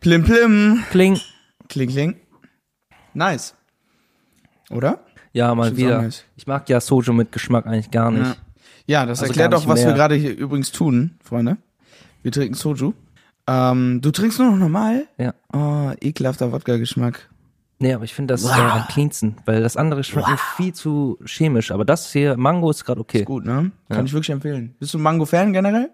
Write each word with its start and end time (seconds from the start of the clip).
Plim 0.00 0.24
plim. 0.24 0.82
Kling. 0.90 1.20
Kling 1.68 1.90
kling. 1.90 2.16
Nice. 3.14 3.54
Oder? 4.70 5.00
Ja, 5.32 5.54
mal 5.54 5.76
wieder. 5.76 6.02
nice. 6.02 6.24
Ich 6.36 6.46
mag 6.46 6.68
ja 6.68 6.80
Soju 6.80 7.12
mit 7.12 7.32
Geschmack 7.32 7.66
eigentlich 7.66 7.90
gar 7.90 8.10
nicht. 8.10 8.40
Ja, 8.86 9.06
das 9.06 9.20
Also 9.20 9.30
erklärt 9.30 9.54
auch, 9.54 9.58
nicht 9.60 9.68
was 9.68 9.84
wir 9.84 9.92
gerade 9.92 10.14
hier 10.14 10.36
übrigens 10.36 10.72
tun, 10.72 11.18
Freunde. 11.22 11.58
Wir 12.22 12.32
trinken 12.32 12.54
Soju. 12.54 12.94
Ähm, 13.46 14.00
du 14.00 14.10
trinkst 14.10 14.38
nur 14.38 14.50
noch 14.50 14.58
normal? 14.58 15.06
Ja. 15.18 15.34
Oh, 15.52 15.92
ekelhafter 16.00 16.52
Wodka-Geschmack. 16.52 17.28
Nee, 17.78 17.94
aber 17.94 18.04
ich 18.04 18.14
finde 18.14 18.34
das 18.34 18.44
äh, 18.44 18.50
am 18.52 18.86
cleansten, 18.88 19.36
weil 19.46 19.62
das 19.62 19.76
andere 19.76 20.04
schmeckt 20.04 20.28
mir 20.28 20.36
viel 20.56 20.74
zu 20.74 21.18
chemisch. 21.24 21.70
Aber 21.72 21.84
das 21.84 22.12
hier, 22.12 22.36
Mango 22.36 22.70
ist 22.70 22.84
gerade 22.84 23.00
okay. 23.00 23.24
Gut, 23.24 23.44
ne? 23.44 23.70
Kann 23.88 24.04
ich 24.06 24.12
wirklich 24.12 24.30
empfehlen. 24.30 24.74
Bist 24.78 24.92
du 24.92 24.98
Mango-Fan 24.98 25.52
generell? 25.52 25.90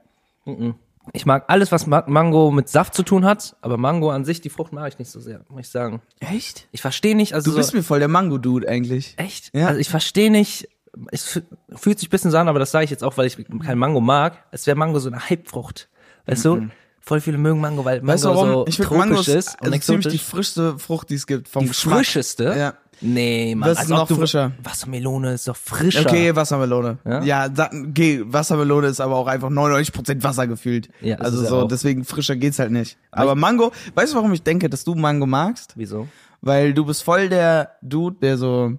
Ich 1.12 1.24
mag 1.26 1.44
alles, 1.48 1.72
was 1.72 1.86
Ma 1.86 2.04
Mango 2.06 2.50
mit 2.50 2.68
Saft 2.68 2.94
zu 2.94 3.02
tun 3.02 3.24
hat, 3.24 3.56
aber 3.60 3.76
Mango 3.76 4.10
an 4.10 4.24
sich, 4.24 4.40
die 4.40 4.50
Frucht 4.50 4.72
mag 4.72 4.92
ich 4.92 4.98
nicht 4.98 5.10
so 5.10 5.20
sehr, 5.20 5.40
muss 5.48 5.60
ich 5.62 5.68
sagen. 5.68 6.02
Echt? 6.20 6.66
Ich 6.72 6.82
verstehe 6.82 7.14
nicht, 7.16 7.32
also 7.34 7.50
Du 7.50 7.56
bist 7.56 7.70
so, 7.70 7.76
mir 7.76 7.82
voll 7.82 7.98
der 8.00 8.08
Mango-Dude 8.08 8.68
eigentlich. 8.68 9.14
echt? 9.16 9.54
Ja. 9.54 9.68
Also 9.68 9.80
ich 9.80 9.88
verstehe 9.88 10.30
nicht, 10.30 10.68
es 11.12 11.26
fü- 11.36 11.44
fühlt 11.76 11.98
sich 11.98 12.08
ein 12.08 12.10
bisschen 12.10 12.30
so 12.30 12.38
an, 12.38 12.48
aber 12.48 12.58
das 12.58 12.70
sage 12.70 12.84
ich 12.84 12.90
jetzt 12.90 13.04
auch, 13.04 13.16
weil 13.16 13.26
ich 13.26 13.36
kein 13.64 13.78
Mango 13.78 14.00
mag. 14.00 14.44
Es 14.50 14.66
wäre 14.66 14.76
Mango 14.76 14.98
so 14.98 15.08
eine 15.10 15.20
Hypefrucht. 15.28 15.88
Weißt 16.26 16.44
du? 16.44 16.68
Voll 17.06 17.20
viele 17.20 17.38
mögen 17.38 17.60
Mango, 17.60 17.84
weil 17.84 18.00
Mango 18.00 18.12
Weißt 18.12 18.24
du 18.24 18.28
warum? 18.30 18.48
so 18.50 18.64
ich 18.66 18.74
finde 18.76 18.88
tropisch 18.88 19.06
Mango 19.06 19.20
ist 19.20 19.28
ist 19.28 19.48
und 19.62 19.66
also 19.72 19.78
ziemlich 19.78 20.06
die 20.08 20.14
exotisch. 20.16 20.22
frischste 20.22 20.78
Frucht, 20.78 21.08
die 21.08 21.14
es 21.14 21.26
gibt 21.26 21.48
vom 21.48 21.62
Die 21.62 21.68
Geschmack. 21.68 21.94
frischeste? 21.98 22.54
Ja. 22.58 22.74
Nee, 23.00 23.54
Mann. 23.54 23.68
Was 23.70 23.78
ist 23.78 23.82
als 23.84 23.90
ob 23.92 23.98
noch 23.98 24.08
du- 24.08 24.14
frischer? 24.16 24.52
Wassermelone 24.62 25.32
ist 25.34 25.46
doch 25.46 25.54
frischer. 25.56 26.00
Okay, 26.00 26.34
Wassermelone. 26.34 26.98
Ja? 27.04 27.22
Ja, 27.22 27.48
da, 27.48 27.70
okay, 27.90 28.22
Wassermelone 28.26 28.88
ist 28.88 29.00
aber 29.00 29.16
auch 29.16 29.26
einfach 29.28 29.50
99% 29.50 30.22
Wasser 30.24 30.46
gefühlt. 30.46 30.88
Ja, 31.00 31.16
ist 31.16 31.20
also 31.20 31.44
so, 31.44 31.56
auch. 31.60 31.68
deswegen 31.68 32.04
frischer 32.04 32.34
geht's 32.36 32.58
halt 32.58 32.72
nicht. 32.72 32.96
Aber 33.12 33.34
Mango, 33.34 33.70
weißt 33.94 34.12
du, 34.12 34.16
warum 34.16 34.32
ich 34.32 34.42
denke, 34.42 34.68
dass 34.68 34.82
du 34.82 34.94
Mango 34.94 35.26
magst? 35.26 35.74
Wieso? 35.76 36.08
Weil 36.40 36.74
du 36.74 36.84
bist 36.86 37.02
voll 37.04 37.28
der 37.28 37.72
Dude, 37.82 38.16
der 38.20 38.36
so 38.38 38.72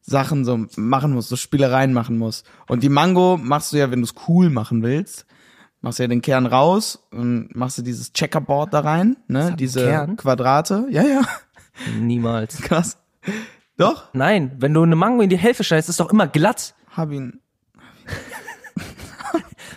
Sachen 0.00 0.44
so 0.46 0.64
machen 0.76 1.12
muss, 1.12 1.28
so 1.28 1.36
Spielereien 1.36 1.92
machen 1.92 2.16
muss. 2.18 2.42
Und 2.68 2.82
die 2.82 2.88
Mango 2.88 3.36
machst 3.40 3.72
du 3.72 3.76
ja, 3.76 3.90
wenn 3.90 4.00
du 4.00 4.06
es 4.06 4.14
cool 4.28 4.48
machen 4.50 4.82
willst, 4.82 5.26
machst 5.88 5.98
ja 5.98 6.06
den 6.06 6.22
Kern 6.22 6.46
raus 6.46 7.02
und 7.10 7.54
machst 7.56 7.78
du 7.78 7.82
dieses 7.82 8.12
Checkerboard 8.12 8.72
da 8.74 8.80
rein, 8.80 9.16
ne, 9.26 9.54
diese 9.58 9.84
Kern? 9.84 10.16
Quadrate. 10.16 10.86
Ja, 10.90 11.02
ja, 11.02 11.22
Niemals. 11.98 12.58
krass. 12.62 12.98
Doch, 13.76 14.04
Nein, 14.12 14.52
wenn 14.58 14.74
du 14.74 14.82
eine 14.82 14.96
Mango 14.96 15.22
in 15.22 15.30
die 15.30 15.38
Hälfte 15.38 15.64
schneidest, 15.64 15.88
ist 15.88 16.00
doch 16.00 16.10
immer 16.12 16.26
glatt. 16.26 16.74
hab 16.96 17.10
ihn. 17.12 17.40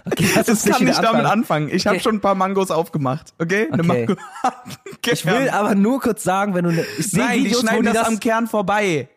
Okay, 0.03 0.25
Das 0.45 0.63
kann 0.65 0.79
wieder 0.79 0.85
nicht 0.85 0.97
damit 0.97 1.25
anfangen. 1.25 1.25
anfangen. 1.27 1.69
Ich 1.69 1.85
habe 1.85 1.95
Okay. 1.97 2.03
schon 2.03 2.15
ein 2.15 2.21
paar 2.21 2.33
Mangos 2.33 2.71
aufgemacht, 2.71 3.33
okay? 3.39 3.67
Eine 3.71 3.83
Okay. 3.83 4.05
Mango. 4.07 4.15
Ich 5.11 5.25
will 5.25 5.49
aber 5.49 5.75
nur 5.75 5.99
kurz 5.99 6.23
sagen, 6.23 6.53
wenn 6.55 6.63
du 6.65 6.71
ne, 6.71 6.83
ich 6.97 7.13
Nein, 7.13 7.39
die 7.39 7.45
Videos, 7.45 7.57
wo 7.63 7.67
schneiden 7.67 7.81
die 7.83 7.87
das, 7.91 7.97
das 7.99 8.07
am 8.07 8.19
Kern 8.19 8.47
vorbei. 8.47 9.09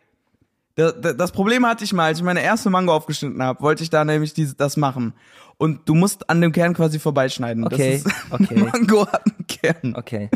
Das, 0.75 0.93
das 1.17 1.31
Problem 1.31 1.65
hatte 1.65 1.83
ich 1.83 1.93
mal, 1.93 2.05
als 2.05 2.19
ich 2.19 2.23
meine 2.23 2.41
erste 2.43 2.69
Mango 2.69 2.93
aufgeschnitten 2.93 3.41
habe, 3.41 3.61
wollte 3.61 3.81
ich 3.83 3.89
da 3.89 4.03
nämlich 4.05 4.33
diese, 4.33 4.55
das 4.55 4.77
machen. 4.77 5.13
Und 5.57 5.87
du 5.87 5.95
musst 5.95 6.29
an 6.29 6.41
dem 6.41 6.51
Kern 6.51 6.73
quasi 6.73 6.99
vorbeischneiden. 6.99 7.63
Okay, 7.65 8.01
Das 8.03 8.11
ist, 8.13 8.21
okay. 8.31 8.55
Mango 8.73 9.07
hat 9.07 9.21
einen 9.25 9.47
Kern. 9.47 9.95
Okay. 9.95 10.29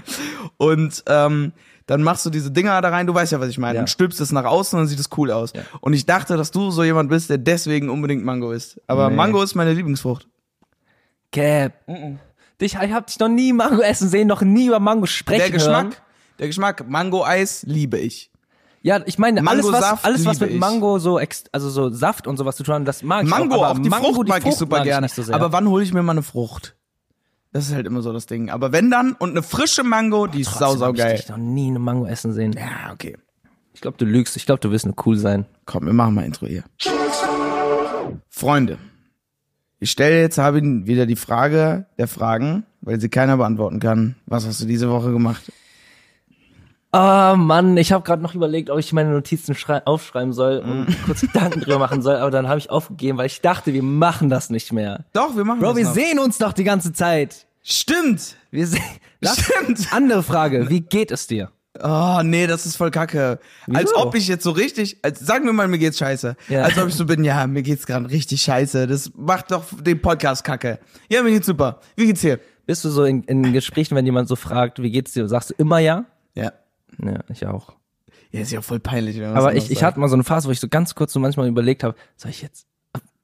Und 0.58 1.04
ähm, 1.08 1.52
dann 1.88 2.04
machst 2.04 2.26
du 2.26 2.30
diese 2.30 2.52
Dinger 2.52 2.80
da 2.82 2.90
rein, 2.90 3.06
du 3.08 3.14
weißt 3.14 3.32
ja, 3.32 3.40
was 3.40 3.50
ich 3.50 3.58
meine, 3.58 3.76
Ja. 3.76 3.82
und 3.82 3.90
stülpst 3.90 4.22
es 4.22 4.32
nach 4.32 4.46
außen 4.46 4.78
und 4.78 4.84
dann 4.84 4.88
sieht 4.88 5.00
es 5.00 5.10
cool 5.18 5.32
aus. 5.32 5.52
Und 5.82 5.94
ich 5.94 6.06
dachte, 6.06 6.38
dass 6.38 6.52
du 6.52 6.72
so 6.72 6.84
jemand 6.84 7.10
bist, 7.10 7.30
der 7.30 7.38
deswegen 7.38 7.90
unbedingt 7.90 8.24
Mango 8.24 8.52
isst. 8.52 8.80
Aber 8.88 9.10
Nee. 9.10 9.16
Mango 9.16 9.42
ist 9.42 9.56
meine 9.56 9.74
Lieblingsfrucht. 9.74 10.28
Cap. 11.32 11.74
Dich, 12.62 12.74
ich 12.76 12.92
hab 12.92 13.08
dich 13.08 13.20
noch 13.20 13.30
nie 13.30 13.54
Mango 13.54 13.82
essen 13.82 14.10
sehen, 14.10 14.28
noch 14.28 14.42
nie 14.42 14.68
über 14.68 14.80
Mango 14.80 15.06
sprechen 15.06 15.40
Der 15.40 15.50
Geschmack, 15.52 15.84
hören. 15.86 15.96
der 16.40 16.48
Geschmack, 16.48 16.88
Mango-Eis 16.90 17.64
liebe 17.68 17.98
ich. 17.98 18.32
Ja, 18.82 19.02
ich 19.06 19.20
meine, 19.20 19.46
alles 19.48 19.70
was, 19.72 20.04
alles 20.04 20.26
was 20.26 20.40
mit 20.40 20.52
ich. 20.52 20.60
Mango 20.60 21.00
so, 21.00 21.20
also 21.52 21.70
so 21.70 21.90
Saft 21.90 22.28
und 22.28 22.38
sowas 22.38 22.56
zu 22.56 22.64
tun 22.64 22.76
hat, 22.76 22.88
das 22.88 23.04
mag 23.04 23.24
ich 23.24 23.30
Mango, 23.30 23.56
auch. 23.56 23.60
auch, 23.60 23.66
aber 23.72 23.80
die 23.80 23.90
Mango, 23.90 24.14
Frucht 24.14 24.28
mag 24.28 24.46
ich 24.46 24.56
super 24.56 24.78
mag 24.78 24.86
gerne. 24.86 25.06
nicht 25.06 25.16
so 25.16 25.24
sehr. 25.24 25.36
aber 25.36 25.52
wann 25.52 25.68
hole 25.68 25.84
ich 25.84 25.94
mir 25.94 26.02
mal 26.02 26.14
eine 26.14 26.24
Frucht? 26.24 26.76
Das 27.52 27.68
ist 27.68 27.74
halt 27.74 27.88
immer 27.88 28.02
so 28.02 28.14
das 28.14 28.26
Ding. 28.26 28.50
Aber 28.50 28.72
wenn 28.72 28.92
dann 28.92 29.14
und 29.14 29.32
eine 29.32 29.44
frische 29.44 29.84
Mango, 29.84 30.28
die 30.28 30.42
ist 30.42 30.54
sau, 30.54 30.76
sau 30.76 30.88
hab 30.88 30.96
ich 30.96 31.02
geil. 31.02 31.18
dich 31.18 31.30
noch 31.30 31.38
nie 31.38 31.68
eine 31.68 31.80
Mango 31.80 32.06
essen 32.06 32.32
sehen. 32.32 32.54
Ja, 32.54 32.94
okay. 32.94 33.18
Ich 33.74 33.82
glaube, 33.82 33.98
du 33.98 34.06
lügst. 34.06 34.36
Ich 34.38 34.46
glaube, 34.46 34.60
du 34.60 34.72
willst 34.72 34.86
nur 34.86 34.96
cool 35.06 35.18
sein. 35.18 35.46
Komm, 35.66 35.86
wir 35.86 35.94
machen 35.94 36.14
mal 36.14 36.26
Intro 36.26 36.46
hier. 36.46 36.64
Freunde, 38.30 38.78
ich 39.80 39.92
stelle 39.92 40.20
jetzt 40.20 40.38
habe 40.38 40.60
Ihnen 40.60 40.86
wieder 40.86 41.06
die 41.06 41.16
Frage 41.16 41.86
der 41.98 42.08
Fragen, 42.08 42.66
weil 42.82 43.00
sie 43.00 43.10
keiner 43.10 43.38
beantworten 43.38 43.80
kann. 43.80 44.16
Was 44.26 44.46
hast 44.46 44.62
du 44.62 44.66
diese 44.66 44.90
Woche 44.90 45.12
gemacht? 45.12 45.52
Ah, 46.92 47.36
Mann, 47.38 47.78
ich 47.78 47.92
habe 47.92 48.04
gerade 48.04 48.22
noch 48.22 48.34
überlegt, 48.34 48.70
ob 48.72 48.80
ich 48.80 48.92
meine 48.94 49.12
Notizen 49.12 49.54
schrei- 49.54 49.86
aufschreiben 49.86 50.34
soll 50.34 50.58
und 50.58 50.88
kurz 51.06 51.22
Gedanken 51.22 51.60
drüber 51.62 51.78
machen 51.78 52.02
soll, 52.02 52.16
aber 52.16 52.32
dann 52.32 52.48
habe 52.48 52.58
ich 52.58 52.72
aufgegeben, 52.72 53.18
weil 53.20 53.28
ich 53.28 53.42
dachte, 53.42 53.74
wir 53.74 53.84
machen 53.84 54.30
das 54.30 54.50
nicht 54.50 54.74
mehr. 54.74 55.06
Doch, 55.14 55.36
wir 55.36 55.46
machen 55.46 55.60
Bro, 55.60 55.70
das 55.70 55.78
wir 55.78 55.86
noch. 55.86 55.94
sehen 55.94 56.20
uns 56.20 56.38
doch 56.40 56.52
die 56.54 56.64
ganze 56.64 56.92
Zeit. 56.92 57.46
Stimmt. 57.62 58.36
Wir 58.50 58.66
sehen. 58.66 58.82
Stimmt. 59.24 59.94
Andere 59.94 60.24
Frage, 60.24 60.70
wie 60.70 60.82
geht 60.82 61.12
es 61.12 61.28
dir? 61.28 61.52
Oh, 61.84 62.22
nee, 62.24 62.48
das 62.48 62.66
ist 62.66 62.76
voll 62.78 62.90
kacke. 62.90 63.40
Als 63.72 63.94
ob 63.94 64.16
ich 64.16 64.28
jetzt 64.28 64.44
so 64.44 64.50
richtig, 64.52 64.98
als, 65.04 65.20
sagen 65.20 65.46
wir 65.46 65.54
mal, 65.54 65.68
mir 65.68 65.78
geht's 65.78 66.00
scheiße. 66.00 66.36
Ja. 66.50 66.64
Als 66.64 66.78
ob 66.80 66.88
ich 66.88 66.96
so 66.96 67.06
bin, 67.06 67.24
ja, 67.24 67.46
mir 67.46 67.62
geht's 67.62 67.86
gerade 67.86 68.10
richtig 68.10 68.42
scheiße. 68.42 68.88
Das 68.88 69.12
macht 69.16 69.52
doch 69.52 69.64
den 69.80 70.02
Podcast 70.02 70.44
kacke. 70.44 70.80
Ja, 71.10 71.22
mir 71.22 71.30
geht's 71.32 71.46
super. 71.46 71.80
Wie 71.96 72.08
geht's 72.08 72.22
dir? 72.22 72.40
Bist 72.66 72.84
du 72.84 72.90
so 72.90 73.04
in, 73.04 73.24
in 73.26 73.54
Gesprächen, 73.54 73.96
wenn 73.96 74.06
jemand 74.06 74.28
so 74.28 74.36
fragt, 74.36 74.82
wie 74.82 74.90
geht's 74.90 75.14
dir, 75.14 75.28
sagst 75.28 75.52
du 75.52 75.54
immer 75.60 75.78
ja? 75.78 76.06
Ja. 76.34 76.52
Ja, 77.04 77.20
ich 77.30 77.46
auch. 77.46 77.74
Ja, 78.32 78.42
ist 78.42 78.52
ja 78.52 78.62
voll 78.62 78.80
peinlich. 78.80 79.24
Aber 79.24 79.56
ich, 79.56 79.72
ich 79.72 79.84
hatte 79.84 80.00
mal 80.00 80.08
so 80.08 80.16
eine 80.16 80.24
Phase, 80.24 80.48
wo 80.48 80.52
ich 80.52 80.60
so 80.60 80.68
ganz 80.68 80.96
kurz 80.96 81.14
so 81.14 81.20
manchmal 81.20 81.48
überlegt 81.48 81.84
habe, 81.84 81.96
soll 82.16 82.32
ich 82.32 82.42
jetzt, 82.42 82.68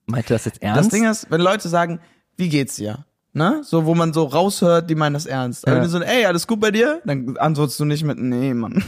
meinte 0.05 0.33
das 0.33 0.45
jetzt 0.45 0.61
ernst? 0.61 0.79
Das 0.79 0.87
Ding 0.89 1.05
ist, 1.09 1.29
wenn 1.29 1.41
Leute 1.41 1.69
sagen, 1.69 1.99
wie 2.37 2.49
geht's 2.49 2.75
dir? 2.75 3.05
Ne? 3.33 3.61
So, 3.63 3.85
wo 3.85 3.95
man 3.95 4.13
so 4.13 4.23
raushört, 4.23 4.89
die 4.89 4.95
meinen 4.95 5.13
das 5.13 5.25
ernst. 5.25 5.67
Aber 5.67 5.75
Ja. 5.75 5.81
wenn 5.81 5.87
die 5.87 5.91
so, 5.91 5.99
ey, 5.99 6.25
alles 6.25 6.47
gut 6.47 6.59
bei 6.61 6.71
dir? 6.71 7.01
Dann 7.05 7.35
antwortest 7.37 7.79
du 7.79 7.85
nicht 7.85 8.03
mit, 8.03 8.17
nee, 8.17 8.53
Mann. 8.53 8.83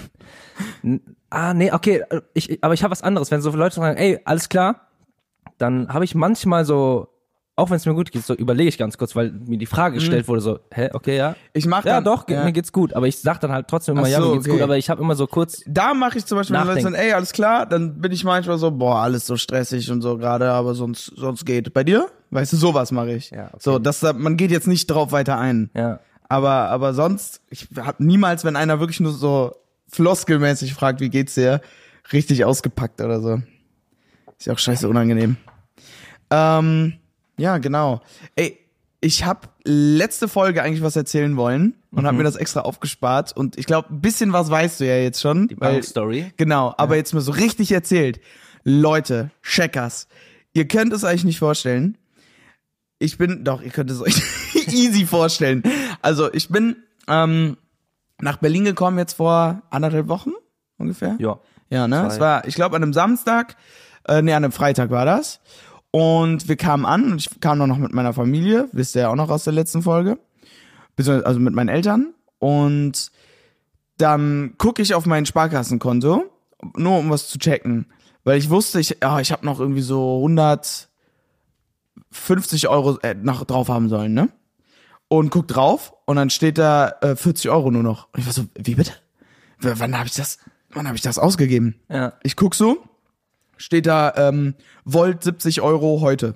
Ah, 1.30 1.54
nee, 1.54 1.72
okay, 1.72 2.04
äh, 2.10 2.22
ich, 2.34 2.64
aber 2.64 2.74
ich 2.74 2.84
habe 2.84 2.92
was 2.92 3.02
anderes. 3.04 3.30
Wenn 3.32 3.42
so 3.42 3.52
Leute 3.52 3.76
sagen, 3.76 3.98
ey, 3.98 4.20
alles 4.24 4.48
klar, 4.50 4.88
dann 5.58 5.90
habe 5.94 6.06
ich 6.06 6.16
manchmal 6.16 6.64
so, 6.66 7.10
auch 7.58 7.72
wenn 7.72 7.78
es 7.78 7.86
mir 7.88 7.96
gut 7.96 8.12
geht, 8.12 8.24
so 8.24 8.36
überlege 8.36 8.70
ich 8.70 8.78
ganz 8.78 8.98
kurz, 9.00 9.16
weil 9.16 9.32
mir 9.32 9.58
die 9.58 9.66
Frage 9.66 9.96
gestellt 9.96 10.28
wurde, 10.28 10.42
so, 10.42 10.60
hä, 10.72 10.90
okay, 10.94 11.18
ja. 11.18 11.36
Ich 11.54 11.66
mach 11.66 11.84
Ja, 11.84 11.96
dann, 11.96 12.04
doch, 12.04 12.30
ja. 12.30 12.44
mir 12.44 12.52
geht's 12.54 12.72
gut. 12.72 12.94
Aber 12.94 13.08
ich 13.08 13.18
sag 13.20 13.40
dann 13.42 13.52
halt 13.52 13.68
trotzdem 13.68 13.98
immer, 13.98 14.06
Ach 14.06 14.12
ja, 14.12 14.22
so, 14.22 14.28
mir 14.28 14.34
geht's 14.36 14.46
okay. 14.46 14.54
gut. 14.58 14.62
Aber 14.62 14.78
ich 14.78 14.90
habe 14.92 15.02
immer 15.02 15.16
so 15.16 15.26
kurz, 15.26 15.64
Da 15.66 15.94
mache 15.96 16.20
ich 16.20 16.26
zum 16.26 16.38
Beispiel, 16.38 16.54
wenn 16.54 16.62
Leute 16.68 16.76
Nachdenken. 16.76 16.94
sagen, 16.94 17.08
ey, 17.08 17.14
alles 17.14 17.34
klar, 17.34 17.66
dann 17.66 18.00
bin 18.00 18.12
ich 18.12 18.24
manchmal 18.24 18.60
so, 18.60 18.70
boah, 18.72 18.98
alles 19.02 19.26
so 19.26 19.38
stressig 19.38 19.90
und 19.92 20.02
so 20.04 20.18
gerade, 20.18 20.52
aber 20.52 20.76
sonst, 20.76 21.06
sonst 21.16 21.46
geht. 21.46 21.74
Bei 21.74 21.84
dir? 21.84 22.08
Weißt 22.30 22.54
du, 22.54 22.58
sowas 22.58 22.92
mache 22.92 23.14
ich. 23.14 23.32
Ja, 23.32 23.48
okay. 23.48 23.58
So, 23.60 23.80
dass 23.80 24.02
da, 24.02 24.14
man 24.14 24.38
geht 24.38 24.52
jetzt 24.52 24.68
nicht 24.68 24.86
drauf 24.88 25.12
weiter 25.12 25.38
ein. 25.38 25.70
ja. 25.74 26.00
Aber, 26.30 26.52
aber 26.70 26.94
sonst, 26.94 27.40
ich 27.50 27.70
hab 27.78 28.02
niemals, 28.02 28.44
wenn 28.44 28.58
einer 28.58 28.82
wirklich 28.82 29.00
nur 29.00 29.14
so 29.14 29.56
floskelmäßig 29.90 30.74
fragt, 30.74 31.00
wie 31.00 31.10
geht's 31.10 31.36
dir, 31.36 31.62
richtig 32.12 32.44
ausgepackt 32.44 33.00
oder 33.02 33.22
so. 33.22 33.42
Ist 34.38 34.46
ja 34.46 34.54
auch 34.54 34.60
scheiße 34.60 34.90
unangenehm. 34.90 35.38
Ähm, 36.30 36.94
ja, 37.38 37.58
genau. 37.60 38.02
Ey, 38.36 38.58
ich 39.00 39.26
habe 39.26 39.42
letzte 39.64 40.28
Folge 40.28 40.64
eigentlich 40.64 40.82
was 40.82 40.96
erzählen 40.96 41.38
wollen 41.38 41.76
und 41.92 42.02
Mhm. 42.04 42.08
hab 42.08 42.16
mir 42.16 42.24
das 42.24 42.36
extra 42.36 42.62
aufgespart 42.62 43.36
und 43.36 43.58
ich 43.58 43.66
glaube, 43.68 43.94
ein 43.94 44.02
bisschen 44.02 44.34
was 44.34 44.50
weißt 44.50 44.80
du 44.80 44.88
ja 44.88 44.96
jetzt 44.98 45.22
schon. 45.22 45.48
Die 45.48 45.56
Bankstory. 45.56 46.34
Genau, 46.38 46.74
aber 46.78 46.96
jetzt 46.96 47.14
mal 47.14 47.22
so 47.22 47.32
richtig 47.32 47.72
erzählt. 47.72 48.20
Leute, 48.64 49.30
Checkers, 49.44 50.08
ihr 50.54 50.68
könnt 50.68 50.94
es 50.94 51.04
euch 51.04 51.24
nicht 51.24 51.40
vorstellen. 51.40 51.98
Ich 53.00 53.18
bin, 53.20 53.44
doch, 53.44 53.62
ihr 53.62 53.70
könnt 53.70 53.92
es 53.92 54.02
euch 54.02 54.16
easy 54.68 55.06
vorstellen. 55.06 55.62
Also 56.02 56.34
ich 56.34 56.50
bin 56.50 56.78
ähm, 57.08 57.58
nach 58.20 58.38
Berlin 58.38 58.66
gekommen 58.66 58.98
jetzt 58.98 59.14
vor 59.14 59.62
anderthalb 59.70 60.08
Wochen 60.08 60.32
ungefähr. 60.78 61.16
Ja. 61.20 61.40
Ja, 61.70 61.88
ne? 61.88 62.02
Zwei. 62.02 62.08
Es 62.14 62.20
war, 62.20 62.48
ich 62.48 62.56
glaube, 62.56 62.76
an 62.76 62.82
einem 62.84 62.94
Samstag, 62.94 63.56
äh, 64.08 64.22
nee, 64.22 64.34
an 64.34 64.44
einem 64.44 64.52
Freitag 64.54 64.90
war 64.90 65.06
das. 65.06 65.40
Und 65.92 66.48
wir 66.48 66.58
kamen 66.58 66.86
an 66.86 67.12
und 67.12 67.22
ich 67.22 67.40
kam 67.40 67.60
dann 67.60 67.70
noch 67.70 67.78
mit 67.78 67.94
meiner 67.94 68.14
Familie, 68.14 68.68
wisst 68.72 68.96
ihr 68.96 69.04
ja 69.04 69.10
auch 69.10 69.16
noch 69.16 69.30
aus 69.30 69.46
der 69.46 69.54
letzten 69.54 69.82
Folge. 69.82 70.20
Also 70.98 71.40
mit 71.40 71.54
meinen 71.54 71.70
Eltern. 71.70 72.14
Und 72.40 73.12
dann 73.98 74.56
gucke 74.58 74.82
ich 74.82 74.94
auf 74.94 75.06
mein 75.06 75.26
Sparkassenkonto, 75.26 76.26
nur 76.76 76.98
um 76.98 77.10
was 77.10 77.30
zu 77.30 77.40
checken. 77.40 77.88
Weil 78.24 78.38
ich 78.38 78.50
wusste, 78.50 78.80
ich, 78.80 78.98
ja, 79.02 79.20
ich 79.20 79.32
habe 79.32 79.46
noch 79.46 79.60
irgendwie 79.60 79.82
so 79.82 80.18
150 80.18 82.68
Euro 82.68 82.98
äh, 83.00 83.16
noch 83.16 83.46
drauf 83.46 83.70
haben 83.70 83.90
sollen, 83.90 84.14
ne? 84.14 84.30
Und 85.08 85.30
guck 85.30 85.48
drauf 85.48 85.94
und 86.06 86.18
dann 86.18 86.30
steht 86.30 86.58
da 86.58 86.94
äh, 87.02 87.16
40 87.16 87.50
Euro 87.50 87.72
nur 87.72 87.84
noch. 87.84 88.10
Und 88.12 88.20
ich 88.20 88.26
war 88.26 88.34
so, 88.34 88.46
wie 88.56 88.76
bitte? 88.76 88.92
W 89.60 89.74
wann 89.78 89.98
habe 89.98 90.08
ich 90.08 90.16
das, 90.16 90.38
wann 90.70 90.88
habe 90.88 90.98
ich 90.98 91.02
das 91.02 91.18
ausgegeben? 91.18 91.80
Ja. 91.90 92.14
Ich 92.24 92.36
guck 92.36 92.56
so, 92.56 92.84
steht 93.58 93.86
da 93.86 94.14
ähm, 94.16 94.56
Volt 94.86 95.24
70 95.24 95.62
Euro 95.62 96.02
heute. 96.02 96.36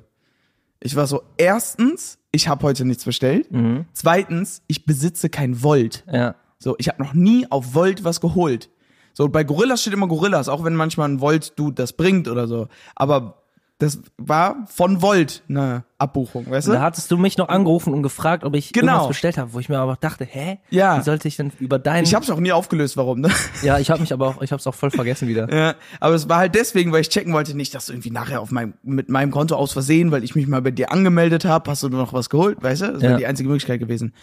Ich 0.79 0.95
war 0.95 1.07
so, 1.07 1.21
erstens, 1.37 2.17
ich 2.31 2.47
habe 2.47 2.63
heute 2.63 2.85
nichts 2.85 3.05
bestellt. 3.05 3.47
Zweitens, 3.93 4.63
ich 4.67 4.85
besitze 4.85 5.29
kein 5.29 5.63
Volt. 5.63 6.03
Ja. 6.11 6.35
So, 6.57 6.75
ich 6.79 6.87
habe 6.89 7.01
noch 7.01 7.13
nie 7.13 7.45
auf 7.49 7.73
Volt 7.73 8.03
was 8.03 8.21
geholt. 8.21 8.69
So, 9.13 9.27
bei 9.27 9.43
Gorillas 9.43 9.81
steht 9.81 9.93
immer 9.93 10.07
Gorillas, 10.07 10.49
auch 10.49 10.63
wenn 10.63 10.75
manchmal 10.75 11.09
ein 11.09 11.21
Volt-Dude 11.21 11.75
das 11.75 11.93
bringt 11.93 12.27
oder 12.27 12.47
so. 12.47 12.67
Aber 12.95 13.40
das 13.81 13.99
war 14.17 14.57
von 14.67 15.01
Volt 15.01 15.41
eine 15.49 15.83
Abbuchung, 15.97 16.49
weißt 16.49 16.67
du? 16.67 16.71
Da 16.73 16.81
hattest 16.81 17.09
du 17.09 17.17
mich 17.17 17.37
noch 17.37 17.49
angerufen 17.49 17.93
und 17.93 18.03
gefragt, 18.03 18.43
ob 18.43 18.55
ich 18.55 18.71
Genau. 18.73 18.91
irgendwas 18.93 19.07
bestellt 19.09 19.37
habe, 19.37 19.53
wo 19.53 19.59
ich 19.59 19.69
mir 19.69 19.79
aber 19.79 19.97
dachte, 19.99 20.23
hä? 20.23 20.59
Ja. 20.69 20.99
Wie 20.99 21.03
sollte 21.03 21.27
ich 21.27 21.35
denn 21.35 21.51
über 21.59 21.79
deinen... 21.79 22.03
Ich 22.03 22.13
hab's 22.13 22.29
auch 22.29 22.39
nie 22.39 22.51
aufgelöst, 22.51 22.95
warum, 22.97 23.21
ne? 23.21 23.29
ja, 23.63 23.79
ich 23.79 23.89
habe 23.89 24.01
mich 24.01 24.13
aber 24.13 24.27
auch, 24.27 24.41
ich 24.41 24.51
habe 24.51 24.59
es 24.59 24.67
auch 24.67 24.75
voll 24.75 24.91
vergessen 24.91 25.27
wieder. 25.27 25.51
Ja, 25.51 25.75
aber 25.99 26.13
es 26.15 26.29
war 26.29 26.37
halt 26.37 26.53
deswegen, 26.55 26.91
weil 26.91 27.01
ich 27.01 27.09
checken 27.09 27.33
wollte, 27.33 27.55
nicht, 27.57 27.73
dass 27.73 27.87
du 27.87 27.93
irgendwie 27.93 28.11
nachher 28.11 28.41
auf 28.41 28.51
meinem, 28.51 28.73
mit 28.83 29.09
meinem 29.09 29.31
Konto 29.31 29.55
aus 29.55 29.73
Versehen, 29.73 30.11
weil 30.11 30.23
ich 30.23 30.35
mich 30.35 30.47
mal 30.47 30.61
bei 30.61 30.71
dir 30.71 30.91
angemeldet 30.91 31.45
habe, 31.45 31.69
hast 31.71 31.81
du 31.83 31.89
noch 31.89 32.13
was 32.13 32.29
geholt, 32.29 32.61
weißt 32.61 32.81
du? 32.83 32.91
Das 32.93 33.01
wäre 33.01 33.11
Ja. 33.13 33.17
die 33.17 33.25
einzige 33.27 33.49
Möglichkeit 33.49 33.79
gewesen. 33.79 34.13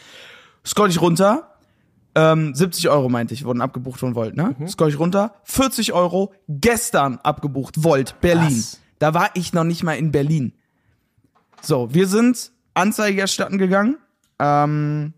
Scroll 0.65 0.91
ich 0.91 1.01
runter, 1.01 1.51
ähm, 2.15 2.55
70 2.55 2.89
Euro 2.89 3.09
meinte 3.09 3.35
ich, 3.35 3.45
wurden 3.45 3.61
abgebucht 3.61 4.01
von 4.01 4.15
Volt, 4.15 4.37
ne? 4.37 4.55
Mhm. 4.59 4.69
Scroll 4.69 4.89
ich 4.89 4.99
runter, 4.99 5.35
40 5.45 5.93
Euro 5.93 6.33
gestern 6.49 7.19
abgebucht, 7.23 7.85
Volt, 7.85 8.21
Berlin. 8.21 8.47
Was? 8.49 8.81
Da 8.99 9.15
war 9.15 9.31
ich 9.35 9.53
noch 9.53 9.65
nicht 9.65 9.83
mal 9.83 9.95
in 9.95 10.13
Berlin. 10.13 10.53
So, 11.63 11.93
wir 11.93 12.07
sind 12.07 12.51
Anzeige 12.75 13.21
erstatten 13.21 13.59
gegangen, 13.59 13.99
ähm, 14.39 15.15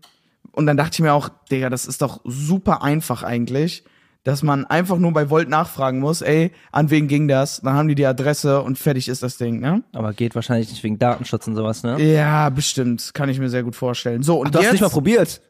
und 0.51 0.65
dann 0.65 0.77
dachte 0.77 0.91
ich 0.95 0.99
mir 0.99 1.13
auch, 1.13 1.29
Digga, 1.49 1.69
das 1.69 1.85
ist 1.85 2.01
doch 2.01 2.21
super 2.25 2.83
einfach 2.83 3.23
eigentlich, 3.23 3.83
dass 4.23 4.43
man 4.43 4.65
einfach 4.65 4.97
nur 4.97 5.13
bei 5.13 5.29
Volt 5.29 5.49
nachfragen 5.49 5.99
muss, 5.99 6.21
ey, 6.21 6.51
an 6.71 6.89
wen 6.89 7.07
ging 7.07 7.27
das? 7.27 7.61
Dann 7.61 7.73
haben 7.73 7.87
die 7.87 7.95
die 7.95 8.05
Adresse 8.05 8.61
und 8.61 8.77
fertig 8.77 9.07
ist 9.07 9.23
das 9.23 9.37
Ding, 9.37 9.59
ne? 9.59 9.83
Aber 9.93 10.13
geht 10.13 10.35
wahrscheinlich 10.35 10.69
nicht 10.69 10.83
wegen 10.83 10.99
Datenschutz 10.99 11.47
und 11.47 11.55
sowas, 11.55 11.83
ne? 11.83 11.99
Ja, 12.01 12.49
bestimmt. 12.49 13.11
Kann 13.13 13.29
ich 13.29 13.39
mir 13.39 13.49
sehr 13.49 13.63
gut 13.63 13.75
vorstellen. 13.75 14.21
So, 14.23 14.39
und 14.39 14.53
Du 14.53 14.59
hast 14.59 14.65
jetzt, 14.65 14.73
nicht 14.73 14.81
mal 14.81 14.89
probiert. 14.89 15.41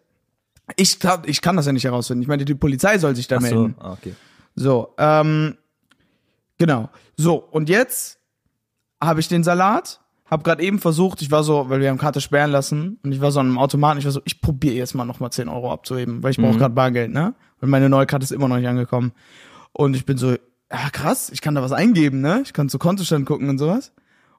ich, 0.78 1.00
ich 1.26 1.42
kann 1.42 1.56
das 1.58 1.66
ja 1.66 1.74
nicht 1.74 1.84
herausfinden. 1.84 2.22
Ich 2.22 2.28
meine, 2.28 2.46
die 2.46 2.56
Polizei 2.56 2.98
soll 2.98 3.16
sich 3.16 3.28
da 3.28 3.38
Ach 3.38 3.42
so, 3.42 3.56
melden. 3.56 3.76
ah, 3.80 3.92
okay. 3.94 4.16
So, 4.56 4.94
ähm, 4.98 5.58
genau. 6.58 6.90
So, 7.18 7.36
und 7.36 7.68
jetzt 7.68 8.20
habe 9.02 9.20
ich 9.20 9.28
den 9.28 9.44
Salat, 9.44 10.00
habe 10.30 10.44
gerade 10.44 10.64
eben 10.64 10.80
versucht, 10.80 11.22
ich 11.22 11.32
war 11.32 11.44
so, 11.44 11.70
weil 11.70 11.82
wir 11.82 11.90
haben 11.90 11.98
Karte 11.98 12.22
sperren 12.22 12.52
lassen 12.52 13.00
und 13.04 13.12
ich 13.12 13.20
war 13.20 13.32
so 13.32 13.40
an 13.40 13.48
einem 13.48 13.58
Automaten, 13.58 14.00
ich 14.00 14.06
war 14.06 14.12
so, 14.12 14.22
ich 14.24 14.40
probiere 14.40 14.76
jetzt 14.76 14.94
mal 14.94 15.06
nochmal 15.06 15.32
10 15.32 15.50
Euro 15.50 15.72
abzuheben, 15.74 16.24
weil 16.24 16.32
ich 16.32 16.38
brauche 16.38 16.58
gerade 16.58 16.74
Bargeld, 16.74 17.12
ne? 17.12 17.34
Und 17.60 17.70
meine 17.70 17.90
neue 17.90 18.06
Karte 18.06 18.24
ist 18.24 18.32
immer 18.32 18.48
noch 18.48 18.58
nicht 18.58 18.68
angekommen. 18.68 19.12
Und 19.74 19.96
ich 19.96 20.06
bin 20.06 20.18
so, 20.18 20.32
ja 20.32 20.90
krass, 20.92 21.30
ich 21.34 21.42
kann 21.42 21.56
da 21.56 21.62
was 21.62 21.74
eingeben, 21.74 22.22
ne? 22.22 22.42
Ich 22.46 22.54
kann 22.54 22.70
zu 22.70 22.80
Kontostand 22.80 23.26
gucken 23.26 23.50
und 23.50 23.58
sowas. 23.58 23.92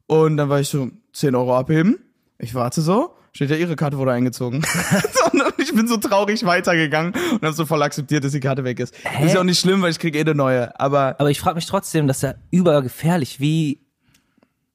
Und 0.06 0.37
dann 0.38 0.49
war 0.49 0.61
ich 0.61 0.69
so, 0.69 0.91
10 1.12 1.35
Euro 1.35 1.56
abheben. 1.56 1.99
Ich 2.38 2.55
warte 2.55 2.81
so, 2.81 3.14
steht 3.32 3.50
ja, 3.50 3.56
ihre 3.56 3.76
Karte 3.76 3.99
wurde 3.99 4.12
eingezogen. 4.12 4.64
Und 5.32 5.43
ich 5.59 5.75
bin 5.75 5.87
so 5.87 5.97
traurig 5.97 6.44
weitergegangen 6.44 7.12
und 7.12 7.43
habe 7.43 7.53
so 7.53 7.64
voll 7.64 7.82
akzeptiert, 7.82 8.25
dass 8.25 8.32
die 8.32 8.41
Karte 8.41 8.64
weg 8.64 8.81
ist. 8.81 8.94
Ist 9.23 9.35
ja 9.35 9.41
auch 9.41 9.44
nicht 9.44 9.61
schlimm, 9.61 9.82
weil 9.82 9.91
ich 9.91 9.99
krieg 9.99 10.14
eh 10.14 10.20
eine 10.20 10.35
neue. 10.35 10.79
Aber 10.79 11.17
Aber 11.19 11.31
ich 11.31 11.41
frage 11.41 11.55
mich 11.55 11.67
trotzdem, 11.67 12.06
das 12.06 12.19
ist 12.19 12.23
ja 12.23 12.35
übergefährlich, 12.50 13.41
wie, 13.41 13.81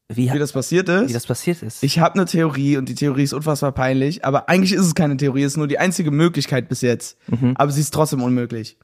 wie, 0.10 0.32
wie 0.32 0.40
das 0.40 0.54
passiert 0.54 0.88
ist, 0.90 1.10
wie 1.10 1.14
das 1.14 1.28
passiert 1.28 1.62
ist. 1.64 1.84
ich 1.84 2.00
habe 2.00 2.16
eine 2.16 2.26
Theorie 2.26 2.78
und 2.78 2.88
die 2.88 2.96
Theorie 2.96 3.24
ist 3.24 3.34
unfassbar 3.34 3.74
peinlich, 3.74 4.24
aber 4.24 4.48
eigentlich 4.50 4.72
ist 4.74 4.86
es 4.86 4.96
keine 4.96 5.18
Theorie, 5.18 5.44
es 5.44 5.54
ist 5.54 5.58
nur 5.58 5.68
die 5.68 5.80
einzige 5.80 6.12
Möglichkeit 6.12 6.70
bis 6.70 6.82
jetzt. 6.82 7.18
Aber 7.56 7.72
sie 7.72 7.82
ist 7.82 7.94
trotzdem 7.94 8.22
unmöglich. 8.24 8.78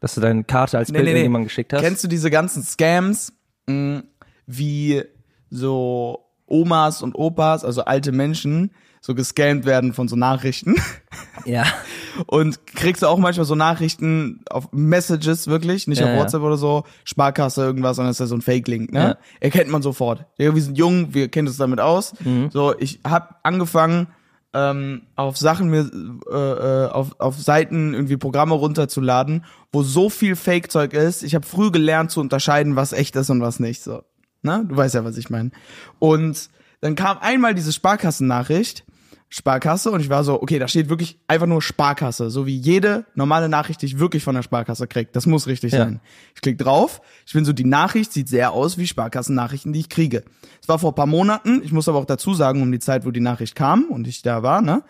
dass 0.00 0.14
du 0.14 0.20
deine 0.20 0.44
Karte 0.44 0.76
als 0.78 0.92
Bild 0.92 1.06
irgendjemand 1.06 1.44
geschickt 1.46 1.72
hast. 1.72 1.80
Kennst 1.80 2.04
du 2.04 2.08
diese 2.08 2.30
ganzen 2.30 2.62
Scams, 2.62 3.32
mh, 3.66 4.02
wie 4.46 5.02
so 5.50 6.20
Omas 6.46 7.02
und 7.02 7.14
Opas, 7.14 7.64
also 7.64 7.84
alte 7.84 8.12
Menschen, 8.12 8.72
so 9.00 9.14
gescammt 9.14 9.64
werden 9.64 9.92
von 9.94 10.06
so 10.08 10.16
Nachrichten? 10.16 10.76
ja. 11.44 11.64
Und 12.26 12.66
kriegst 12.66 13.02
du 13.02 13.06
auch 13.06 13.18
manchmal 13.18 13.46
so 13.46 13.54
Nachrichten 13.54 14.40
auf 14.50 14.68
Messages 14.72 15.46
wirklich, 15.48 15.86
nicht 15.86 16.00
Ja, 16.00 16.06
auf 16.06 16.12
ja. 16.12 16.18
WhatsApp 16.20 16.42
oder 16.42 16.56
so, 16.56 16.84
Sparkasse, 17.04 17.62
irgendwas, 17.62 17.96
sondern 17.96 18.10
ist 18.10 18.20
ja 18.20 18.26
so 18.26 18.34
ein 18.34 18.42
Fake-Link, 18.42 18.92
ne? 18.92 19.00
Ja. 19.00 19.16
Erkennt 19.40 19.70
man 19.70 19.82
sofort. 19.82 20.24
Ja, 20.38 20.54
wir 20.54 20.62
sind 20.62 20.78
jung, 20.78 21.14
wir 21.14 21.28
kennen 21.28 21.48
uns 21.48 21.56
damit 21.56 21.80
aus. 21.80 22.14
Mhm. 22.24 22.50
So, 22.50 22.74
ich 22.78 23.00
habe 23.06 23.34
angefangen, 23.42 24.08
ähm, 24.54 25.02
auf 25.16 25.36
Sachen 25.36 25.68
mir, 25.68 25.90
äh, 26.30 26.34
äh, 26.34 26.88
auf, 26.88 27.20
auf 27.20 27.38
Seiten 27.38 27.92
irgendwie 27.92 28.16
Programme 28.16 28.54
runterzuladen, 28.54 29.44
wo 29.70 29.82
so 29.82 30.08
viel 30.08 30.34
Fake-Zeug 30.34 30.94
ist. 30.94 31.22
Ich 31.22 31.34
habe 31.34 31.46
früh 31.46 31.70
gelernt 31.70 32.10
zu 32.10 32.20
unterscheiden, 32.20 32.74
was 32.74 32.92
echt 32.94 33.16
ist 33.16 33.28
und 33.28 33.42
was 33.42 33.60
nicht. 33.60 33.82
So, 33.82 34.02
ne? 34.42 34.64
Du 34.66 34.76
weißt 34.76 34.94
ja, 34.94 35.04
was 35.04 35.18
ich 35.18 35.28
meine. 35.28 35.50
Und 35.98 36.48
dann 36.80 36.94
kam 36.94 37.18
einmal 37.18 37.54
diese 37.54 37.72
Sparkassennachricht. 37.72 38.84
Sparkasse 39.28 39.90
und 39.90 40.00
ich 40.00 40.08
war 40.08 40.22
so, 40.22 40.40
okay, 40.40 40.58
da 40.60 40.68
steht 40.68 40.88
wirklich 40.88 41.18
einfach 41.26 41.48
nur 41.48 41.60
Sparkasse, 41.60 42.30
so 42.30 42.46
wie 42.46 42.56
jede 42.56 43.04
normale 43.14 43.48
Nachricht, 43.48 43.82
die 43.82 43.86
ich 43.86 43.98
wirklich 43.98 44.22
von 44.22 44.36
der 44.36 44.42
Sparkasse 44.42 44.86
krieg. 44.86 45.12
Das 45.12 45.26
muss 45.26 45.46
richtig 45.48 45.72
Ja. 45.72 45.80
sein. 45.80 46.00
Ich 46.34 46.40
klicke 46.42 46.62
drauf, 46.62 47.00
ich 47.26 47.32
bin 47.32 47.44
so, 47.44 47.52
die 47.52 47.64
Nachricht 47.64 48.12
sieht 48.12 48.28
sehr 48.28 48.52
aus 48.52 48.78
wie 48.78 48.86
Sparkassennachrichten, 48.86 49.72
die 49.72 49.80
ich 49.80 49.88
kriege. 49.88 50.22
Es 50.62 50.68
war 50.68 50.78
vor 50.78 50.92
ein 50.92 50.94
paar 50.94 51.06
Monaten, 51.06 51.60
ich 51.64 51.72
muss 51.72 51.88
aber 51.88 51.98
auch 51.98 52.04
dazu 52.04 52.34
sagen, 52.34 52.62
um 52.62 52.70
die 52.70 52.78
Zeit, 52.78 53.04
wo 53.04 53.10
die 53.10 53.20
Nachricht 53.20 53.56
kam 53.56 53.84
und 53.86 54.06
ich 54.06 54.22
da 54.22 54.42
war, 54.44 54.62
ne, 54.62 54.84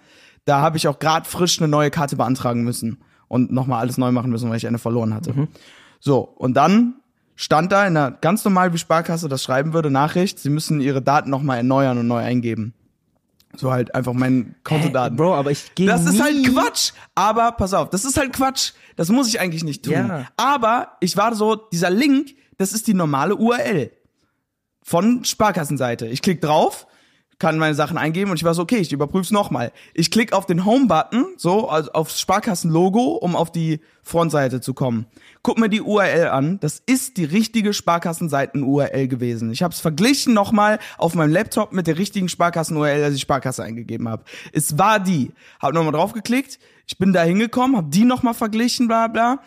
da 0.44 0.60
habe 0.60 0.76
ich 0.76 0.86
auch 0.86 0.98
gerade 0.98 1.26
frisch 1.28 1.58
eine 1.58 1.68
neue 1.68 1.90
Karte 1.90 2.16
beantragen 2.16 2.62
müssen 2.62 2.98
und 3.28 3.50
nochmal 3.50 3.80
alles 3.80 3.96
neu 3.98 4.12
machen 4.12 4.30
müssen, 4.30 4.50
weil 4.50 4.58
ich 4.58 4.66
eine 4.66 4.78
verloren 4.78 5.14
hatte. 5.14 5.48
So, 5.98 6.20
und 6.20 6.54
dann 6.54 6.96
stand 7.36 7.72
da 7.72 7.86
in 7.86 7.96
einer 7.96 8.10
ganz 8.12 8.44
normal 8.44 8.72
wie 8.74 8.78
Sparkasse 8.78 9.28
das 9.28 9.42
schreiben 9.42 9.72
würde, 9.72 9.90
Nachricht, 9.90 10.38
sie 10.38 10.50
müssen 10.50 10.80
ihre 10.80 11.00
Daten 11.02 11.30
nochmal 11.30 11.56
erneuern 11.56 11.98
und 11.98 12.06
neu 12.06 12.18
eingeben. 12.18 12.74
So 13.54 13.70
halt 13.70 13.94
einfach 13.94 14.12
meinen 14.12 14.54
Kontodaten. 14.64 15.16
Bro, 15.16 15.34
aber 15.34 15.50
ich 15.50 15.74
gehe 15.74 15.86
Das 15.86 16.04
ist 16.04 16.20
halt 16.20 16.44
Quatsch. 16.46 16.92
Aber 17.14 17.52
pass 17.52 17.72
auf, 17.72 17.90
das 17.90 18.04
ist 18.04 18.16
halt 18.16 18.32
Quatsch. 18.32 18.72
Das 18.96 19.08
muss 19.08 19.28
ich 19.28 19.40
eigentlich 19.40 19.64
nicht 19.64 19.84
tun. 19.84 19.94
Ja. 19.94 20.26
Aber 20.36 20.96
ich 21.00 21.16
war 21.16 21.34
so, 21.34 21.54
dieser 21.54 21.90
Link, 21.90 22.34
das 22.58 22.72
ist 22.72 22.86
die 22.86 22.94
normale 22.94 23.36
URL 23.36 23.90
von 24.82 25.24
Sparkassenseite. 25.24 26.06
Ich 26.06 26.22
klicke 26.22 26.46
drauf, 26.46 26.86
kann 27.38 27.58
meine 27.58 27.74
Sachen 27.74 27.98
eingeben 27.98 28.30
und 28.30 28.36
ich 28.36 28.44
war 28.44 28.54
so, 28.54 28.62
okay, 28.62 28.78
ich 28.78 28.92
überprüfe 28.92 29.24
es 29.24 29.30
nochmal. 29.30 29.72
Ich 29.94 30.10
klicke 30.10 30.34
auf 30.34 30.46
den 30.46 30.64
Home-Button, 30.64 31.34
so, 31.36 31.68
also 31.68 31.92
aufs 31.92 32.20
Sparkassen-Logo, 32.20 33.16
um 33.16 33.36
auf 33.36 33.52
die 33.52 33.80
Frontseite 34.02 34.60
zu 34.60 34.74
kommen. 34.74 35.06
Guck 35.46 35.58
mir 35.58 35.68
die 35.68 35.80
URL 35.80 36.26
an. 36.26 36.58
Das 36.58 36.82
ist 36.86 37.18
die 37.18 37.24
richtige 37.24 37.72
Sparkassenseiten-URL 37.72 39.06
gewesen. 39.06 39.52
Ich 39.52 39.62
habe 39.62 39.72
es 39.72 39.78
verglichen 39.78 40.34
nochmal 40.34 40.80
auf 40.98 41.14
meinem 41.14 41.30
Laptop 41.30 41.72
mit 41.72 41.86
der 41.86 41.98
richtigen 41.98 42.28
Sparkassen-URL, 42.28 43.04
als 43.04 43.14
ich 43.14 43.20
Sparkasse 43.20 43.62
eingegeben 43.62 44.08
habe. 44.08 44.24
Es 44.52 44.76
war 44.76 44.98
die. 44.98 45.30
Hab 45.60 45.72
nochmal 45.72 45.92
draufgeklickt, 45.92 46.58
ich 46.88 46.98
bin 46.98 47.12
da 47.12 47.22
hingekommen, 47.22 47.76
habe 47.76 47.88
die 47.88 48.02
nochmal 48.02 48.34
verglichen, 48.34 48.88
bla 48.88 49.06
bla 49.06 49.38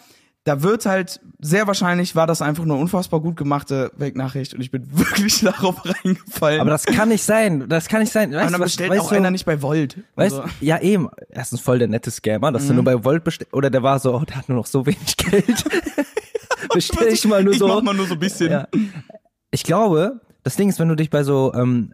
da 0.49 0.63
wird 0.63 0.87
halt, 0.87 1.19
sehr 1.39 1.67
wahrscheinlich 1.67 2.15
war 2.15 2.25
das 2.25 2.41
einfach 2.41 2.65
nur 2.65 2.79
unfassbar 2.79 3.19
gut 3.19 3.37
gemachte 3.37 3.91
Wegnachricht 3.97 4.55
und 4.55 4.61
ich 4.61 4.71
bin 4.71 4.83
wirklich 4.97 5.41
darauf 5.41 5.75
reingefallen. 5.85 6.59
Aber 6.59 6.71
das 6.71 6.85
kann 6.85 7.09
nicht 7.09 7.23
sein. 7.23 7.69
Das 7.69 7.87
kann 7.87 7.99
nicht 8.01 8.11
sein. 8.11 8.31
Weißt, 8.31 8.45
Und 8.47 8.51
dann 8.51 8.53
du, 8.53 8.59
was, 8.65 8.71
bestellt 8.71 8.89
weißt 8.89 9.01
auch 9.01 9.09
du, 9.09 9.15
einer 9.15 9.29
nicht 9.29 9.45
bei 9.45 9.61
Volt. 9.61 9.97
Weißt 10.15 10.35
Also, 10.39 10.49
ja 10.59 10.79
eben. 10.79 11.07
Erstens 11.29 11.61
voll 11.61 11.77
der 11.77 11.87
nette 11.87 12.09
Scammer, 12.09 12.51
dass 12.51 12.63
du 12.65 12.69
Mhm. 12.73 12.75
nur 12.77 12.85
bei 12.85 13.03
Volt 13.03 13.23
bestellt. 13.23 13.53
Oder 13.53 13.69
der 13.69 13.83
war 13.83 13.99
so, 13.99 14.15
oh, 14.15 14.23
der 14.25 14.37
hat 14.37 14.49
nur 14.49 14.57
noch 14.57 14.65
so 14.65 14.85
wenig 14.87 15.15
Geld. 15.17 15.63
Bestell 16.73 17.07
ich 17.13 17.25
mal 17.25 17.43
nur 17.43 17.53
ich 17.53 17.59
so. 17.59 17.67
mach 17.67 17.81
mal 17.83 17.93
nur 17.93 18.07
so 18.07 18.13
ein 18.15 18.19
bisschen. 18.19 18.51
Ja. 18.51 18.67
Ich 19.51 19.63
glaube, 19.63 20.21
das 20.43 20.55
Ding 20.55 20.69
ist, 20.69 20.79
wenn 20.79 20.89
du 20.89 20.95
dich 20.95 21.09
bei 21.11 21.23
so 21.23 21.53
ähm, 21.53 21.93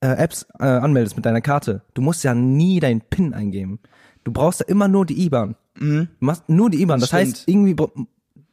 äh, 0.00 0.08
Apps 0.08 0.46
äh, 0.60 0.64
anmeldest 0.64 1.16
mit 1.16 1.24
deiner 1.26 1.40
Karte, 1.40 1.82
du 1.94 2.02
musst 2.02 2.22
ja 2.22 2.34
nie 2.34 2.80
deinen 2.80 3.00
PIN 3.00 3.34
eingeben. 3.34 3.80
Du 4.24 4.32
brauchst 4.32 4.60
ja 4.60 4.66
immer 4.66 4.88
nur 4.88 5.04
die 5.06 5.24
IBAN. 5.24 5.56
Du 5.78 6.06
machst 6.20 6.48
nur 6.48 6.70
die 6.70 6.80
IBAN. 6.82 7.00
Das, 7.00 7.10
Das 7.10 7.18
heißt, 7.20 7.36
stimmt. 7.42 7.48
irgendwie, 7.48 8.06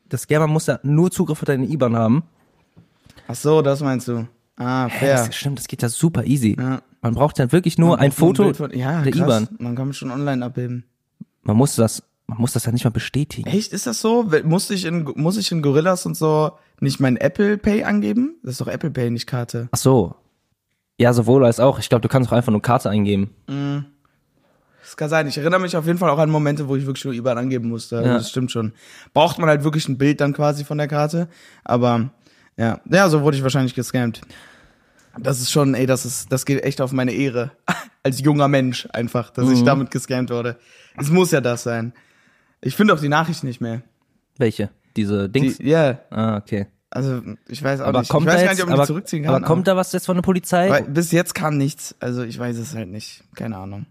das 0.10 0.22
Scammer 0.24 0.48
muss 0.48 0.68
ja 0.68 0.80
nur 0.84 1.12
Zugriff 1.12 1.42
auf 1.42 1.46
deine 1.46 1.66
IBAN 1.68 1.96
haben. 1.96 2.24
Ach 3.28 3.36
so, 3.36 3.62
das 3.62 3.82
meinst 3.82 4.08
du. 4.08 4.28
Ah, 4.58 4.90
fair. 4.90 5.16
das 5.25 5.36
stimmt, 5.36 5.60
das 5.60 5.68
geht 5.68 5.82
ja 5.82 5.90
super 5.90 6.25
easy. 6.25 6.56
Ja. 6.60 6.82
Man 7.01 7.13
braucht 7.16 7.40
dann 7.40 7.51
wirklich 7.51 7.78
nur 7.78 7.98
ein 8.00 8.12
Foto 8.12 8.44
Bild 8.44 8.58
von- 8.58 8.78
ja, 8.78 9.01
der 9.01 9.12
krass. 9.12 9.22
IBAN. 9.22 9.48
Man 9.60 9.75
kann 9.75 9.94
schon 9.94 10.12
online 10.12 10.46
abheben. 10.46 10.84
Man 11.44 11.58
muss 11.58 11.75
das, 11.75 12.04
man 12.28 12.38
muss 12.40 12.54
das 12.54 12.66
ja 12.66 12.72
nicht 12.72 12.84
mal 12.84 12.92
bestätigen. 12.92 13.48
Echt, 13.50 13.72
ist 13.74 13.88
das 13.88 14.01
so? 14.01 14.30
Muss 14.44 14.70
ich 14.70 14.86
in, 14.86 15.04
muss 15.16 15.38
ich 15.38 15.51
in 15.51 15.62
Gorillas 15.63 16.06
und 16.06 16.16
so 16.16 16.51
nicht 16.80 17.00
mein 17.00 17.18
Apple 17.18 17.58
Pay 17.58 17.84
angeben? 17.86 18.36
Das 18.44 18.51
ist 18.54 18.62
doch 18.62 18.68
Apple 18.68 18.92
Pay, 18.92 19.10
nicht 19.10 19.25
Karte. 19.28 19.68
Ach 19.72 19.78
so. 19.78 20.16
Ja, 21.00 21.13
sowohl 21.13 21.44
als 21.46 21.60
auch. 21.60 21.80
Ich 21.80 21.90
glaube, 21.90 22.01
du 22.01 22.08
kannst 22.10 22.30
auch 22.30 22.36
einfach 22.36 22.51
nur 22.51 22.62
Karte 22.62 22.90
eingeben. 22.92 23.32
Das 24.91 24.98
kann 24.98 25.10
sein. 25.10 25.25
Ich 25.27 25.38
erinnere 25.38 25.62
mich 25.62 25.77
auf 25.77 25.86
jeden 25.86 25.98
Fall 25.98 26.10
auch 26.10 26.17
an 26.19 26.29
Momente, 26.29 26.67
wo 26.67 26.75
ich 26.75 26.86
wirklich 26.86 27.05
nur 27.05 27.13
IBAN 27.13 27.38
angeben 27.38 27.69
musste. 27.69 27.98
Also 28.00 28.10
Ja. 28.10 28.17
Das 28.17 28.29
stimmt 28.29 28.51
schon. 28.51 28.74
Braucht 29.13 29.39
man 29.39 29.48
halt 29.48 29.63
wirklich 29.63 29.88
ein 29.88 29.98
Bild 29.98 30.19
dann 30.19 30.33
quasi 30.33 30.65
von 30.65 30.77
der 30.77 30.89
Karte. 30.89 31.29
Aber 31.63 32.10
ja, 32.57 32.81
ja, 32.91 33.07
so 33.07 33.21
wurde 33.21 33.38
ich 33.38 33.43
wahrscheinlich 33.43 33.74
gescammt. 33.74 34.19
Das 35.17 35.39
ist 35.39 35.50
schon, 35.50 35.75
ey, 35.75 35.86
das 35.86 36.05
ist, 36.05 36.29
das 36.31 36.45
geht 36.45 36.63
echt 36.65 36.81
auf 36.81 36.91
meine 36.91 37.13
Ehre. 37.13 37.51
Als 38.03 38.19
junger 38.19 38.50
Mensch 38.50 38.86
einfach, 38.91 39.29
dass 39.29 39.45
Mhm. 39.45 39.53
ich 39.53 39.63
damit 39.63 39.91
gescammt 39.91 40.29
wurde. 40.29 40.57
Es 40.98 41.10
muss 41.10 41.31
ja 41.31 41.39
das 41.39 41.63
sein. 41.63 41.93
Ich 42.60 42.75
finde 42.75 42.93
auch 42.93 43.00
die 43.00 43.07
Nachricht 43.10 43.45
nicht 43.45 43.62
mehr. 43.62 43.83
Welche? 44.38 44.71
Diese 44.98 45.29
Dings? 45.29 45.57
Ja, 45.60 46.00
ah, 46.10 46.36
okay. 46.36 46.67
also 46.89 47.21
ich 47.48 47.63
weiß 47.63 47.79
auch 47.79 47.86
Aber 47.88 48.00
nicht. 48.00 48.10
kommt 48.10 48.27
ich 48.27 48.33
weiß 48.33 48.43
gar 48.43 48.51
nicht, 48.55 48.63
ob 48.63 48.67
ich 48.69 48.74
aber, 48.75 48.86
zurückziehen 48.88 49.24
kann. 49.24 49.36
aber 49.36 49.45
kommt 49.45 49.67
da 49.67 49.77
was 49.77 49.93
jetzt 49.93 50.05
von 50.05 50.17
der 50.17 50.21
Polizei? 50.21 50.69
Weil 50.69 50.83
bis 50.83 51.12
jetzt 51.13 51.33
kam 51.33 51.57
nichts. 51.57 51.95
Also 52.01 52.24
ich 52.24 52.38
weiß 52.38 52.57
es 52.57 52.75
halt 52.75 52.89
nicht. 52.89 53.24
Keine 53.36 53.55
Ahnung. 53.57 53.86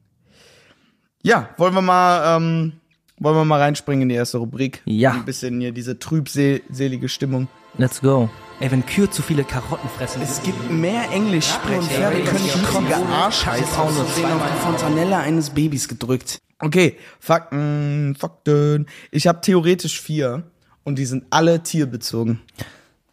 Ja, 1.23 1.51
wollen 1.59 1.75
wir 1.75 1.83
mal, 1.83 2.37
ähm, 2.37 2.73
wollen 3.19 3.37
wir 3.37 3.45
mal 3.45 3.61
reinspringen 3.61 4.03
in 4.03 4.09
die 4.09 4.15
erste 4.15 4.39
Rubrik? 4.39 4.81
Ja. 4.87 5.13
Ein 5.13 5.25
bisschen 5.27 5.61
hier 5.61 5.73
diese 5.73 5.99
trübselige 5.99 7.09
Stimmung. 7.09 7.49
Let's 7.77 8.01
go. 8.01 8.31
Ey, 8.61 8.71
wenn 8.71 8.85
Kühe 8.85 9.09
zu 9.09 9.23
viele 9.23 9.45
Karotten 9.45 9.89
fressen. 9.91 10.23
Es 10.23 10.43
gibt 10.43 10.71
mehr 10.71 11.11
Englischsprecher. 11.13 11.79
Und 11.79 11.91
Pferde 11.91 12.25
können 12.25 12.49
schmutzige 12.49 12.97
Arschscheiße 12.97 13.79
aussehen 13.79 14.33
auf 14.33 14.43
die 14.47 14.67
Fontanelle 14.67 15.17
eines 15.19 15.51
Babys 15.51 15.89
gedrückt. 15.89 16.39
Okay, 16.59 16.97
Fakten, 17.19 18.17
Fakten. 18.19 18.87
Ich 19.11 19.27
habe 19.27 19.41
theoretisch 19.41 20.01
vier 20.01 20.43
und 20.85 20.99
die 20.99 21.07
sind 21.07 21.25
alle 21.31 21.63
tierbezogen. 21.63 22.41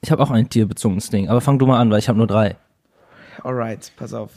Ich 0.02 0.12
habe 0.12 0.24
auch 0.24 0.32
ein 0.32 0.50
tierbezogenes 0.50 1.10
Ding, 1.10 1.30
aber 1.30 1.42
fang 1.42 1.60
du 1.60 1.66
mal 1.66 1.80
an, 1.80 1.90
weil 1.90 2.00
ich 2.00 2.10
habe 2.10 2.18
nur 2.18 2.28
drei. 2.28 2.58
Alright, 3.44 3.92
pass 3.96 4.14
auf. 4.14 4.32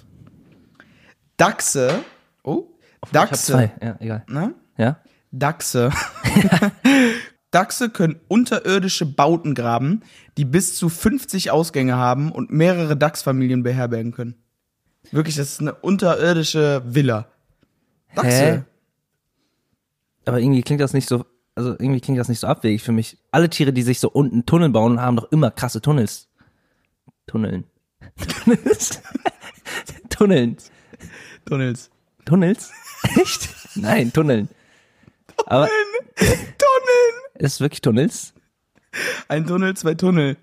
Dachse. 1.36 2.04
Oh, 2.44 2.66
Dachse. 3.12 3.52
zwei. 3.52 3.72
Ja, 3.82 3.96
egal. 4.00 4.24
Ne? 4.28 4.54
Ja? 4.76 4.98
Dachse. 5.32 5.90
Dachse 7.50 7.90
können 7.90 8.20
unterirdische 8.28 9.06
Bauten 9.06 9.54
graben, 9.54 10.02
die 10.36 10.44
bis 10.44 10.76
zu 10.76 10.88
50 10.88 11.50
Ausgänge 11.50 11.96
haben 11.96 12.30
und 12.30 12.50
mehrere 12.50 12.96
Dachsfamilien 12.96 13.62
beherbergen 13.62 14.12
können. 14.12 14.34
Wirklich, 15.10 15.36
das 15.36 15.52
ist 15.52 15.60
eine 15.60 15.74
unterirdische 15.74 16.82
Villa. 16.86 17.26
Dachse. 18.14 18.30
Hä? 18.30 18.62
Aber 20.26 20.38
irgendwie 20.38 20.62
klingt 20.62 20.80
das 20.80 20.92
nicht 20.92 21.08
so, 21.08 21.24
also 21.54 21.70
irgendwie 21.72 22.00
klingt 22.00 22.20
das 22.20 22.28
nicht 22.28 22.38
so 22.38 22.46
abwegig 22.46 22.82
für 22.82 22.92
mich. 22.92 23.18
Alle 23.32 23.50
Tiere, 23.50 23.72
die 23.72 23.82
sich 23.82 23.98
so 23.98 24.10
unten 24.10 24.46
Tunnel 24.46 24.68
bauen, 24.68 25.00
haben 25.00 25.16
doch 25.16 25.30
immer 25.32 25.50
krasse 25.50 25.80
Tunnels. 25.80 26.28
Tunneln. 27.26 27.64
Tunnels? 28.44 29.02
Tunneln. 30.10 30.56
Tunnels. 31.46 31.90
Tunnels? 32.24 32.70
Echt? 33.02 33.48
Nein, 33.74 34.12
Tunneln. 34.12 34.48
Aber 35.46 35.68
Tunneln! 36.16 36.36
ist 37.38 37.54
es 37.54 37.60
wirklich 37.60 37.80
Tunnels? 37.80 38.34
Ein 39.28 39.46
Tunnel, 39.46 39.76
zwei 39.76 39.94
Tunnel. 39.94 40.36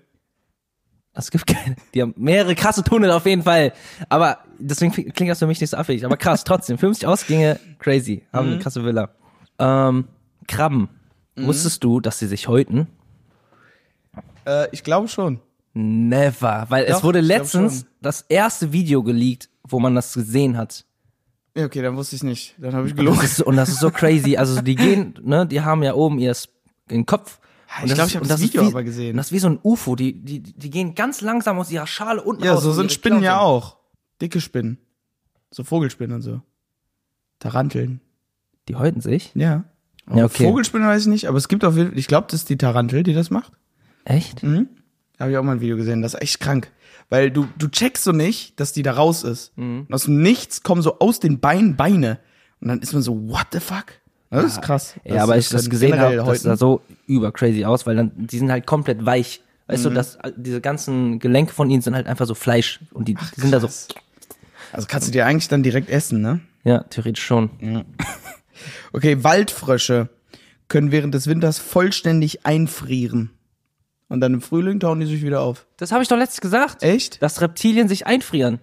Es 1.14 1.30
gibt 1.30 1.46
keine. 1.46 1.76
Die 1.94 2.02
haben 2.02 2.14
mehrere 2.16 2.54
krasse 2.54 2.82
Tunnel 2.84 3.10
auf 3.10 3.26
jeden 3.26 3.42
Fall. 3.42 3.72
Aber 4.08 4.38
deswegen 4.58 4.92
klingt 4.92 5.30
das 5.30 5.40
für 5.40 5.46
mich 5.46 5.60
nicht 5.60 5.70
so 5.70 5.76
abwegig. 5.76 6.04
Aber 6.04 6.16
krass, 6.16 6.44
trotzdem. 6.44 6.78
50 6.78 7.06
Ausgänge, 7.06 7.58
crazy. 7.78 8.24
Haben 8.32 8.52
eine 8.52 8.58
krasse 8.60 8.84
Villa. 8.84 9.10
Ähm, 9.58 10.06
Krabben. 10.46 10.88
Wusstest 11.36 11.84
du, 11.84 12.00
dass 12.00 12.18
sie 12.18 12.26
sich 12.26 12.48
häuten? 12.48 12.88
Äh, 14.44 14.68
ich 14.72 14.82
glaube 14.82 15.08
schon. 15.08 15.40
Never. 15.74 16.66
Weil 16.68 16.84
es 16.84 16.96
Doch, 16.96 17.04
wurde 17.04 17.20
ich 17.20 17.26
glaub 17.26 17.38
letztens 17.38 17.86
das 18.00 18.22
erste 18.22 18.72
Video 18.72 19.02
geleakt, 19.02 19.48
wo 19.62 19.78
man 19.78 19.94
das 19.94 20.14
gesehen 20.14 20.56
hat. 20.56 20.84
Ja, 21.58 21.66
okay, 21.66 21.82
dann 21.82 21.96
wusste 21.96 22.16
ich 22.16 22.22
nicht. 22.22 22.54
Dann 22.58 22.72
habe 22.74 22.86
ich 22.86 22.92
Das 22.94 22.98
gelogen. 23.00 23.20
ist, 23.22 23.42
und 23.42 23.56
das 23.56 23.68
ist 23.68 23.80
so 23.80 23.90
crazy. 23.90 24.36
Also 24.36 24.60
die 24.62 24.76
gehen, 24.76 25.14
ne, 25.22 25.46
die 25.46 25.60
haben 25.60 25.82
ja 25.82 25.94
oben 25.94 26.18
ihr 26.18 26.34
den 26.90 27.04
Kopf. 27.04 27.40
ich 27.78 27.82
Und 27.82 27.90
das 27.90 27.94
glaub, 27.96 28.06
ist- 28.06 28.10
ich 28.10 28.16
hab 28.16 28.22
und 28.22 28.30
das 28.30 28.40
ist 28.40 28.46
Video 28.48 28.62
wie, 28.62 28.66
aber 28.68 28.82
gesehen. 28.84 29.16
Das 29.16 29.26
ist 29.26 29.32
wie 29.32 29.38
so 29.40 29.48
ein 29.48 29.58
UFO. 29.62 29.96
Die, 29.96 30.12
die, 30.12 30.40
die 30.40 30.70
gehen 30.70 30.94
ganz 30.94 31.20
langsam 31.20 31.58
aus 31.58 31.70
ihrer 31.70 31.86
Schale 31.86 32.22
unten 32.22 32.44
Ja, 32.44 32.54
raus. 32.54 32.62
so 32.62 32.70
in 32.70 32.76
sind 32.76 32.92
Spinnen 32.92 33.22
ja 33.22 33.32
Klappe. 33.32 33.44
auch. 33.44 33.76
Dicke 34.22 34.40
Spinnen. 34.40 34.78
So 35.50 35.64
Vogelspinnen 35.64 36.14
und 36.16 36.22
so. 36.22 36.40
Taranteln. 37.40 38.00
Die 38.68 38.76
häuten 38.76 39.00
sich. 39.00 39.32
Ja. 39.34 39.64
Ja, 40.14 40.24
okay. 40.24 40.44
Vogelspinne 40.44 40.86
weiß 40.86 41.02
ich 41.02 41.08
nicht, 41.08 41.26
aber 41.28 41.36
es 41.38 41.48
gibt 41.48 41.64
auf 41.64 41.76
jeden 41.76 41.90
Fall, 41.90 41.98
ich 41.98 42.06
glaube, 42.06 42.26
das 42.30 42.40
ist 42.40 42.48
die 42.48 42.56
Tarantel, 42.56 43.02
die 43.02 43.12
das 43.14 43.30
macht. 43.30 43.52
Echt? 44.04 44.42
Mhm. 44.42 44.68
Da 45.16 45.24
habe 45.24 45.32
ich 45.32 45.38
auch 45.38 45.42
mal 45.42 45.52
ein 45.52 45.60
Video 45.60 45.76
gesehen, 45.76 46.00
das 46.02 46.14
ist 46.14 46.22
echt 46.22 46.40
krank. 46.40 46.70
Weil 47.10 47.30
du, 47.30 47.46
du 47.58 47.68
checkst 47.68 48.04
so 48.04 48.12
nicht, 48.12 48.58
dass 48.60 48.72
die 48.72 48.82
da 48.82 48.92
raus 48.92 49.22
ist. 49.24 49.56
Mhm. 49.56 49.86
Und 49.88 49.94
aus 49.94 50.04
dem 50.04 50.20
Nichts 50.22 50.62
kommen 50.62 50.82
so 50.82 50.98
aus 50.98 51.20
den 51.20 51.40
Beinen 51.40 51.76
Beine. 51.76 52.18
Und 52.60 52.68
dann 52.68 52.80
ist 52.80 52.92
man 52.92 53.02
so, 53.02 53.28
what 53.28 53.46
the 53.52 53.60
fuck? 53.60 53.86
Das 54.30 54.44
ist 54.44 54.62
krass. 54.62 54.94
Ja, 55.04 55.22
aber 55.22 55.38
ich 55.38 55.48
das 55.48 55.70
gesehen 55.70 55.98
habe, 55.98 56.16
das 56.16 56.42
sah 56.42 56.56
so 56.56 56.82
über 57.06 57.32
crazy 57.32 57.64
aus, 57.64 57.86
weil 57.86 57.96
dann, 57.96 58.12
die 58.14 58.38
sind 58.38 58.50
halt 58.50 58.66
komplett 58.66 59.06
weich. 59.06 59.40
Weißt 59.68 59.84
Mhm. 59.84 59.88
du, 59.88 59.94
dass 59.94 60.18
diese 60.36 60.60
ganzen 60.60 61.18
Gelenke 61.18 61.52
von 61.54 61.70
ihnen 61.70 61.80
sind 61.80 61.94
halt 61.94 62.06
einfach 62.06 62.26
so 62.26 62.34
Fleisch 62.34 62.80
und 62.92 63.08
die, 63.08 63.14
die 63.14 63.40
sind 63.40 63.52
da 63.52 63.60
so. 63.60 63.68
Also 64.72 64.86
kannst 64.86 65.08
du 65.08 65.12
dir 65.12 65.24
eigentlich 65.24 65.48
dann 65.48 65.62
direkt 65.62 65.88
essen, 65.88 66.20
ne? 66.20 66.40
ja, 66.64 66.82
theoretisch 66.84 67.24
schon. 67.24 67.50
Okay, 68.92 69.22
Waldfrösche 69.24 70.08
können 70.68 70.90
während 70.90 71.14
des 71.14 71.26
Winters 71.26 71.58
vollständig 71.58 72.44
einfrieren. 72.44 73.30
Und 74.08 74.20
dann 74.20 74.34
im 74.34 74.40
Frühling 74.40 74.80
tauen 74.80 75.00
die 75.00 75.06
sich 75.06 75.22
wieder 75.22 75.40
auf. 75.42 75.66
Das 75.76 75.92
habe 75.92 76.02
ich 76.02 76.08
doch 76.08 76.16
letztens 76.16 76.40
gesagt. 76.40 76.82
Echt? 76.82 77.22
Dass 77.22 77.40
Reptilien 77.40 77.88
sich 77.88 78.06
einfrieren. 78.06 78.58